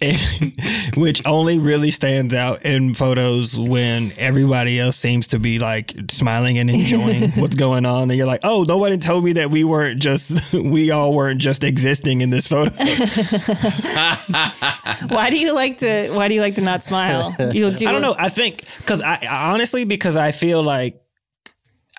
and, 0.01 0.53
which 0.97 1.25
only 1.25 1.59
really 1.59 1.91
stands 1.91 2.33
out 2.33 2.63
in 2.63 2.93
photos 2.93 3.57
when 3.57 4.11
everybody 4.17 4.79
else 4.79 4.97
seems 4.97 5.27
to 5.27 5.39
be 5.39 5.59
like 5.59 5.93
smiling 6.09 6.57
and 6.57 6.69
enjoying 6.69 7.31
what's 7.35 7.55
going 7.55 7.85
on, 7.85 8.09
and 8.09 8.17
you're 8.17 8.27
like, 8.27 8.41
oh, 8.43 8.63
nobody 8.67 8.97
told 8.97 9.23
me 9.23 9.33
that 9.33 9.51
we 9.51 9.63
weren't 9.63 9.99
just, 9.99 10.53
we 10.53 10.91
all 10.91 11.13
weren't 11.13 11.41
just 11.41 11.63
existing 11.63 12.21
in 12.21 12.29
this 12.29 12.47
photo. 12.47 12.71
Why 15.09 15.29
do 15.29 15.39
you 15.39 15.53
like 15.53 15.79
to? 15.79 16.09
Why 16.11 16.27
do 16.27 16.33
you 16.33 16.41
like 16.41 16.55
to 16.55 16.61
not 16.61 16.83
smile? 16.83 17.35
You'll 17.53 17.71
do. 17.71 17.87
I 17.87 17.91
don't 17.91 18.01
know. 18.01 18.15
I 18.17 18.29
think 18.29 18.63
because 18.77 19.01
I, 19.01 19.19
I 19.29 19.53
honestly 19.53 19.83
because 19.85 20.15
I 20.15 20.31
feel 20.31 20.63
like 20.63 21.01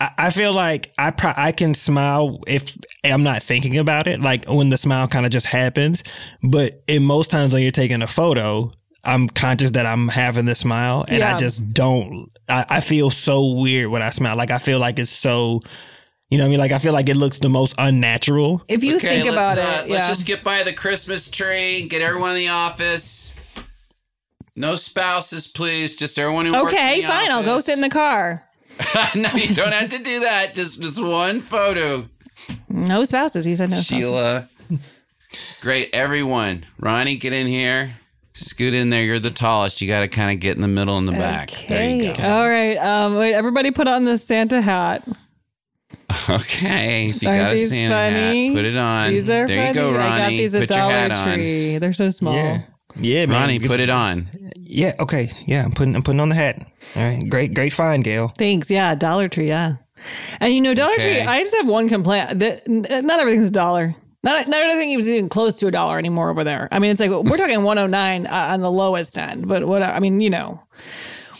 I, 0.00 0.10
I 0.18 0.30
feel 0.30 0.52
like 0.52 0.92
I 0.98 1.10
pro- 1.10 1.32
I 1.36 1.52
can 1.52 1.74
smile 1.74 2.40
if 2.46 2.76
I'm 3.04 3.22
not 3.22 3.42
thinking 3.42 3.78
about 3.78 4.06
it. 4.06 4.20
Like 4.20 4.44
when 4.46 4.70
the 4.70 4.78
smile 4.78 5.08
kind 5.08 5.26
of 5.26 5.32
just 5.32 5.46
happens. 5.46 6.04
But 6.42 6.82
in 6.86 7.04
most 7.04 7.30
times 7.30 7.52
when 7.52 7.62
you're 7.62 7.70
taking 7.70 8.02
a 8.02 8.06
photo, 8.06 8.72
I'm 9.04 9.28
conscious 9.28 9.72
that 9.72 9.86
I'm 9.86 10.08
having 10.08 10.44
the 10.44 10.54
smile, 10.54 11.04
and 11.08 11.18
Yeah. 11.18 11.36
I 11.36 11.38
just 11.38 11.66
don't. 11.72 12.30
I, 12.48 12.64
I 12.68 12.80
feel 12.80 13.10
so 13.10 13.54
weird 13.54 13.88
when 13.88 14.02
I 14.02 14.10
smile. 14.10 14.36
Like 14.36 14.50
I 14.50 14.58
feel 14.58 14.78
like 14.78 14.98
it's 14.98 15.10
so. 15.10 15.60
You 16.30 16.36
know 16.36 16.44
what 16.44 16.48
I 16.48 16.50
mean? 16.50 16.60
Like 16.60 16.72
I 16.72 16.78
feel 16.78 16.92
like 16.92 17.08
it 17.08 17.16
looks 17.16 17.38
the 17.38 17.48
most 17.48 17.74
unnatural. 17.78 18.62
If 18.68 18.84
you 18.84 18.96
Okay, 18.96 19.20
think 19.20 19.32
about 19.32 19.56
uh, 19.56 19.84
it, 19.86 19.90
let's 19.90 20.08
just 20.08 20.26
get 20.26 20.44
by 20.44 20.62
the 20.62 20.74
Christmas 20.74 21.30
tree. 21.30 21.88
Get 21.88 22.02
everyone 22.02 22.30
in 22.32 22.36
the 22.36 22.48
office. 22.48 23.32
No 24.54 24.74
spouses, 24.74 25.46
please. 25.46 25.96
Just 25.96 26.18
everyone 26.18 26.44
who 26.44 26.52
works 26.52 26.74
okay, 26.74 26.96
in 26.96 27.02
the 27.02 27.08
fine. 27.08 27.30
I'll 27.30 27.44
go 27.44 27.60
sit 27.60 27.74
in 27.74 27.80
the 27.80 27.88
car. 27.88 28.44
no, 29.14 29.28
you 29.34 29.52
don't 29.54 29.72
have 29.72 29.90
to 29.90 29.98
do 30.02 30.20
that. 30.20 30.54
Just 30.54 30.80
just 30.80 31.02
one 31.02 31.40
photo. 31.40 32.08
No 32.68 33.04
spouses. 33.04 33.44
He 33.44 33.54
said 33.56 33.70
no 33.70 33.76
spouses. 33.76 34.06
Sheila. 34.06 34.48
Great, 35.60 35.90
everyone. 35.92 36.64
Ronnie, 36.78 37.16
get 37.16 37.32
in 37.32 37.46
here. 37.46 37.94
Scoot 38.34 38.72
in 38.72 38.88
there. 38.90 39.02
You're 39.02 39.18
the 39.18 39.32
tallest. 39.32 39.80
You 39.80 39.88
got 39.88 40.00
to 40.00 40.08
kind 40.08 40.30
of 40.30 40.40
get 40.40 40.54
in 40.54 40.62
the 40.62 40.68
middle 40.68 40.96
and 40.96 41.08
the 41.08 41.12
back. 41.12 41.50
There 41.68 41.88
you 41.90 42.14
go. 42.16 42.22
All 42.22 42.48
right. 42.48 42.76
Um, 42.76 43.16
wait. 43.16 43.34
Everybody, 43.34 43.72
put 43.72 43.88
on 43.88 44.04
the 44.04 44.16
Santa 44.16 44.60
hat. 44.60 45.06
Okay. 46.30 47.08
If 47.10 47.22
you 47.22 47.28
Aren't 47.28 47.40
got 47.40 47.52
a 47.52 47.54
these 47.56 47.70
Santa 47.70 47.94
funny? 47.94 48.48
hat, 48.48 48.56
put 48.56 48.64
it 48.64 48.76
on. 48.76 49.10
These 49.10 49.28
are 49.28 49.46
there 49.46 49.58
funny. 49.58 49.68
you 49.68 49.74
go, 49.74 49.92
Ronnie. 49.92 50.08
I 50.12 50.18
got 50.18 50.28
these 50.28 50.54
at 50.54 50.60
put 50.68 50.70
your 50.76 50.84
hat 50.84 51.08
Dollar 51.08 51.20
on. 51.30 51.34
Tree. 51.38 51.78
They're 51.78 51.92
so 51.92 52.10
small. 52.10 52.34
Yeah. 52.34 52.62
Yeah, 52.98 53.26
man. 53.26 53.40
Ronnie, 53.40 53.58
put 53.60 53.80
it 53.80 53.90
on. 53.90 54.28
Yeah. 54.56 54.94
Okay. 55.00 55.30
Yeah. 55.46 55.64
I'm 55.64 55.72
putting. 55.72 55.94
I'm 55.96 56.02
putting 56.02 56.20
on 56.20 56.28
the 56.28 56.34
hat. 56.34 56.66
All 56.96 57.02
right. 57.02 57.28
Great. 57.28 57.54
Great 57.54 57.72
find, 57.72 58.04
Gail. 58.04 58.28
Thanks. 58.38 58.70
Yeah, 58.70 58.94
Dollar 58.94 59.28
Tree. 59.28 59.48
Yeah. 59.48 59.76
And 60.40 60.52
you 60.54 60.60
know, 60.60 60.74
Dollar 60.74 60.92
Okay. 60.94 61.20
Tree. 61.20 61.26
I 61.26 61.40
just 61.42 61.54
have 61.56 61.66
one 61.66 61.88
complaint. 61.88 62.38
That 62.38 62.66
not 62.68 63.20
everything's 63.20 63.48
a 63.48 63.52
dollar. 63.52 63.94
Not 64.24 64.48
not 64.48 64.60
everything 64.62 64.90
is 64.98 65.08
even 65.08 65.28
close 65.28 65.56
to 65.60 65.68
a 65.68 65.70
dollar 65.70 65.98
anymore 65.98 66.28
over 66.30 66.44
there. 66.44 66.68
I 66.72 66.78
mean, 66.80 66.90
it's 66.90 67.00
like 67.00 67.10
we're 67.10 67.36
talking 67.36 67.62
109 67.62 68.26
uh, 68.26 68.30
on 68.52 68.60
the 68.60 68.70
lowest 68.70 69.16
end. 69.16 69.48
But 69.48 69.66
what 69.66 69.82
I 69.82 69.98
mean, 70.00 70.20
you 70.20 70.30
know, 70.30 70.60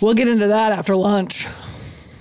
we'll 0.01 0.15
get 0.15 0.29
into 0.29 0.47
that 0.47 0.73
after 0.73 0.95
lunch. 0.97 1.47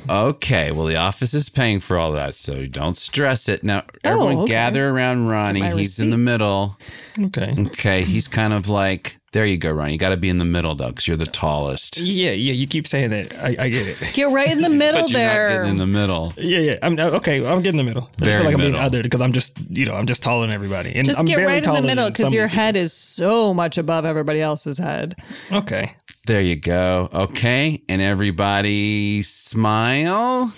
Okay. 0.10 0.72
Well, 0.72 0.86
the 0.86 0.96
office 0.96 1.34
is 1.34 1.50
paying 1.50 1.80
for 1.82 1.98
all 1.98 2.12
that, 2.14 2.34
so 2.36 2.66
don't 2.66 2.96
stress 2.96 3.50
it. 3.50 3.64
Now, 3.64 3.84
Oh, 4.06 4.10
everyone 4.12 4.38
okay. 4.40 4.48
gather 4.52 4.90
around 4.90 5.28
Ronnie. 5.28 5.60
my 5.62 5.74
He's 5.74 6.00
in 6.00 6.12
the 6.12 6.18
middle. 6.18 6.78
Okay. 7.20 7.54
Okay. 7.68 8.04
He's 8.04 8.28
kind 8.30 8.54
of 8.54 8.70
like, 8.70 9.18
there 9.38 9.46
you 9.46 9.60
go, 9.60 9.72
Ronnie. 9.72 9.94
You 9.94 10.00
got 10.00 10.10
to 10.10 10.18
be 10.18 10.30
in 10.30 10.40
the 10.40 10.46
middle, 10.46 10.74
though, 10.74 10.88
because 10.88 11.08
you're 11.08 11.16
the 11.16 11.28
tallest. 11.28 12.00
Yeah, 12.00 12.32
yeah, 12.32 12.54
you 12.54 12.66
keep 12.66 12.88
saying 12.88 13.12
that. 13.12 13.38
I, 13.38 13.50
I 13.66 13.70
get 13.70 13.86
it. 13.86 14.12
Get 14.16 14.32
right 14.32 14.50
in 14.50 14.62
the 14.64 14.70
middle 14.84 15.02
But 15.02 15.12
you're 15.12 15.20
not 15.22 15.28
there. 15.28 15.48
getting 15.60 15.70
in 15.70 15.76
the 15.78 15.86
middle. 15.86 16.34
Yeah, 16.38 16.58
yeah. 16.58 16.80
I'm 16.82 16.98
uh, 16.98 17.10
okay. 17.18 17.46
I'm 17.48 17.62
getting 17.62 17.80
in 17.80 17.86
the 17.86 17.94
middle. 17.94 18.10
I 18.20 18.24
just 18.26 18.36
feel 18.36 18.46
like 18.46 18.56
I'm 18.56 18.62
being 18.62 18.72
middle. 18.72 18.90
othered 18.90 19.04
because 19.04 19.22
I'm 19.22 19.34
just, 19.34 19.56
you 19.70 19.86
know, 19.86 19.94
I'm 19.94 20.08
just 20.08 20.24
taller 20.24 20.48
than 20.48 20.56
everybody, 20.56 20.92
and 20.96 21.06
just 21.06 21.20
I'm 21.20 21.26
get 21.26 21.36
barely 21.36 21.52
right 21.52 21.58
in 21.58 21.64
taller 21.66 21.82
the 21.82 21.86
middle 21.88 22.10
because 22.10 22.26
some 22.26 22.34
your 22.34 22.48
people. 22.48 22.64
head 22.64 22.76
is 22.78 22.94
so 22.94 23.54
much 23.54 23.78
above 23.78 24.06
everybody 24.06 24.42
else's 24.42 24.80
head. 24.80 25.16
Okay. 25.52 25.92
There 26.26 26.42
you 26.42 26.56
go. 26.56 27.08
Okay. 27.14 27.84
And 27.88 28.02
everybody 28.02 29.22
smile. 29.22 30.52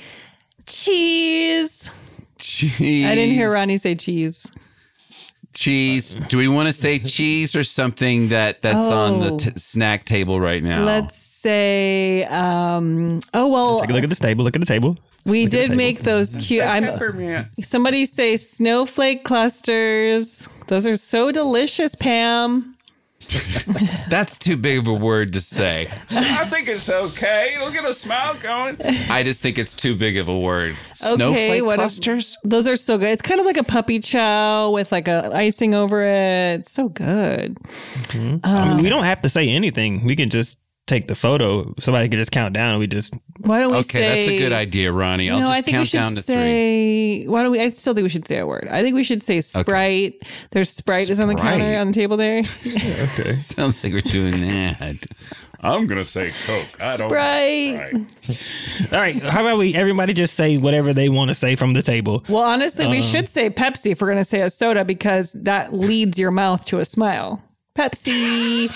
Cheese. 0.68 1.92
Cheese. 2.38 3.06
I 3.06 3.14
didn't 3.16 3.36
hear 3.36 3.52
Ronnie 3.52 3.78
say 3.78 3.96
cheese. 3.96 4.48
Cheese. 5.54 6.16
Do 6.30 6.38
we 6.38 6.48
want 6.48 6.68
to 6.68 6.74
say 6.74 7.00
cheese 7.16 7.56
or 7.56 7.64
something 7.64 8.30
that 8.30 8.62
that's 8.62 8.90
on 8.92 9.20
the 9.20 9.32
Oh. 9.34 9.38
t- 9.38 9.52
snack 9.56 10.06
table 10.06 10.40
right 10.40 10.64
now? 10.64 10.84
Let's 10.84 11.16
say, 11.16 12.24
um, 12.26 13.20
oh 13.34 13.48
well, 13.48 13.80
Take 13.82 13.90
a 13.90 13.94
look 13.94 14.04
at 14.04 14.10
this 14.10 14.20
table. 14.20 14.44
Look 14.44 14.56
at 14.56 14.60
the 14.60 14.66
table. 14.66 14.98
we 15.26 15.44
look 15.44 15.52
did 15.52 15.62
table. 15.68 15.76
make 15.78 16.00
those 16.04 16.36
cute. 16.36 16.64
I'm, 16.64 17.50
somebody 17.62 18.06
say 18.06 18.38
snowflake 18.38 19.24
clusters. 19.24 20.48
Those 20.68 20.86
are 20.86 20.98
so 20.98 21.32
delicious, 21.32 21.96
Pam. 21.96 22.76
That's 24.10 24.38
too 24.38 24.58
big 24.58 24.80
of 24.80 24.88
a 24.88 24.94
word 24.94 25.34
to 25.34 25.42
say. 25.42 25.88
I 26.10 26.46
think 26.46 26.68
it's 26.68 26.90
okay. 26.90 27.58
Look 27.60 27.76
at 27.76 27.86
a 27.86 27.94
smile 27.94 28.36
going. 28.36 28.78
I 29.10 29.24
just 29.24 29.42
think 29.42 29.58
it's 29.58 29.74
too 29.74 29.96
big 29.96 30.18
of 30.18 30.28
a 30.28 30.38
word. 30.38 30.76
Snowflake 30.96 31.64
what 31.64 31.74
if- 31.74 31.80
clusters? 31.80 32.38
Those 32.44 32.68
are 32.68 32.76
so 32.76 32.98
good. 32.98 33.10
It's 33.10 33.22
kind 33.22 33.40
of 33.40 33.46
like 33.46 33.58
a 33.58 33.64
puppy 33.64 34.00
chow 34.00 34.72
with 34.72 34.92
like 34.92 35.08
a 35.08 35.32
icing 35.34 35.74
over 35.74 36.02
it. 36.02 36.62
It's 36.62 36.72
so 36.72 36.90
good. 36.90 37.56
Mm-hmm. 37.56 38.18
Um, 38.28 38.42
I 38.44 38.74
mean, 38.74 38.84
we 38.84 38.90
don't 38.90 39.04
have 39.04 39.22
to 39.22 39.30
say 39.30 39.50
anything. 39.50 40.04
We 40.06 40.16
can 40.16 40.30
just 40.30 40.66
take 40.90 41.08
the 41.08 41.16
photo. 41.16 41.74
Somebody 41.80 42.10
could 42.10 42.18
just 42.18 42.32
count 42.32 42.54
down. 42.54 42.72
and 42.72 42.80
We 42.80 42.88
just 42.88 43.14
Why 43.40 43.60
don't 43.60 43.72
we 43.72 43.78
Okay, 43.78 44.00
say? 44.00 44.16
that's 44.16 44.28
a 44.28 44.38
good 44.38 44.52
idea, 44.52 44.92
Ronnie. 44.92 45.30
I'll 45.30 45.40
no, 45.40 45.48
just 45.48 45.58
I 45.58 45.62
think 45.62 45.78
we 45.78 45.86
should 45.86 45.98
down 46.02 46.16
to 46.16 46.22
three. 46.22 46.34
say. 46.34 47.28
Why 47.28 47.44
don't 47.44 47.52
we? 47.52 47.62
I 47.62 47.70
still 47.70 47.94
think 47.94 48.04
we 48.04 48.10
should 48.10 48.28
say 48.28 48.40
a 48.40 48.46
word. 48.48 48.68
I 48.70 48.82
think 48.82 48.96
we 48.96 49.04
should 49.04 49.22
say 49.22 49.40
Sprite. 49.42 50.22
There's 50.52 50.70
Sprite 50.70 51.10
is 51.10 51.20
on 51.20 51.28
the 51.28 51.38
Sprite. 51.38 51.60
counter 51.60 51.78
on 51.80 51.88
the 51.88 51.94
table 51.94 52.18
there. 52.18 52.42
Okay. 53.20 53.34
Sounds 53.40 53.82
like 53.84 53.94
we're 53.94 54.02
doing 54.02 54.32
that. 54.42 54.98
I'm 55.62 55.88
gonna 55.88 56.06
say 56.06 56.32
Coke. 56.46 56.82
I 56.82 56.96
Sprite. 56.96 57.94
all 58.94 59.00
right. 59.00 59.22
How 59.22 59.42
about 59.42 59.58
we? 59.58 59.76
Everybody 59.76 60.14
just 60.14 60.36
say 60.36 60.58
whatever 60.58 60.94
they 60.94 61.10
want 61.10 61.30
to 61.30 61.36
say 61.36 61.56
from 61.56 61.74
the 61.74 61.82
table. 61.82 62.24
Well, 62.30 62.44
honestly, 62.44 62.88
we 62.88 62.98
um, 62.98 63.04
should 63.04 63.28
say 63.30 63.50
Pepsi 63.50 63.92
if 63.92 64.02
we're 64.02 64.08
going 64.08 64.20
to 64.20 64.26
say 64.26 64.42
a 64.42 64.50
soda 64.50 64.86
because 64.86 65.34
that 65.34 65.74
leads 65.74 66.18
your 66.18 66.32
mouth 66.32 66.64
to 66.66 66.80
a 66.80 66.86
smile. 66.86 67.42
Pepsi. 67.76 68.70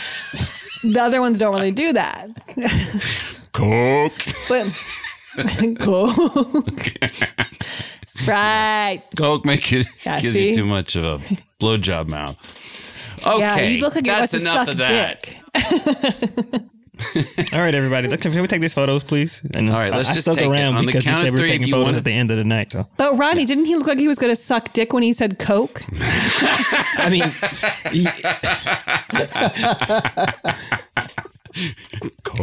The 0.84 1.00
other 1.02 1.22
ones 1.22 1.40
don't 1.40 1.54
really 1.56 1.72
do 1.72 1.94
that. 1.94 2.28
Coke. 3.52 4.14
But 4.50 4.68
Coke, 5.80 6.94
Sprite. 8.06 9.04
Coke 9.16 9.46
makes 9.46 9.72
you 9.72 9.82
Yeah, 10.06 10.20
gives 10.20 10.36
see? 10.36 10.50
you 10.50 10.56
too 10.56 10.66
much 10.66 10.96
of 10.96 11.04
a 11.06 11.18
blowjob 11.60 12.08
mouth. 12.08 12.38
Okay, 13.26 13.40
yeah, 13.40 13.60
you 13.62 13.82
look 13.82 13.96
like 13.96 14.06
you 14.06 14.12
want 14.12 14.30
that's 14.30 14.32
to 14.34 14.40
enough 14.42 14.68
suck 14.68 14.68
of 14.70 14.78
that. 14.78 15.24
dick. 15.24 16.64
All 17.54 17.60
right, 17.60 17.74
everybody. 17.74 18.08
Look, 18.08 18.22
can 18.22 18.40
we 18.40 18.48
take 18.48 18.62
these 18.62 18.74
photos, 18.74 19.04
please? 19.04 19.42
And 19.56 19.70
All 19.70 19.76
right, 19.78 19.92
let's 19.92 20.10
I, 20.10 20.12
I 20.12 20.14
just 20.14 20.26
stuck 20.26 20.36
take 20.36 20.46
it. 20.46 20.52
around 20.52 20.76
On 20.76 20.86
the 20.86 20.92
because 20.92 21.06
you 21.06 21.12
count 21.12 21.24
said 21.24 21.34
we 21.34 21.40
were 21.40 21.46
three, 21.48 21.58
taking 21.58 21.72
photos 21.72 21.86
wanna- 21.86 21.98
at 21.98 22.04
the 22.04 22.12
end 22.14 22.30
of 22.30 22.38
the 22.38 22.44
night. 22.44 22.72
So 22.72 22.88
But 22.98 23.18
Ronnie, 23.18 23.46
didn't 23.46 23.66
he 23.66 23.76
look 23.76 23.88
like 23.88 23.98
he 23.98 24.08
was 24.08 24.20
going 24.20 24.32
to 24.32 24.36
suck 24.36 24.72
dick 24.74 24.94
when 24.94 25.02
he 25.02 25.12
said 25.12 25.40
Coke? 25.40 25.82
I 25.92 27.10
mean, 27.10 27.34
he... 27.92 28.08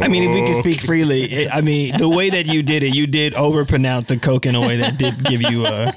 I 0.01 0.07
mean, 0.07 0.23
if 0.23 0.33
we 0.33 0.41
can 0.41 0.55
speak 0.55 0.81
freely, 0.81 1.23
it, 1.23 1.49
I 1.53 1.61
mean, 1.61 1.97
the 1.97 2.07
way 2.09 2.29
that 2.29 2.45
you 2.45 2.63
did 2.63 2.83
it, 2.83 2.93
you 2.95 3.07
did 3.07 3.33
overpronounce 3.33 4.07
the 4.07 4.17
Coke 4.17 4.45
in 4.45 4.55
a 4.55 4.61
way 4.61 4.77
that 4.77 4.97
did 4.97 5.23
give 5.25 5.41
you 5.41 5.65
a 5.65 5.93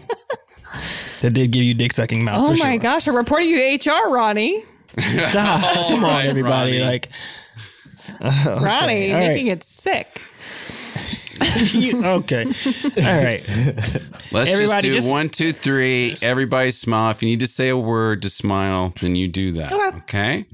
that 1.22 1.30
did 1.32 1.50
give 1.52 1.62
you 1.62 1.74
dick 1.74 1.92
sucking 1.92 2.22
mouth. 2.24 2.40
Oh 2.42 2.52
for 2.52 2.58
my 2.64 2.72
sure. 2.72 2.78
gosh, 2.80 3.06
I'm 3.08 3.16
reporting 3.16 3.48
you 3.50 3.78
to 3.78 3.90
HR, 3.90 4.08
Ronnie. 4.10 4.62
Stop! 4.98 5.60
Come 5.88 6.04
on, 6.04 6.10
right, 6.14 6.26
everybody. 6.26 6.72
Ronnie. 6.78 6.84
Like, 6.84 7.08
uh, 8.20 8.58
Ronnie, 8.62 9.12
all 9.12 9.20
right. 9.20 9.28
making 9.28 9.46
it 9.48 9.62
sick. 9.62 10.20
You- 11.72 12.04
okay, 12.04 12.44
all 12.44 13.24
right. 13.24 13.42
Let's 14.30 14.50
Everybody 14.50 14.58
just 14.58 14.80
do 14.82 14.92
just- 14.92 15.10
one, 15.10 15.28
two, 15.30 15.52
three. 15.52 16.16
Everybody 16.22 16.70
smile. 16.70 17.10
If 17.10 17.22
you 17.22 17.28
need 17.28 17.40
to 17.40 17.46
say 17.46 17.68
a 17.70 17.76
word 17.76 18.22
to 18.22 18.30
smile, 18.30 18.94
then 19.00 19.16
you 19.16 19.26
do 19.28 19.50
that. 19.52 19.72
Okay. 19.72 19.96
Okay. 19.98 20.46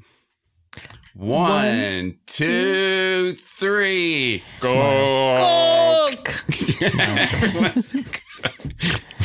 One, 1.15 2.17
two, 2.27 3.33
three. 3.33 4.43
Go. 4.61 6.09
Everyone's- 6.81 7.97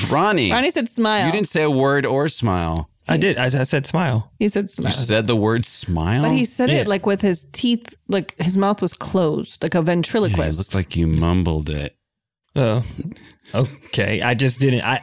Ronnie, 0.09 0.51
Ronnie 0.51 0.71
said 0.71 0.89
smile. 0.89 1.25
you 1.25 1.31
didn't 1.31 1.47
say 1.47 1.63
a 1.63 1.71
word 1.71 2.05
or 2.05 2.27
smile. 2.27 2.89
I 3.07 3.17
did. 3.17 3.37
I, 3.37 3.45
I 3.45 3.63
said 3.65 3.85
smile. 3.85 4.31
he 4.39 4.49
said 4.49 4.69
smile. 4.71 4.87
You 4.91 4.97
said 4.97 5.27
the 5.27 5.35
word 5.35 5.65
smile. 5.65 6.23
But 6.23 6.31
he 6.31 6.45
said 6.45 6.69
Yeah. 6.69 6.81
it 6.81 6.87
like 6.87 7.05
with 7.05 7.21
his 7.21 7.45
teeth, 7.51 7.93
like 8.07 8.35
his 8.41 8.57
mouth 8.57 8.81
was 8.81 8.93
closed, 8.93 9.61
like 9.61 9.75
a 9.75 9.83
Yeah, 9.85 9.91
it 9.91 10.57
looked 10.57 10.75
like 10.75 10.95
you 10.95 11.07
mumbled 11.07 11.69
it. 11.69 11.95
Oh, 12.57 12.83
okay. 13.53 14.21
I 14.21 14.33
just 14.33 14.59
didn't. 14.61 14.81
I 14.81 15.01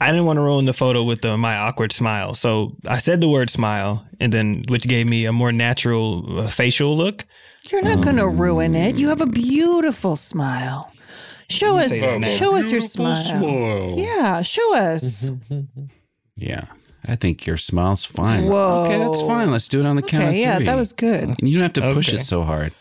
I 0.00 0.10
didn't 0.10 0.26
want 0.26 0.36
to 0.36 0.42
ruin 0.42 0.66
the 0.66 0.72
photo 0.74 1.02
with 1.02 1.22
the, 1.22 1.36
my 1.38 1.56
awkward 1.56 1.90
smile, 1.92 2.34
so 2.34 2.76
I 2.86 2.98
said 2.98 3.20
the 3.22 3.28
word 3.28 3.48
smile, 3.50 4.06
and 4.20 4.30
then 4.32 4.64
which 4.68 4.86
gave 4.86 5.06
me 5.06 5.24
a 5.24 5.32
more 5.32 5.52
natural 5.52 6.40
uh, 6.40 6.48
facial 6.48 6.94
look. 6.96 7.24
You're 7.70 7.82
not 7.82 8.02
going 8.04 8.16
to 8.16 8.24
Um, 8.26 8.36
ruin 8.40 8.74
it. 8.74 8.98
You 8.98 9.08
have 9.08 9.20
a 9.22 9.26
beautiful 9.26 10.16
smile. 10.16 10.92
Show 11.48 11.78
us, 11.78 11.90
say 11.90 12.00
that 12.00 12.20
now. 12.20 12.26
show 12.28 12.56
us 12.56 12.70
your 12.70 12.80
smile. 12.82 13.94
Yeah, 13.98 14.42
show 14.42 14.74
us. 14.76 15.30
Yeah, 16.36 16.64
I 17.06 17.16
think 17.16 17.46
your 17.46 17.56
smile's 17.56 18.04
fine. 18.04 18.44
Whoa. 18.48 18.84
Okay, 18.84 18.98
that's 18.98 19.20
fine. 19.22 19.50
Let's 19.50 19.68
do 19.68 19.80
it 19.80 19.86
on 19.86 19.96
the 19.96 20.02
count 20.02 20.24
of 20.24 20.28
Okay, 20.30 20.36
three. 20.36 20.42
yeah, 20.42 20.58
that 20.60 20.76
was 20.76 20.92
good. 20.92 21.24
And 21.30 21.48
you 21.48 21.54
don't 21.58 21.62
have 21.62 21.72
to 21.74 21.94
push 21.94 22.08
Okay. 22.08 22.18
it 22.18 22.20
so 22.20 22.42
hard. 22.44 22.72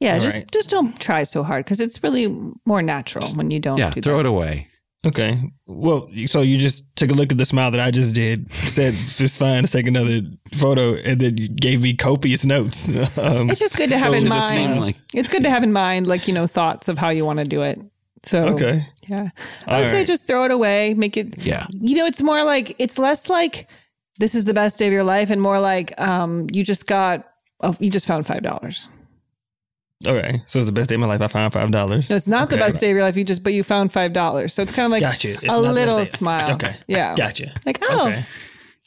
Yeah, 0.00 0.14
All 0.14 0.20
just 0.20 0.36
right. 0.38 0.50
just 0.52 0.70
don't 0.70 0.98
try 1.00 1.22
so 1.24 1.42
hard 1.42 1.64
because 1.64 1.80
it's 1.80 2.02
really 2.02 2.26
more 2.66 2.82
natural 2.82 3.26
when 3.34 3.50
you 3.50 3.60
don't 3.60 3.78
Yeah, 3.78 3.90
do 3.90 4.00
throw 4.00 4.14
that. 4.16 4.20
it 4.20 4.26
away. 4.26 4.68
Okay. 5.06 5.38
Well, 5.66 6.08
so 6.26 6.40
you 6.40 6.56
just 6.56 6.84
took 6.96 7.10
a 7.10 7.14
look 7.14 7.30
at 7.30 7.36
the 7.36 7.44
smile 7.44 7.70
that 7.70 7.80
I 7.80 7.90
just 7.90 8.14
did, 8.14 8.50
said 8.50 8.94
it's 8.94 9.36
fine 9.36 9.62
to 9.64 9.70
take 9.70 9.86
another 9.86 10.22
photo, 10.54 10.94
and 10.94 11.20
then 11.20 11.36
you 11.36 11.48
gave 11.48 11.82
me 11.82 11.92
copious 11.94 12.44
notes. 12.46 12.88
Um, 13.18 13.50
It's 13.50 13.60
just 13.60 13.76
good 13.76 13.90
to 13.90 13.98
have 13.98 14.08
So 14.12 14.14
in 14.14 14.22
does 14.22 14.24
it 14.24 14.28
mind. 14.30 14.54
seem 14.54 14.76
like- 14.80 14.96
it's 15.12 15.28
good 15.28 15.42
to 15.42 15.50
have 15.50 15.62
in 15.62 15.72
mind, 15.72 16.06
like 16.06 16.26
you 16.26 16.32
know, 16.32 16.46
thoughts 16.46 16.88
of 16.88 16.96
how 16.98 17.10
you 17.10 17.24
want 17.26 17.38
to 17.40 17.44
do 17.44 17.62
it. 17.62 17.78
So 18.24 18.44
okay. 18.54 18.86
yeah, 19.08 19.28
I 19.66 19.76
would 19.78 19.84
All 19.86 19.90
say 19.90 19.98
right. 19.98 20.06
just 20.06 20.26
throw 20.26 20.44
it 20.44 20.50
away. 20.50 20.94
Make 20.94 21.16
it. 21.16 21.44
Yeah. 21.44 21.66
You 21.72 21.96
know, 21.96 22.06
it's 22.06 22.22
more 22.22 22.42
like 22.44 22.74
it's 22.78 22.98
less 22.98 23.28
like 23.28 23.66
this 24.18 24.34
is 24.34 24.44
the 24.46 24.54
best 24.54 24.78
day 24.78 24.86
of 24.86 24.92
your 24.92 25.04
life, 25.04 25.28
and 25.30 25.40
more 25.42 25.60
like 25.60 25.98
um, 26.00 26.46
you 26.52 26.64
just 26.64 26.86
got. 26.86 27.28
Oh, 27.60 27.74
you 27.80 27.90
just 27.90 28.06
found 28.06 28.26
five 28.26 28.42
dollars. 28.42 28.88
Okay. 30.06 30.42
So 30.46 30.58
it's 30.58 30.66
the 30.66 30.72
best 30.72 30.88
day 30.88 30.96
of 30.96 31.00
my 31.00 31.06
life. 31.06 31.22
I 31.22 31.28
found 31.28 31.52
five 31.52 31.70
dollars. 31.70 32.10
No, 32.10 32.16
it's 32.16 32.28
not 32.28 32.50
the 32.50 32.56
best 32.56 32.78
day 32.78 32.90
of 32.90 32.96
your 32.96 33.04
life. 33.04 33.16
You 33.16 33.24
just, 33.24 33.42
but 33.42 33.52
you 33.54 33.62
found 33.62 33.92
five 33.92 34.12
dollars. 34.12 34.52
So 34.52 34.62
it's 34.62 34.72
kind 34.72 34.84
of 34.86 34.92
like 34.92 35.00
Gotcha. 35.00 35.30
It's 35.30 35.42
a 35.42 35.46
not 35.46 35.56
the 35.58 35.62
best 35.62 35.74
little 35.74 36.04
smile. 36.06 36.54
Okay. 36.54 36.76
Yeah. 36.88 37.14
Gotcha. 37.14 37.52
Like 37.64 37.78
oh, 37.82 38.08
Okay. 38.08 38.24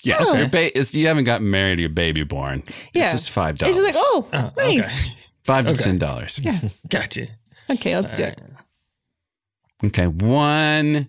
Yeah, 0.03 0.17
Oh. 0.19 0.35
your 0.35 0.47
ba- 0.47 0.77
it's, 0.77 0.93
you 0.93 1.07
haven't 1.07 1.23
gotten 1.23 1.49
married, 1.49 1.79
your 1.79 1.89
baby 1.89 2.23
born. 2.23 2.61
yeah. 2.93 3.05
It's 3.05 3.13
just 3.13 3.31
five 3.31 3.53
It's 3.55 3.61
dollars. 3.61 3.75
just 3.77 3.85
like 3.88 3.95
oh, 3.97 4.27
Oh, 4.31 4.51
nice. 4.57 5.05
Okay. 5.05 5.15
five 5.43 5.65
to 5.65 5.71
okay. 5.71 5.83
ten 5.83 5.97
dollars. 5.97 6.39
Yeah. 6.43 6.59
Gotcha. 6.89 7.27
Okay, 7.69 7.95
let's 7.95 8.13
do 8.13 8.23
it. 8.25 8.39
Okay, 9.84 10.07
one, 10.07 11.07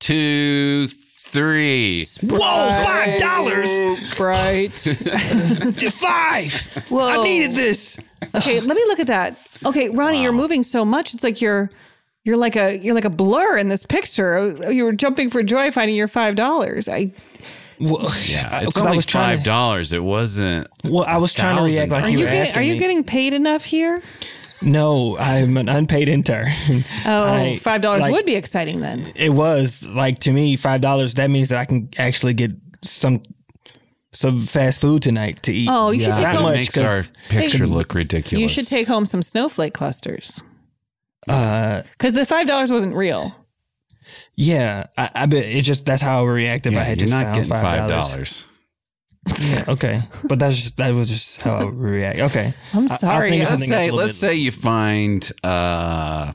two, 0.00 0.86
three. 0.86 2.06
Whoa! 2.22 2.38
Five 2.38 3.18
dollars. 3.18 3.68
Sprite. 3.98 4.72
Five. 5.92 6.54
Whoa. 6.88 7.08
I 7.20 7.22
needed 7.24 7.54
this. 7.56 7.98
Okay, 8.34 8.60
let 8.60 8.76
me 8.76 8.82
look 8.86 9.00
at 9.00 9.06
that. 9.08 9.38
Okay, 9.64 9.88
Ronnie, 9.90 10.22
you're 10.22 10.32
moving 10.32 10.62
so 10.62 10.84
much. 10.84 11.14
It's 11.14 11.24
like 11.24 11.40
you're 11.40 11.70
you're 12.24 12.36
like 12.36 12.56
a 12.56 12.78
you're 12.78 12.94
like 12.94 13.04
a 13.04 13.10
blur 13.10 13.58
in 13.58 13.68
this 13.68 13.84
picture. 13.84 14.56
You 14.72 14.84
were 14.84 14.92
jumping 14.92 15.28
for 15.30 15.42
joy 15.42 15.70
finding 15.70 15.96
your 15.96 16.08
five 16.08 16.34
dollars. 16.34 16.88
I 16.88 17.12
Well, 17.78 18.10
Yeah, 18.26 18.48
I- 18.50 18.62
it's 18.62 18.74
'cause 18.74 18.78
I 18.78 18.86
only 18.86 18.96
was 18.96 19.06
five 19.06 19.44
dollars. 19.44 19.92
It 19.92 20.02
wasn't. 20.02 20.68
Well, 20.84 21.04
I 21.04 21.18
was 21.18 21.34
trying 21.34 21.56
to 21.56 21.62
thousand 21.62 21.76
react 21.90 21.92
like 21.92 22.04
are 22.04 22.08
you 22.08 22.18
you 22.18 22.24
were 22.24 22.30
getting 22.30 22.40
asking 22.48 22.58
are 22.58 22.62
you 22.64 22.72
me. 22.74 22.78
getting 22.78 23.04
paid 23.04 23.32
enough 23.34 23.64
here? 23.64 24.00
No, 24.64 25.16
I'm 25.18 25.56
an 25.56 25.68
unpaid 25.68 26.08
intern. 26.08 26.46
Oh, 27.04 27.24
I- 27.24 27.58
five 27.60 27.80
dollars 27.80 28.02
like- 28.02 28.12
would 28.12 28.26
be 28.26 28.34
exciting 28.36 28.78
then. 28.80 29.06
It 29.16 29.30
was 29.30 29.82
like 29.84 30.20
to 30.20 30.32
me 30.32 30.56
five 30.56 30.80
dollars. 30.80 31.14
That 31.14 31.30
means 31.30 31.48
that 31.50 31.58
I 31.58 31.64
can 31.64 31.88
actually 31.98 32.34
get 32.34 32.52
some 32.82 33.22
some 34.12 34.46
fast 34.46 34.80
food 34.80 35.02
tonight 35.02 35.42
to 35.44 35.52
eat. 35.52 35.68
Oh, 35.70 35.90
you 35.90 36.00
should 36.00 36.14
take 36.14 36.22
Not 36.22 36.32
that 36.32 36.34
home. 36.36 36.44
much, 36.44 36.56
makes 36.56 36.78
our 36.78 36.84
'cause- 37.02 37.10
picture 37.30 37.66
look 37.66 37.94
ridiculous. 37.94 38.40
You 38.42 38.48
should 38.48 38.68
take 38.68 38.86
home 38.86 39.06
some 39.06 39.22
snowflake 39.22 39.72
clusters 39.74 40.40
Uh, 41.28 41.82
because 41.92 42.12
the 42.12 42.26
five 42.26 42.46
dollars 42.46 42.70
wasn't 42.70 42.94
real. 42.94 43.34
yeah, 44.36 44.84
I, 44.98 45.10
I 45.14 45.26
bet 45.26 45.44
it 45.44 45.62
just 45.62 45.86
that's 45.86 46.02
how 46.02 46.18
I 46.18 46.22
would 46.22 46.28
react 46.30 46.66
if 46.66 46.74
Yeah, 46.74 46.80
I 46.80 46.84
had 46.84 47.00
you're 47.00 47.06
just 47.08 47.12
not 47.14 47.22
found 47.24 47.34
getting 47.36 47.50
five 47.50 47.62
five 47.74 47.88
dollars. 47.88 48.44
Dollars. 49.26 49.52
Yeah, 49.52 49.64
okay, 49.68 50.00
but 50.28 50.38
that's 50.38 50.56
just 50.56 50.76
that 50.78 50.92
was 50.94 51.08
just 51.08 51.42
how 51.42 51.56
I 51.56 51.64
react. 51.64 52.18
Okay, 52.20 52.54
I'm 52.72 52.88
I- 52.90 52.94
I 52.94 52.96
sorry. 52.96 53.38
Let's 53.40 53.66
say, 53.68 53.90
let's 53.90 54.14
say 54.16 54.34
you 54.34 54.50
find 54.50 55.30
uh, 55.44 56.32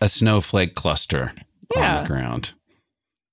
a 0.00 0.08
snowflake 0.08 0.74
cluster 0.74 1.32
on 1.76 2.00
the 2.02 2.06
ground. 2.06 2.52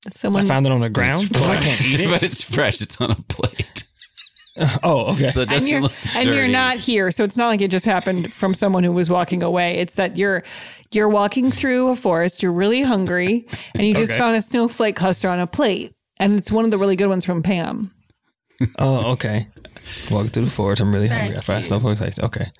I 0.05 0.09
Someone 0.11 0.47
found 0.47 0.65
it 0.65 0.71
on 0.71 0.81
the 0.81 0.89
ground. 0.89 1.23
it's 1.29 1.39
Well, 1.39 1.51
I 1.51 1.55
can't 1.63 1.81
eat 1.81 1.99
it. 2.01 2.09
but 2.09 2.23
it's 2.23 2.43
fresh. 2.43 2.81
It's 2.81 2.99
on 2.99 3.11
a 3.11 3.15
plate, 3.15 3.83
oh, 4.83 5.13
okay. 5.13 5.29
so 5.29 5.39
it 5.41 5.43
and 5.43 5.49
doesn't 5.51 5.69
you're 5.69 5.81
look 5.81 5.93
and 6.15 6.33
you're 6.35 6.47
not 6.47 6.77
here, 6.77 7.09
so 7.11 7.23
it's 7.23 7.37
not 7.37 7.47
like 7.47 7.61
it 7.61 7.71
just 7.71 7.85
happened 7.85 8.31
from 8.31 8.53
someone 8.53 8.83
who 8.83 8.91
was 8.91 9.09
walking 9.09 9.41
away. 9.43 9.77
It's 9.79 9.95
that 9.95 10.17
you're 10.17 10.43
you're 10.91 11.09
walking 11.09 11.51
through 11.51 11.89
a 11.89 11.95
forest, 11.95 12.43
you're 12.43 12.53
really 12.53 12.81
hungry, 12.83 13.47
and 13.75 13.85
you 13.87 13.95
just 13.95 14.11
Okay. 14.11 14.19
found 14.19 14.35
a 14.35 14.41
snowflake 14.41 14.95
cluster 14.95 15.27
on 15.29 15.39
a 15.39 15.47
plate, 15.47 15.93
and 16.19 16.33
it's 16.33 16.51
one 16.51 16.65
of 16.65 16.71
the 16.71 16.77
really 16.77 16.95
good 16.95 17.07
ones 17.07 17.25
from 17.25 17.41
Pam. 17.41 17.91
Oh, 18.79 19.11
okay. 19.13 19.47
Walking 20.09 20.29
through 20.29 20.45
the 20.45 20.51
forest. 20.51 20.81
I'm 20.81 20.93
really 20.93 21.07
hungry. 21.07 21.37
I 21.37 21.41
found 21.41 21.65
snowflake 21.65 21.97
place. 21.97 22.19
Okay. 22.19 22.51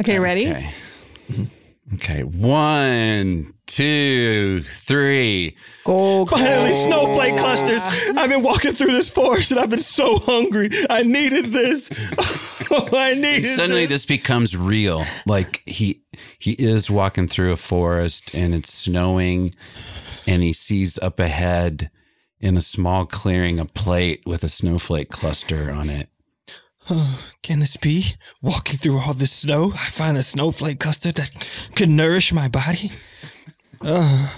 Okay, 0.00 0.18
ready? 0.18 0.48
Okay. 0.50 0.70
Mm-hmm. 1.30 1.94
Okay. 1.94 2.24
One, 2.24 3.54
two, 3.66 4.60
three. 4.62 5.56
Go. 5.84 6.26
Finally, 6.26 6.72
snowflake 6.72 7.36
clusters. 7.36 7.82
I've 8.16 8.28
been 8.28 8.42
walking 8.42 8.72
through 8.72 8.92
this 8.92 9.08
forest 9.08 9.52
and 9.52 9.60
I've 9.60 9.70
been 9.70 9.78
so 9.78 10.18
hungry. 10.18 10.68
I 10.90 11.04
needed 11.04 11.52
this. 11.52 11.88
I 12.92 13.14
needed 13.14 13.46
Suddenly, 13.46 13.86
this. 13.86 14.02
this 14.02 14.06
becomes 14.06 14.56
real. 14.56 15.04
Like 15.26 15.62
he 15.66 16.02
he 16.40 16.52
is 16.52 16.90
walking 16.90 17.28
through 17.28 17.52
a 17.52 17.56
forest 17.56 18.34
and 18.34 18.52
it's 18.52 18.72
snowing, 18.72 19.54
and 20.26 20.42
he 20.42 20.52
sees 20.52 20.98
up 20.98 21.20
ahead 21.20 21.90
in 22.40 22.56
a 22.56 22.60
small 22.62 23.06
clearing 23.06 23.58
a 23.58 23.64
plate 23.64 24.22
with 24.26 24.42
a 24.44 24.48
snowflake 24.48 25.10
cluster 25.10 25.70
on 25.70 25.88
it. 25.90 26.08
Oh, 26.88 27.20
Can 27.42 27.58
this 27.60 27.76
be? 27.76 28.14
Walking 28.40 28.76
through 28.76 29.00
all 29.00 29.14
this 29.14 29.32
snow, 29.32 29.72
I 29.74 29.88
find 29.90 30.16
a 30.16 30.22
snowflake 30.22 30.78
custard 30.78 31.16
that 31.16 31.30
could 31.74 31.88
nourish 31.88 32.32
my 32.32 32.46
body. 32.48 32.92
Uh, 33.80 34.28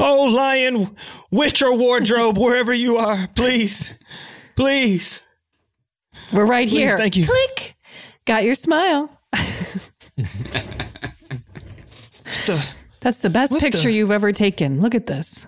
oh, 0.00 0.24
lion, 0.24 0.96
witch 1.30 1.62
or 1.62 1.72
wardrobe, 1.76 2.36
wherever 2.36 2.72
you 2.72 2.96
are, 2.96 3.28
please, 3.34 3.92
please. 4.56 5.20
We're 6.32 6.46
right 6.46 6.68
Please, 6.68 6.78
here. 6.78 6.96
thank 6.96 7.16
you. 7.16 7.26
Click. 7.26 7.74
Got 8.24 8.44
your 8.44 8.54
smile. 8.54 9.18
The- 12.46 12.74
That's 13.00 13.20
the 13.20 13.30
best 13.30 13.58
picture 13.58 13.88
the- 13.88 13.92
you've 13.92 14.10
ever 14.10 14.32
taken. 14.32 14.80
Look 14.80 14.94
at 14.94 15.06
this. 15.06 15.46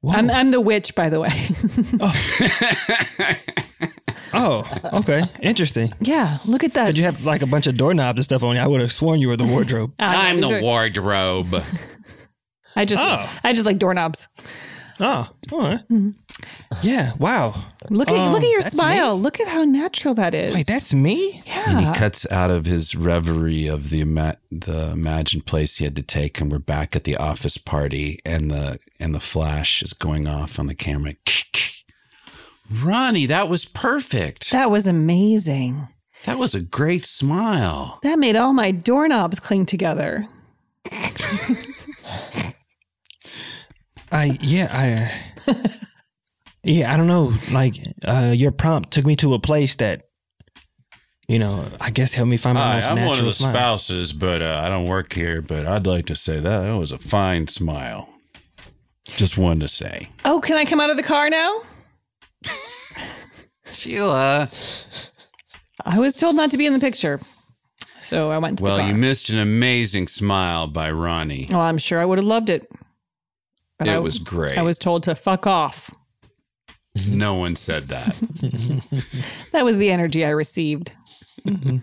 Whoa. 0.00 0.14
I'm 0.14 0.30
I'm 0.30 0.50
the 0.52 0.60
witch, 0.60 0.94
by 0.94 1.10
the 1.10 1.20
way. 1.20 1.28
oh, 4.32 4.70
okay, 5.00 5.22
interesting. 5.40 5.92
yeah, 6.00 6.38
look 6.46 6.64
at 6.64 6.74
that. 6.74 6.86
Did 6.86 6.98
you 6.98 7.04
have 7.04 7.24
like 7.24 7.42
a 7.42 7.46
bunch 7.46 7.66
of 7.66 7.76
doorknobs 7.76 8.18
and 8.18 8.24
stuff 8.24 8.42
on 8.42 8.56
you? 8.56 8.62
I 8.62 8.66
would 8.66 8.80
have 8.80 8.92
sworn 8.92 9.20
you 9.20 9.28
were 9.28 9.36
the 9.36 9.46
wardrobe. 9.46 9.92
Ah, 9.98 10.28
I'm 10.28 10.40
the 10.40 10.60
wardrobe. 10.62 11.54
I 12.76 12.84
just 12.84 13.02
Oh. 13.04 13.28
I 13.42 13.52
just 13.52 13.66
like 13.66 13.78
doorknobs. 13.78 14.28
Oh, 15.00 15.28
all 15.52 15.58
right. 15.60 15.80
Yeah, 16.82 17.12
wow. 17.18 17.60
Look 17.90 18.08
at 18.08 18.16
Um, 18.16 18.32
look 18.32 18.42
at 18.42 18.48
your 18.50 18.60
that's 18.62 18.74
smile. 18.74 19.18
Look 19.18 19.40
at 19.40 19.48
how 19.48 19.64
natural 19.64 20.14
that 20.14 20.34
is. 20.34 20.54
Wait, 20.54 20.66
that's 20.66 20.92
me? 20.94 21.42
And 21.46 21.80
he 21.86 21.92
cuts 21.92 22.30
out 22.30 22.50
of 22.50 22.66
his 22.66 22.94
reverie 22.94 23.66
of 23.66 23.90
the 23.90 24.00
ima- 24.00 24.36
the 24.50 24.90
imagined 24.90 25.46
place 25.46 25.76
he 25.76 25.84
had 25.84 25.96
to 25.96 26.02
take, 26.02 26.40
and 26.40 26.50
we're 26.52 26.58
back 26.58 26.94
at 26.94 27.04
the 27.04 27.16
office 27.16 27.58
party, 27.58 28.20
and 28.24 28.50
the 28.50 28.78
and 29.00 29.14
the 29.14 29.20
flash 29.20 29.82
is 29.82 29.92
going 29.92 30.26
off 30.26 30.58
on 30.58 30.66
the 30.66 30.74
camera. 30.74 31.14
Ronnie, 32.82 33.26
that 33.26 33.48
was 33.48 33.64
perfect. 33.64 34.50
That 34.50 34.70
was 34.70 34.86
amazing. 34.86 35.88
That 36.26 36.38
was 36.38 36.54
a 36.54 36.60
great 36.60 37.04
smile. 37.06 37.98
That 38.02 38.18
made 38.18 38.36
all 38.36 38.52
my 38.52 38.70
doorknobs 38.72 39.40
cling 39.40 39.66
together. 39.66 40.26
I 44.10 44.38
yeah 44.40 44.68
I 44.70 45.52
yeah 46.64 46.92
I 46.92 46.96
don't 46.96 47.06
know. 47.06 47.32
Like 47.52 47.74
uh, 48.04 48.32
your 48.36 48.52
prompt 48.52 48.90
took 48.92 49.06
me 49.06 49.16
to 49.16 49.34
a 49.34 49.38
place 49.38 49.76
that 49.76 50.02
you 51.28 51.38
know 51.38 51.66
I 51.80 51.90
guess 51.90 52.12
helped 52.14 52.30
me 52.30 52.36
find 52.36 52.54
my 52.56 52.62
Hi, 52.62 52.74
most 52.76 52.86
I'm 52.88 52.94
natural 52.96 53.10
one 53.10 53.18
of 53.20 53.24
the 53.26 53.32
smile. 53.32 53.52
spouses, 53.52 54.12
but 54.12 54.42
uh, 54.42 54.60
I 54.64 54.68
don't 54.68 54.86
work 54.86 55.12
here. 55.12 55.42
But 55.42 55.66
I'd 55.66 55.86
like 55.86 56.06
to 56.06 56.16
say 56.16 56.40
that 56.40 56.60
that 56.60 56.76
was 56.76 56.92
a 56.92 56.98
fine 56.98 57.46
smile. 57.48 58.08
Just 59.04 59.38
wanted 59.38 59.60
to 59.60 59.68
say, 59.68 60.08
Oh, 60.26 60.38
can 60.40 60.56
I 60.56 60.64
come 60.66 60.80
out 60.80 60.90
of 60.90 60.96
the 60.98 61.02
car 61.02 61.30
now? 61.30 61.62
Sheila. 63.70 64.48
I 65.84 65.98
was 65.98 66.16
told 66.16 66.36
not 66.36 66.50
to 66.50 66.58
be 66.58 66.66
in 66.66 66.72
the 66.72 66.78
picture. 66.78 67.20
So 68.00 68.30
I 68.30 68.38
went 68.38 68.58
to 68.58 68.64
Well, 68.64 68.78
car. 68.78 68.88
you 68.88 68.94
missed 68.94 69.28
an 69.30 69.38
amazing 69.38 70.08
smile 70.08 70.66
by 70.66 70.90
Ronnie. 70.90 71.48
well, 71.50 71.60
I'm 71.60 71.78
sure 71.78 72.00
I 72.00 72.04
would 72.04 72.18
have 72.18 72.26
loved 72.26 72.48
it. 72.50 72.70
But 73.78 73.88
It 73.88 73.92
I- 73.92 73.98
was 73.98 74.18
great. 74.18 74.56
I 74.58 74.62
was 74.62 74.78
told 74.78 75.02
to 75.04 75.14
fuck 75.14 75.46
off. 75.46 75.90
No 77.06 77.34
one 77.34 77.54
said 77.56 77.88
that. 77.88 78.20
That 79.52 79.64
was 79.64 79.76
the 79.78 79.90
energy 79.90 80.24
I 80.24 80.30
received. 80.30 80.92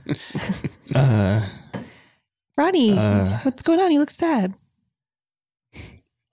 Uh, 0.93 1.45
Ronnie, 2.57 2.93
Uh. 2.97 3.39
what's 3.43 3.61
going 3.63 3.80
on? 3.82 3.91
You 3.91 3.99
look 3.99 4.11
sad. 4.11 4.53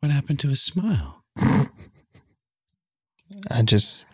what 0.01 0.12
happened 0.12 0.39
to 0.41 0.49
his 0.49 0.62
smile? 0.62 1.24
I 3.51 3.62
just 3.64 4.07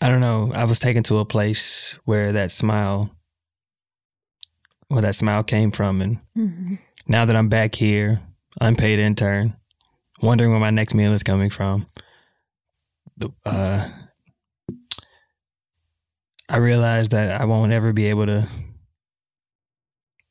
I 0.00 0.08
don't 0.08 0.20
know. 0.20 0.50
I 0.54 0.64
was 0.64 0.80
taken 0.80 1.02
to 1.04 1.18
a 1.18 1.24
place 1.24 1.98
where 2.04 2.32
that 2.32 2.50
smile 2.52 3.10
where 4.88 5.02
that 5.02 5.14
smile 5.16 5.42
came 5.44 5.70
from 5.70 6.00
and 6.00 6.78
now 7.06 7.24
that 7.24 7.36
I'm 7.36 7.48
back 7.48 7.74
here, 7.74 8.20
unpaid 8.60 8.98
intern, 8.98 9.54
wondering 10.22 10.50
where 10.50 10.60
my 10.60 10.70
next 10.70 10.94
meal 10.94 11.12
is 11.12 11.22
coming 11.22 11.50
from. 11.50 11.86
The- 13.18 13.30
Uh 13.44 13.88
I 16.50 16.56
realized 16.56 17.10
that 17.12 17.40
I 17.40 17.44
won't 17.44 17.72
ever 17.72 17.92
be 17.92 18.06
able 18.06 18.26
to 18.26 18.48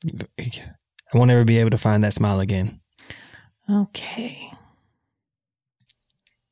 I 0.06 1.16
won't 1.16 1.30
ever 1.30 1.44
be 1.44 1.58
able 1.58 1.70
to 1.70 1.78
find 1.78 2.02
that 2.04 2.14
smile 2.14 2.40
again. 2.40 2.80
Okay. 3.70 4.50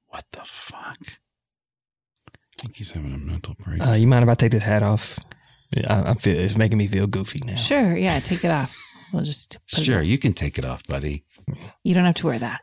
What 0.08 0.24
the 0.32 0.40
fuck? 0.44 0.98
I 2.28 2.62
think 2.62 2.76
he's 2.76 2.92
having 2.92 3.12
a 3.14 3.18
mental 3.18 3.54
break. 3.58 3.84
Uh, 3.86 3.92
you 3.92 4.06
mind 4.06 4.22
if 4.22 4.28
I 4.28 4.34
take 4.34 4.52
this 4.52 4.62
hat 4.64 4.82
off? 4.82 5.18
I, 5.88 6.10
I 6.10 6.14
feel 6.14 6.38
it's 6.38 6.56
making 6.56 6.78
me 6.78 6.86
feel 6.88 7.06
goofy 7.06 7.40
now. 7.44 7.56
Sure. 7.56 7.96
Yeah. 7.96 8.18
Take 8.20 8.44
it 8.44 8.50
off. 8.50 8.76
We'll 9.12 9.24
just. 9.24 9.58
Put 9.72 9.84
sure, 9.84 10.00
It 10.00 10.06
you 10.06 10.18
can 10.18 10.32
take 10.32 10.58
it 10.58 10.64
off, 10.64 10.82
buddy. 10.86 11.24
you 11.84 11.94
don't 11.94 12.04
have 12.04 12.14
to 12.16 12.26
wear 12.26 12.38
that. 12.38 12.60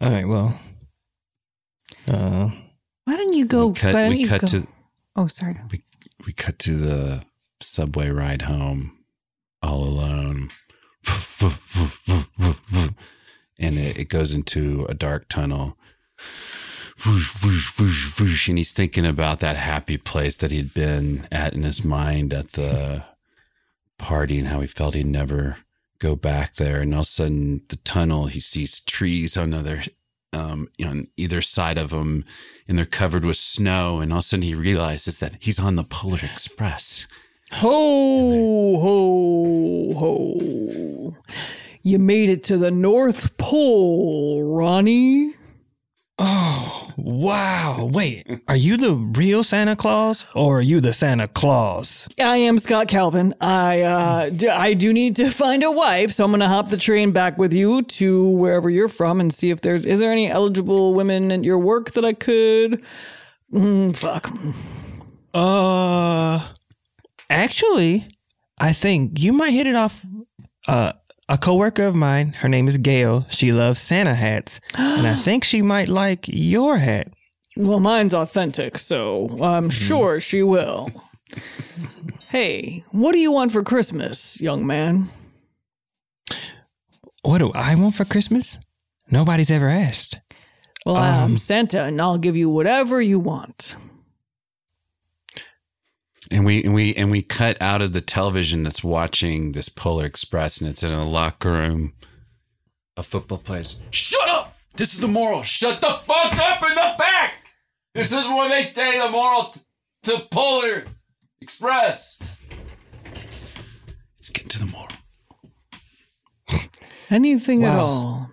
All 0.00 0.10
right. 0.10 0.26
Well, 0.26 0.58
uh, 2.08 2.50
Why 3.04 3.16
don't 3.16 3.32
you 3.34 3.44
go? 3.46 3.68
we 3.68 3.74
cut, 3.74 3.94
why 3.94 4.02
don't 4.02 4.10
we 4.10 4.18
you 4.18 4.28
cut 4.28 4.40
go- 4.42 4.46
to 4.48 4.66
Oh, 5.16 5.26
sorry. 5.28 5.56
we, 5.70 5.82
we 6.26 6.32
cut 6.32 6.58
to 6.60 6.72
the 6.76 7.22
subway 7.60 8.10
ride 8.10 8.42
home 8.42 8.98
all 9.62 9.82
alone 9.84 10.50
and 13.58 13.78
it, 13.78 13.98
it 13.98 14.08
goes 14.08 14.34
into 14.34 14.84
a 14.88 14.94
dark 14.94 15.28
tunnel 15.28 15.76
Whoosh, 17.04 17.42
whoosh, 17.44 17.78
whoosh, 17.78 18.18
whoosh. 18.18 18.48
and 18.48 18.56
he's 18.58 18.72
thinking 18.72 19.04
about 19.04 19.40
that 19.40 19.56
happy 19.56 19.98
place 19.98 20.38
that 20.38 20.50
he'd 20.50 20.72
been 20.72 21.28
at 21.30 21.52
in 21.54 21.62
his 21.62 21.84
mind 21.84 22.32
at 22.32 22.52
the 22.52 23.04
party 23.98 24.38
and 24.38 24.48
how 24.48 24.60
he 24.60 24.66
felt 24.66 24.94
he'd 24.94 25.06
never 25.06 25.58
go 25.98 26.16
back 26.16 26.54
there 26.56 26.80
and 26.80 26.94
all 26.94 27.00
of 27.00 27.04
a 27.04 27.06
sudden 27.06 27.62
the 27.68 27.76
tunnel 27.76 28.26
he 28.26 28.40
sees 28.40 28.80
trees 28.80 29.36
on 29.36 29.52
other 29.54 29.82
um, 30.32 30.68
on 30.84 31.08
either 31.16 31.40
side 31.42 31.78
of 31.78 31.92
him 31.92 32.24
and 32.66 32.78
they're 32.78 32.86
covered 32.86 33.24
with 33.24 33.36
snow. 33.36 34.00
And 34.00 34.12
all 34.12 34.18
of 34.18 34.24
a 34.24 34.26
sudden 34.26 34.42
he 34.42 34.54
realizes 34.54 35.18
that 35.20 35.36
he's 35.40 35.58
on 35.58 35.76
the 35.76 35.84
Polar 35.84 36.20
Express. 36.22 37.06
Ho, 37.52 38.78
ho, 38.78 39.94
ho. 39.94 41.16
You 41.82 42.00
made 42.00 42.28
it 42.28 42.42
to 42.44 42.58
the 42.58 42.72
North 42.72 43.36
Pole, 43.36 44.42
Ronnie. 44.42 45.35
Oh 46.18 46.90
wow! 46.96 47.88
Wait, 47.92 48.26
are 48.48 48.56
you 48.56 48.76
the 48.76 48.94
real 48.94 49.42
Santa 49.44 49.76
Claus 49.76 50.24
or 50.34 50.58
are 50.58 50.62
you 50.62 50.80
the 50.80 50.94
Santa 50.94 51.28
Claus? 51.28 52.08
I 52.20 52.36
am 52.36 52.58
Scott 52.58 52.88
Calvin. 52.88 53.34
I 53.40 53.82
uh, 53.82 54.30
d- 54.30 54.48
I 54.48 54.74
do 54.74 54.92
need 54.92 55.16
to 55.16 55.30
find 55.30 55.62
a 55.62 55.70
wife, 55.70 56.12
so 56.12 56.24
I'm 56.24 56.30
gonna 56.30 56.48
hop 56.48 56.68
the 56.70 56.76
train 56.76 57.12
back 57.12 57.38
with 57.38 57.52
you 57.52 57.82
to 57.82 58.28
wherever 58.28 58.70
you're 58.70 58.88
from 58.88 59.20
and 59.20 59.32
see 59.32 59.50
if 59.50 59.60
there's 59.60 59.84
is 59.84 59.98
there 60.00 60.12
any 60.12 60.30
eligible 60.30 60.94
women 60.94 61.30
at 61.32 61.44
your 61.44 61.58
work 61.58 61.92
that 61.92 62.04
I 62.04 62.12
could. 62.12 62.82
Mm, 63.52 63.94
fuck. 63.96 64.32
Uh, 65.32 66.48
actually, 67.30 68.06
I 68.58 68.72
think 68.72 69.20
you 69.20 69.32
might 69.32 69.50
hit 69.50 69.66
it 69.66 69.76
off. 69.76 70.04
Uh, 70.66 70.92
a 71.28 71.38
coworker 71.38 71.84
of 71.84 71.94
mine, 71.94 72.34
her 72.34 72.48
name 72.48 72.68
is 72.68 72.78
Gail. 72.78 73.26
She 73.28 73.52
loves 73.52 73.80
Santa 73.80 74.14
hats, 74.14 74.60
and 74.74 75.06
I 75.06 75.14
think 75.22 75.44
she 75.44 75.62
might 75.62 75.88
like 75.88 76.26
your 76.28 76.78
hat. 76.78 77.08
Well, 77.56 77.80
mine's 77.80 78.14
authentic, 78.14 78.78
so 78.78 79.28
I'm 79.40 79.64
hmm. 79.64 79.70
sure 79.70 80.20
she 80.20 80.42
will. 80.42 80.90
hey, 82.28 82.84
what 82.92 83.12
do 83.12 83.18
you 83.18 83.32
want 83.32 83.52
for 83.52 83.62
Christmas, 83.62 84.40
young 84.40 84.66
man? 84.66 85.08
What 87.22 87.38
do 87.38 87.50
I 87.54 87.74
want 87.74 87.96
for 87.96 88.04
Christmas? 88.04 88.58
Nobody's 89.10 89.50
ever 89.50 89.68
asked. 89.68 90.20
Well, 90.84 90.96
I'm 90.96 91.32
um, 91.32 91.38
Santa, 91.38 91.82
and 91.82 92.00
I'll 92.00 92.18
give 92.18 92.36
you 92.36 92.48
whatever 92.48 93.00
you 93.00 93.18
want. 93.18 93.74
And 96.30 96.44
we 96.44 96.62
and 96.64 96.74
we 96.74 96.94
and 96.94 97.10
we 97.10 97.22
cut 97.22 97.60
out 97.60 97.82
of 97.82 97.92
the 97.92 98.00
television 98.00 98.62
that's 98.62 98.82
watching 98.82 99.52
this 99.52 99.68
Polar 99.68 100.04
Express 100.04 100.60
and 100.60 100.68
it's 100.68 100.82
in 100.82 100.92
a 100.92 101.08
locker 101.08 101.52
room. 101.52 101.94
A 102.96 103.02
football 103.02 103.38
player's 103.38 103.78
Shut 103.90 104.28
up! 104.28 104.56
This 104.76 104.94
is 104.94 105.00
the 105.00 105.08
moral. 105.08 105.42
Shut 105.42 105.80
the 105.80 106.00
fuck 106.04 106.32
up 106.34 106.62
in 106.62 106.74
the 106.74 106.94
back! 106.98 107.34
This 107.94 108.12
is 108.12 108.26
where 108.26 108.48
they 108.48 108.64
say 108.64 108.98
the 108.98 109.10
moral 109.10 109.54
to 110.04 110.18
Polar 110.30 110.86
Express. 111.40 112.18
Let's 114.18 114.30
get 114.30 114.48
to 114.50 114.58
the 114.58 114.66
moral. 114.66 114.88
Anything 117.10 117.64
at 117.64 117.78
all. 117.78 118.30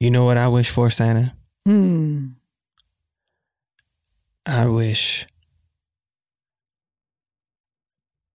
You 0.00 0.10
know 0.10 0.24
what 0.24 0.36
I 0.36 0.48
wish 0.48 0.70
for, 0.70 0.90
Santa? 0.90 1.34
Hmm. 1.64 2.30
I 4.46 4.66
wish 4.66 5.26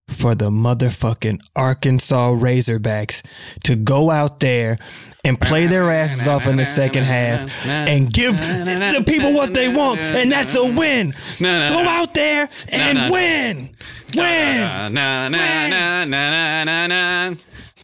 for 0.10 0.36
the 0.36 0.50
motherfucking 0.50 1.40
Arkansas 1.56 2.32
Razorbacks 2.32 3.22
to 3.64 3.76
go 3.76 4.10
out 4.10 4.40
there 4.40 4.78
and 5.26 5.40
play 5.40 5.68
their 5.68 5.92
asses 5.92 6.28
off 6.28 6.48
in 6.48 6.56
the 6.56 6.66
second 6.66 7.04
half 7.04 7.52
and 7.66 8.12
give 8.12 8.38
the 8.38 9.04
people 9.06 9.34
what 9.34 9.54
they 9.54 9.68
want, 9.68 10.00
and 10.00 10.32
that's 10.32 10.56
a 10.56 10.64
win. 10.64 11.14
Go 11.40 11.86
out 11.88 12.14
there 12.14 12.48
and 12.70 13.12
win. 13.12 13.76
Win. 14.16 14.94
Na. 14.94 15.28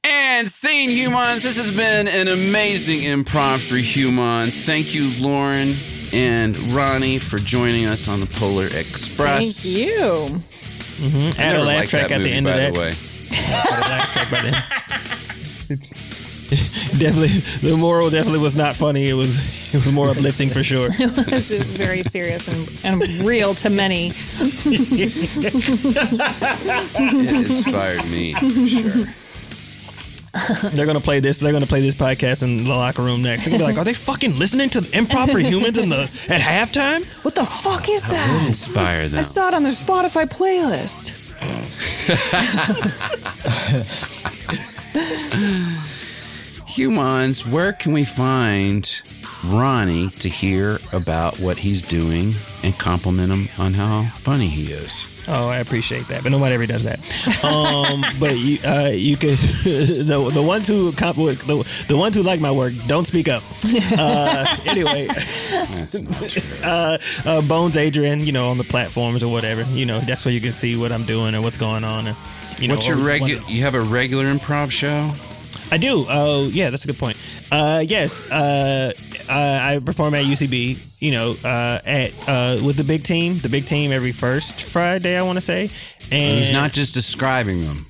And 0.06 0.50
scene 0.50 0.90
humans, 0.90 1.44
this 1.44 1.58
has 1.58 1.72
been 1.72 2.08
an 2.08 2.28
amazing 2.28 3.02
improv 3.02 3.60
for 3.60 3.78
humans. 3.78 4.66
Thank 4.66 4.94
you, 4.94 5.12
Lauren 5.22 5.76
and 6.14 6.56
Ronnie, 6.72 7.18
for 7.18 7.40
joining 7.40 7.90
us 7.90 8.08
on 8.08 8.20
the 8.20 8.28
Polar 8.28 8.68
Express. 8.68 9.64
Thank 9.64 9.76
you. 9.76 10.28
Mm-hmm. 11.02 11.42
Add 11.42 11.56
a 11.56 11.64
laugh 11.64 11.90
track 11.90 12.12
at 12.12 12.20
the 12.22 12.32
end 12.32 12.48
of 12.48 12.54
by 12.54 12.58
that. 12.60 12.74
the 12.74 12.80
way. 12.80 12.94
Laugh 13.32 14.14
track 14.14 14.32
by 14.32 14.42
then. 14.42 14.64
definitely, 17.00 17.40
the 17.68 17.76
moral 17.76 18.12
definitely 18.12 18.40
was 18.40 18.56
not 18.56 18.76
funny. 18.76 19.10
It 19.10 19.14
was, 19.14 19.38
it 19.74 19.84
was 19.84 19.92
more 19.92 20.10
uplifting 20.10 20.52
for 20.52 20.64
sure. 20.64 20.90
this 21.08 21.50
is 21.50 21.66
very 21.66 22.04
serious 22.04 22.48
and, 22.48 22.72
and 22.84 23.02
real 23.26 23.56
to 23.56 23.70
many. 23.72 24.14
It 26.96 27.50
inspired 27.50 28.06
me, 28.06 28.34
for 28.36 28.68
sure. 28.68 29.14
They're 30.74 30.88
gonna 30.88 31.00
play 31.00 31.20
this. 31.20 31.38
They're 31.38 31.54
gonna 31.54 31.68
play 31.68 31.82
this 31.82 31.94
podcast 31.94 32.42
in 32.42 32.64
the 32.64 32.70
locker 32.70 33.04
room 33.04 33.22
next. 33.22 33.44
They're 33.44 33.52
gonna 33.52 33.64
be 33.64 33.68
like, 33.72 33.78
"Are 33.78 33.86
they 33.86 33.94
fucking 33.94 34.40
listening 34.40 34.70
to 34.72 34.82
improv 34.82 35.32
for 35.32 35.38
humans 35.40 35.78
in 35.78 35.90
the 35.90 36.10
at 36.28 36.42
halftime?" 36.42 37.06
What 37.24 37.36
the 37.36 37.46
fuck 37.46 37.88
is 37.88 38.02
that? 38.08 38.48
Inspire 38.48 39.10
I 39.14 39.22
saw 39.22 39.50
it 39.50 39.54
on 39.54 39.62
their 39.64 39.74
Spotify 39.74 40.26
playlist. 40.26 41.12
Humans, 46.68 47.46
where 47.46 47.74
can 47.74 47.94
we 47.94 48.06
find 48.06 48.92
Ronnie 49.44 50.10
to 50.20 50.30
hear 50.30 50.80
about 50.92 51.40
what 51.40 51.58
he's 51.58 51.84
doing 51.84 52.34
and 52.64 52.76
compliment 52.80 53.32
him 53.32 53.50
on 53.60 53.74
how 53.76 54.06
funny 54.16 54.48
he 54.48 54.74
is? 54.74 55.06
Oh, 55.28 55.48
I 55.48 55.58
appreciate 55.58 56.08
that, 56.10 56.22
but 56.24 56.32
nobody 56.32 56.54
ever 56.56 56.66
does 56.66 56.84
that. 56.84 57.00
Um, 57.46 58.04
but 58.20 58.38
you, 58.38 58.60
uh, 58.66 58.92
you 58.94 59.16
could 59.18 59.38
the 59.64 60.30
the 60.34 60.42
ones 60.42 60.68
who 60.68 60.92
comp- 60.94 61.16
the, 61.18 61.86
the 61.88 61.96
ones 61.98 62.16
who 62.16 62.24
like 62.24 62.40
my 62.42 62.52
work 62.52 62.74
don't 62.88 63.06
speak 63.08 63.28
up. 63.28 63.44
Uh, 63.96 64.58
anyway, 64.66 65.08
That's 65.08 66.02
not 66.02 66.30
true. 66.30 66.42
uh, 66.64 66.98
uh, 67.26 67.42
Bones 67.42 67.78
Adrian, 67.78 68.22
you 68.26 68.32
know, 68.32 68.50
on 68.50 68.58
the 68.58 68.64
platforms 68.64 69.24
or 69.24 69.32
whatever, 69.32 69.64
you 69.74 69.86
know, 69.86 70.00
that's 70.02 70.26
where 70.26 70.34
you 70.34 70.42
can 70.42 70.52
see 70.52 70.76
what 70.76 70.92
I'm 70.92 71.04
doing 71.06 71.36
or 71.36 71.42
what's 71.42 71.58
going 71.58 71.84
on. 71.84 72.08
And, 72.08 72.18
you 72.60 72.68
know, 72.68 72.76
What's 72.76 72.88
your 72.88 72.98
regular? 72.98 73.42
You 73.48 73.62
have 73.62 73.76
a 73.76 73.82
regular 73.82 74.26
improv 74.26 74.72
show? 74.72 75.12
I 75.72 75.78
do. 75.78 76.06
Oh, 76.10 76.48
yeah, 76.50 76.70
that's 76.70 76.84
a 76.84 76.88
good 76.88 76.98
point. 77.00 77.18
Uh, 77.52 77.84
yes, 77.88 78.30
uh, 78.32 78.92
uh, 79.30 79.60
I 79.62 79.80
perform 79.84 80.16
at 80.16 80.26
UCB. 80.26 80.78
You 81.04 81.12
know, 81.12 81.36
uh, 81.44 81.80
at 81.86 82.12
uh, 82.30 82.60
with 82.64 82.78
the 82.78 82.84
big 82.86 83.04
team, 83.04 83.38
the 83.40 83.50
big 83.50 83.66
team 83.66 83.92
every 83.92 84.14
first 84.14 84.64
Friday, 84.64 85.18
I 85.18 85.22
want 85.24 85.36
to 85.36 85.42
say. 85.42 85.70
And 86.04 86.14
And 86.14 86.40
he's 86.40 86.52
not 86.52 86.72
just 86.72 86.94
describing 86.94 87.66
them. 87.66 87.86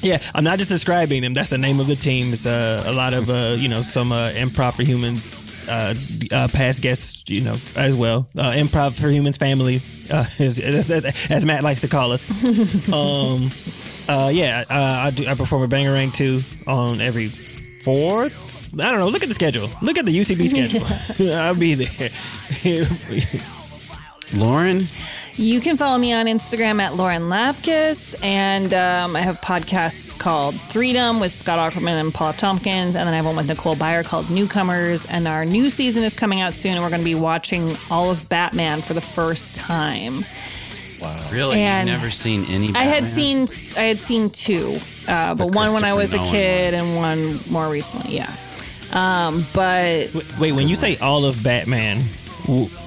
Yeah, 0.00 0.18
I'm 0.34 0.42
not 0.42 0.58
just 0.58 0.70
describing 0.70 1.20
them. 1.20 1.34
That's 1.34 1.50
the 1.50 1.58
name 1.58 1.78
of 1.78 1.88
the 1.88 1.94
team. 1.94 2.32
It's 2.32 2.46
uh, 2.46 2.84
a 2.86 2.92
lot 2.92 3.12
of 3.12 3.28
uh, 3.28 3.56
you 3.58 3.68
know 3.68 3.82
some 3.82 4.12
uh, 4.12 4.30
improv 4.30 4.74
for 4.76 4.82
humans, 4.82 5.68
uh, 5.68 5.94
uh, 6.32 6.48
past 6.48 6.80
guests, 6.80 7.22
you 7.28 7.42
know 7.42 7.56
as 7.76 7.94
well. 7.94 8.26
Uh, 8.36 8.52
improv 8.52 8.94
for 8.94 9.10
humans 9.10 9.36
family, 9.36 9.82
uh, 10.10 10.24
as, 10.38 10.58
as, 10.58 10.90
as 11.30 11.44
Matt 11.44 11.62
likes 11.62 11.82
to 11.82 11.88
call 11.88 12.12
us. 12.12 12.26
um, 12.92 13.50
uh, 14.08 14.30
yeah, 14.32 14.64
uh, 14.70 15.06
I 15.06 15.10
do. 15.10 15.26
I 15.26 15.34
perform 15.34 15.62
a 15.62 15.68
bangerang 15.68 16.14
too 16.14 16.42
on 16.66 17.02
every 17.02 17.28
fourth. 17.28 18.61
I 18.80 18.90
don't 18.90 18.98
know. 19.00 19.08
Look 19.08 19.22
at 19.22 19.28
the 19.28 19.34
schedule. 19.34 19.68
Look 19.82 19.98
at 19.98 20.06
the 20.06 20.18
UCB 20.18 20.48
schedule. 21.16 21.32
I'll 21.34 21.54
be 21.54 21.74
there. 21.74 22.10
Lauren, 24.34 24.86
You 25.36 25.60
can 25.60 25.76
follow 25.76 25.98
me 25.98 26.14
on 26.14 26.24
Instagram 26.24 26.80
at 26.80 26.96
Lauren 26.96 27.24
Lapkus, 27.24 28.14
and 28.24 28.72
um, 28.72 29.14
I 29.14 29.20
have 29.20 29.38
podcasts 29.42 30.18
called 30.18 30.54
Threedom 30.54 31.20
with 31.20 31.34
Scott 31.34 31.58
Aukerman 31.58 32.00
and 32.00 32.14
Paul 32.14 32.32
Tompkins, 32.32 32.96
and 32.96 33.06
then 33.06 33.12
I 33.12 33.16
have 33.16 33.26
one 33.26 33.36
with 33.36 33.46
Nicole 33.46 33.74
Byer 33.76 34.02
called 34.02 34.30
Newcomers. 34.30 35.04
And 35.04 35.28
our 35.28 35.44
new 35.44 35.68
season 35.68 36.02
is 36.02 36.14
coming 36.14 36.40
out 36.40 36.54
soon, 36.54 36.72
and 36.72 36.82
we're 36.82 36.88
going 36.88 37.02
to 37.02 37.04
be 37.04 37.14
watching 37.14 37.76
all 37.90 38.10
of 38.10 38.26
Batman 38.30 38.80
for 38.80 38.94
the 38.94 39.02
first 39.02 39.54
time. 39.54 40.24
Wow. 40.98 41.28
Really? 41.30 41.58
And 41.60 41.88
You've 41.90 41.98
never 41.98 42.10
seen 42.10 42.46
any? 42.46 42.70
I 42.74 42.84
had 42.84 43.06
seen 43.08 43.48
I 43.76 43.82
had 43.82 43.98
seen 43.98 44.30
two, 44.30 44.76
uh, 45.08 45.34
but 45.34 45.54
one 45.54 45.72
when 45.74 45.84
I 45.84 45.94
Christopher 45.94 45.96
was 45.96 46.14
a 46.14 46.16
Nolan 46.16 46.30
kid, 46.30 46.74
and 46.74 46.96
one 46.96 47.40
more 47.50 47.68
recently. 47.68 48.16
Yeah, 48.16 48.34
um, 48.92 49.46
but 49.52 50.14
Wait, 50.38 50.52
when 50.52 50.68
you 50.68 50.76
say 50.76 50.96
all 50.98 51.24
of 51.24 51.42
Batman, 51.42 52.02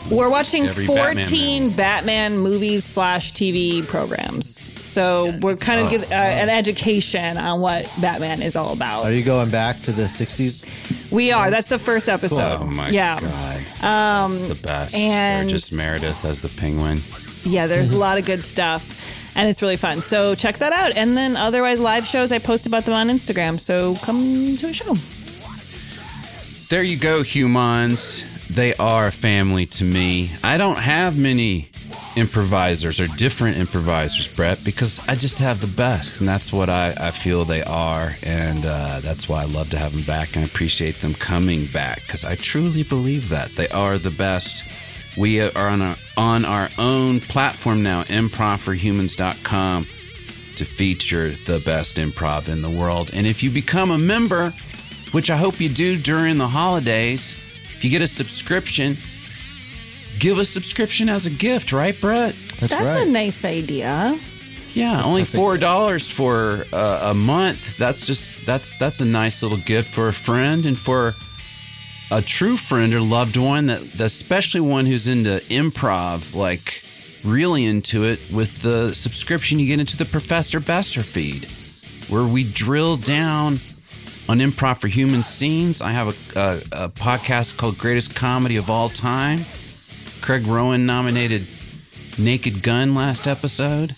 We're 0.09 0.29
watching 0.29 0.65
Every 0.65 0.85
14 0.85 1.69
Batman, 1.71 2.37
movies 2.37 2.83
slash 2.83 3.31
TV 3.31 3.85
programs. 3.87 4.71
So 4.83 5.31
we're 5.41 5.55
kind 5.55 5.79
Oh. 5.81 5.85
of 5.85 5.89
get 5.91 6.11
uh, 6.11 6.15
an 6.15 6.49
education 6.49 7.37
on 7.37 7.59
what 7.61 7.89
Batman 8.01 8.41
is 8.41 8.55
all 8.55 8.71
about. 8.73 9.05
Are 9.05 9.11
you 9.13 9.23
going 9.23 9.49
back 9.49 9.81
to 9.83 9.91
the 9.91 10.03
60s? 10.03 10.65
We 11.11 11.31
are. 11.31 11.49
That's 11.49 11.67
the 11.69 11.79
first 11.79 12.09
episode. 12.09 12.59
Oh 12.61 12.65
my 12.65 12.89
yeah. 12.89 13.19
god, 13.19 14.29
it's 14.31 14.41
the 14.41 14.55
best. 14.55 14.95
and- 14.95 15.49
just 15.49 15.75
Meredith 15.75 16.23
as 16.25 16.41
the 16.41 16.49
Penguin. 16.49 16.99
Yeah, 17.43 17.67
there's 17.67 17.91
a 17.91 17.97
lot 17.97 18.17
of 18.17 18.25
good 18.25 18.43
stuff. 18.43 18.91
And 19.37 19.49
it's 19.49 19.61
really 19.61 19.75
fun. 19.75 20.01
So 20.01 20.33
check 20.33 20.59
that 20.59 20.71
out. 20.71 20.95
And 20.95 21.17
then 21.17 21.35
otherwise, 21.35 21.79
live 21.81 22.05
shows, 22.07 22.31
I 22.31 22.39
post 22.39 22.65
about 22.67 22.83
them 22.85 22.93
on 22.93 23.09
Instagram. 23.09 23.59
So 23.59 23.95
come 23.95 24.55
to 24.57 24.67
a 24.67 24.73
show. 24.73 24.95
There 26.67 26.81
you 26.81 26.97
go, 26.97 27.21
humans. 27.21 28.25
They 28.49 28.73
are 28.75 29.11
family 29.11 29.67
to 29.67 29.83
me. 29.83 30.31
I 30.43 30.57
don't 30.57 30.79
have 30.79 31.15
many 31.15 31.69
improvisers 32.15 32.99
or 32.99 33.05
different 33.05 33.57
improvisers, 33.57 34.27
Brett, 34.27 34.63
because 34.65 35.07
I 35.07 35.13
just 35.13 35.37
have 35.39 35.61
the 35.61 35.67
best, 35.67 36.19
and 36.19 36.27
that's 36.27 36.51
what 36.51 36.67
I, 36.67 36.95
I 36.99 37.11
feel 37.11 37.45
they 37.45 37.61
are, 37.61 38.13
and 38.23 38.65
uh, 38.65 38.99
that's 39.01 39.29
why 39.29 39.43
I 39.43 39.45
love 39.45 39.69
to 39.69 39.77
have 39.77 39.91
them 39.91 40.05
back, 40.07 40.35
and 40.35 40.43
I 40.43 40.47
appreciate 40.47 40.95
them 40.95 41.13
coming 41.13 41.67
back 41.67 42.01
because 42.01 42.25
I 42.25 42.33
truly 42.33 42.81
believe 42.81 43.29
that 43.29 43.51
they 43.51 43.67
are 43.67 43.99
the 43.99 44.09
best. 44.09 44.67
We 45.15 45.41
are 45.41 45.67
on 45.69 45.83
our 45.83 45.95
on 46.17 46.45
our 46.45 46.69
own 46.79 47.19
platform 47.19 47.83
now, 47.83 48.03
improv4humans.com, 48.03 49.83
to 49.83 50.65
feature 50.65 51.29
the 51.29 51.61
best 51.63 51.97
improv 51.97 52.47
in 52.47 52.63
the 52.63 52.71
world. 52.71 53.11
And 53.13 53.27
if 53.27 53.43
you 53.43 53.51
become 53.51 53.91
a 53.91 53.99
member, 53.99 54.51
which 55.15 55.29
I 55.29 55.37
hope 55.37 55.61
you 55.61 55.69
do 55.69 55.97
during 55.97 56.37
the 56.37 56.47
holidays, 56.49 57.39
if 57.63 57.85
you 57.85 57.89
get 57.89 58.01
a 58.01 58.07
subscription, 58.07 58.97
give 60.19 60.39
a 60.39 60.43
subscription 60.43 61.07
as 61.07 61.25
a 61.25 61.29
gift, 61.29 61.71
right, 61.71 61.99
Brett? 62.01 62.35
That's, 62.59 62.73
That's 62.73 62.97
right. 62.97 63.07
a 63.07 63.09
nice 63.09 63.45
idea. 63.45 64.19
Yeah, 64.73 65.01
only 65.05 65.23
four 65.23 65.57
dollars 65.57 66.11
for 66.11 66.65
uh, 66.73 67.11
a 67.11 67.13
month. 67.13 67.77
That's 67.77 68.05
just 68.05 68.45
that's 68.45 68.77
that's 68.77 68.99
a 68.99 69.05
nice 69.05 69.41
little 69.41 69.57
gift 69.59 69.93
for 69.93 70.09
a 70.09 70.13
friend 70.13 70.65
and 70.65 70.77
for 70.77 71.13
a 72.11 72.21
true 72.21 72.57
friend 72.57 72.93
or 72.93 72.99
loved 72.99 73.37
one 73.37 73.67
that 73.67 73.79
especially 74.01 74.59
one 74.59 74.85
who's 74.85 75.07
into 75.07 75.37
improv, 75.47 76.35
like 76.35 76.81
really 77.23 77.63
into 77.63 78.03
it. 78.03 78.19
With 78.35 78.61
the 78.63 78.93
subscription, 78.93 79.59
you 79.59 79.67
get 79.67 79.79
into 79.79 79.95
the 79.95 80.03
Professor 80.03 80.59
Besser 80.59 81.03
feed, 81.03 81.47
where 82.09 82.25
we 82.25 82.43
drill 82.43 82.97
down 82.97 83.61
on 84.27 84.39
improv 84.39 84.77
for 84.79 84.87
human 84.87 85.23
scenes. 85.23 85.81
I 85.81 85.91
have 85.91 86.07
a, 86.35 86.39
a, 86.39 86.85
a 86.85 86.89
podcast 86.89 87.57
called 87.57 87.77
Greatest 87.77 88.15
Comedy 88.15 88.55
of 88.57 88.69
All 88.69 88.89
Time. 88.89 89.39
Craig 90.21 90.43
Rowin 90.47 90.85
nominated 90.85 91.47
Naked 92.17 92.63
Gun 92.63 92.95
last 92.95 93.27
episode. 93.27 93.91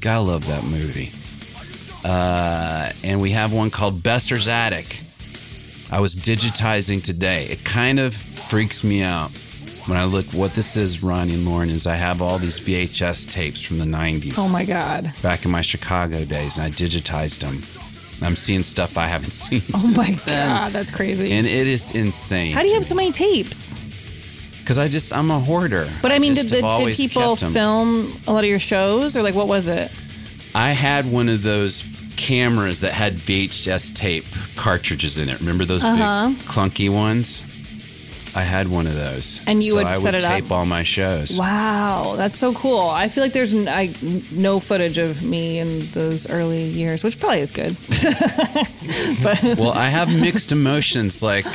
Gotta 0.00 0.20
love 0.20 0.46
that 0.46 0.64
movie. 0.64 1.12
Uh, 2.04 2.90
and 3.04 3.20
we 3.20 3.30
have 3.32 3.52
one 3.52 3.70
called 3.70 4.02
Besser's 4.02 4.48
Attic. 4.48 5.00
I 5.90 6.00
was 6.00 6.14
digitizing 6.16 7.02
today. 7.02 7.46
It 7.46 7.64
kind 7.64 7.98
of 8.00 8.14
freaks 8.14 8.82
me 8.84 9.02
out 9.02 9.30
when 9.86 9.96
I 9.96 10.04
look 10.04 10.26
what 10.26 10.52
this 10.54 10.76
is, 10.76 11.02
Ronnie 11.02 11.34
and 11.34 11.46
Lauren, 11.46 11.70
is 11.70 11.86
I 11.86 11.94
have 11.94 12.20
all 12.20 12.38
these 12.38 12.58
VHS 12.58 13.30
tapes 13.30 13.60
from 13.62 13.78
the 13.78 13.84
90s 13.84 14.34
Oh 14.36 14.48
my 14.48 14.64
God. 14.64 15.12
back 15.22 15.44
in 15.44 15.50
my 15.52 15.62
Chicago 15.62 16.24
days, 16.24 16.56
and 16.56 16.66
I 16.66 16.70
digitized 16.70 17.38
them. 17.38 17.62
I'm 18.22 18.36
seeing 18.36 18.62
stuff 18.62 18.96
I 18.96 19.06
haven't 19.08 19.30
seen 19.32 19.62
Oh 19.74 19.88
my 19.96 20.10
then. 20.24 20.48
God. 20.48 20.72
That's 20.72 20.90
crazy. 20.90 21.32
And 21.32 21.46
it 21.46 21.66
is 21.66 21.94
insane. 21.94 22.54
How 22.54 22.62
do 22.62 22.68
you 22.68 22.74
have 22.74 22.84
so 22.86 22.94
many 22.94 23.12
tapes? 23.12 23.74
Because 24.60 24.78
I 24.78 24.88
just, 24.88 25.12
I'm 25.12 25.30
a 25.30 25.38
hoarder. 25.38 25.88
But 26.02 26.10
I 26.12 26.18
mean, 26.18 26.34
just 26.34 26.48
did, 26.48 26.64
the, 26.64 26.76
did 26.84 26.96
people 26.96 27.36
film 27.36 28.12
a 28.26 28.32
lot 28.32 28.42
of 28.42 28.50
your 28.50 28.58
shows, 28.58 29.16
or 29.16 29.22
like 29.22 29.34
what 29.36 29.46
was 29.46 29.68
it? 29.68 29.92
I 30.54 30.72
had 30.72 31.10
one 31.10 31.28
of 31.28 31.42
those 31.42 31.84
cameras 32.16 32.80
that 32.80 32.92
had 32.92 33.14
VHS 33.16 33.94
tape 33.94 34.24
cartridges 34.56 35.18
in 35.18 35.28
it. 35.28 35.38
Remember 35.38 35.64
those 35.64 35.84
Uh-huh. 35.84 36.30
big 36.30 36.38
clunky 36.38 36.90
ones? 36.90 37.42
I 38.36 38.42
had 38.42 38.68
one 38.68 38.86
of 38.86 38.94
those. 38.94 39.40
And 39.46 39.62
you 39.62 39.70
so 39.70 39.76
would 39.78 39.86
I 39.86 39.96
set 39.96 40.04
would 40.04 40.14
it 40.14 40.24
up? 40.24 40.30
tape 40.32 40.52
all 40.52 40.66
my 40.66 40.82
shows. 40.82 41.38
Wow, 41.38 42.14
that's 42.16 42.38
so 42.38 42.52
cool. 42.52 42.80
I 42.80 43.08
feel 43.08 43.24
like 43.24 43.32
there's 43.32 43.54
n- 43.54 43.66
I, 43.66 43.94
no 44.32 44.60
footage 44.60 44.98
of 44.98 45.22
me 45.22 45.58
in 45.58 45.80
those 45.92 46.28
early 46.28 46.64
years, 46.64 47.02
which 47.02 47.18
probably 47.18 47.40
is 47.40 47.50
good. 47.50 47.74
but 49.22 49.42
Well, 49.58 49.72
I 49.72 49.88
have 49.88 50.08
mixed 50.14 50.52
emotions. 50.52 51.22
Like 51.22 51.46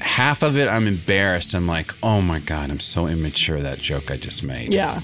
half 0.00 0.42
of 0.42 0.56
it, 0.56 0.66
I'm 0.68 0.86
embarrassed. 0.86 1.54
I'm 1.54 1.66
like, 1.66 1.92
oh 2.02 2.20
my 2.20 2.38
god, 2.40 2.70
I'm 2.70 2.80
so 2.80 3.06
immature. 3.06 3.60
That 3.60 3.78
joke 3.78 4.10
I 4.10 4.16
just 4.16 4.42
made. 4.42 4.72
yeah, 4.72 5.00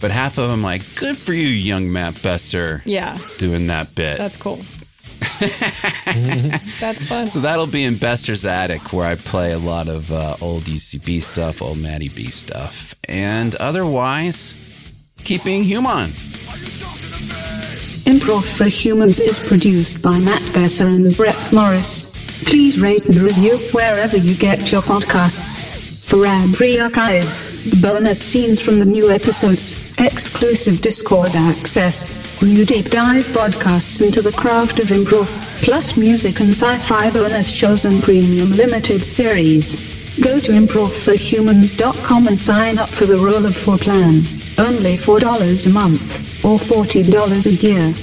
But 0.00 0.10
half 0.12 0.38
of 0.38 0.48
them, 0.50 0.62
like, 0.62 0.82
good 0.96 1.16
for 1.16 1.32
you, 1.32 1.48
young 1.48 1.92
Matt 1.92 2.22
Besser, 2.22 2.82
yeah, 2.84 3.18
doing 3.38 3.66
that 3.66 3.94
bit. 3.94 4.18
that's 4.18 4.36
cool. 4.36 4.60
that's 6.80 7.06
fun. 7.06 7.26
So 7.26 7.40
that'll 7.40 7.66
be 7.66 7.84
in 7.84 7.96
Besser's 7.96 8.46
Attic, 8.46 8.92
where 8.92 9.06
I 9.06 9.14
play 9.14 9.52
a 9.52 9.58
lot 9.58 9.88
of 9.88 10.10
uh, 10.10 10.36
old 10.40 10.64
UCB 10.64 11.22
stuff, 11.22 11.62
old 11.62 11.78
Matty 11.78 12.08
B 12.08 12.26
stuff, 12.26 12.94
and 13.08 13.54
otherwise, 13.56 14.54
keep 15.18 15.44
being 15.44 15.64
human. 15.64 16.10
Improv 18.06 18.44
for 18.56 18.64
Humans 18.64 19.20
is 19.20 19.38
produced 19.46 20.02
by 20.02 20.18
Matt 20.18 20.42
Besser 20.54 20.86
and 20.86 21.14
Brett 21.16 21.52
Morris. 21.52 22.10
Please 22.44 22.80
rate 22.80 23.04
and 23.04 23.16
review 23.16 23.58
wherever 23.72 24.16
you 24.16 24.34
get 24.34 24.72
your 24.72 24.82
podcasts. 24.82 25.79
For 26.10 26.26
ad-free 26.26 26.80
archives, 26.80 27.80
bonus 27.80 28.20
scenes 28.20 28.60
from 28.60 28.80
the 28.80 28.84
new 28.84 29.12
episodes, 29.12 29.96
exclusive 29.96 30.82
Discord 30.82 31.30
access, 31.36 32.42
new 32.42 32.64
deep 32.64 32.90
dive 32.90 33.26
podcasts 33.26 34.04
into 34.04 34.20
the 34.20 34.32
craft 34.32 34.80
of 34.80 34.88
improv, 34.88 35.28
plus 35.62 35.96
music 35.96 36.40
and 36.40 36.50
sci-fi 36.50 37.10
bonus 37.10 37.48
shows 37.48 37.84
and 37.84 38.02
premium 38.02 38.50
limited 38.50 39.04
series. 39.04 39.76
Go 40.18 40.40
to 40.40 40.50
improv4humans.com 40.50 42.26
and 42.26 42.36
sign 42.36 42.78
up 42.78 42.88
for 42.88 43.06
the 43.06 43.16
Roll 43.16 43.46
of 43.46 43.56
Four 43.56 43.78
plan. 43.78 44.24
Only 44.58 44.96
$4 44.96 45.66
a 45.66 45.70
month, 45.70 46.44
or 46.44 46.58
$40 46.58 47.46
a 47.46 47.52
year. 47.52 47.94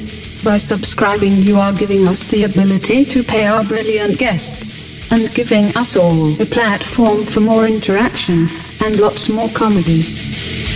By 0.45 0.59
subscribing 0.59 1.33
you 1.33 1.59
are 1.59 1.73
giving 1.73 2.07
us 2.07 2.29
the 2.29 2.45
ability 2.45 3.03
to 3.03 3.21
pay 3.21 3.47
our 3.47 3.65
brilliant 3.65 4.17
guests, 4.17 4.86
and 5.11 5.33
giving 5.33 5.75
us 5.77 5.95
all 5.95 6.39
a 6.41 6.45
platform 6.45 7.25
for 7.25 7.39
more 7.39 7.65
interaction, 7.65 8.49
and 8.83 8.99
lots 8.99 9.29
more 9.29 9.49
comedy. 9.49 10.66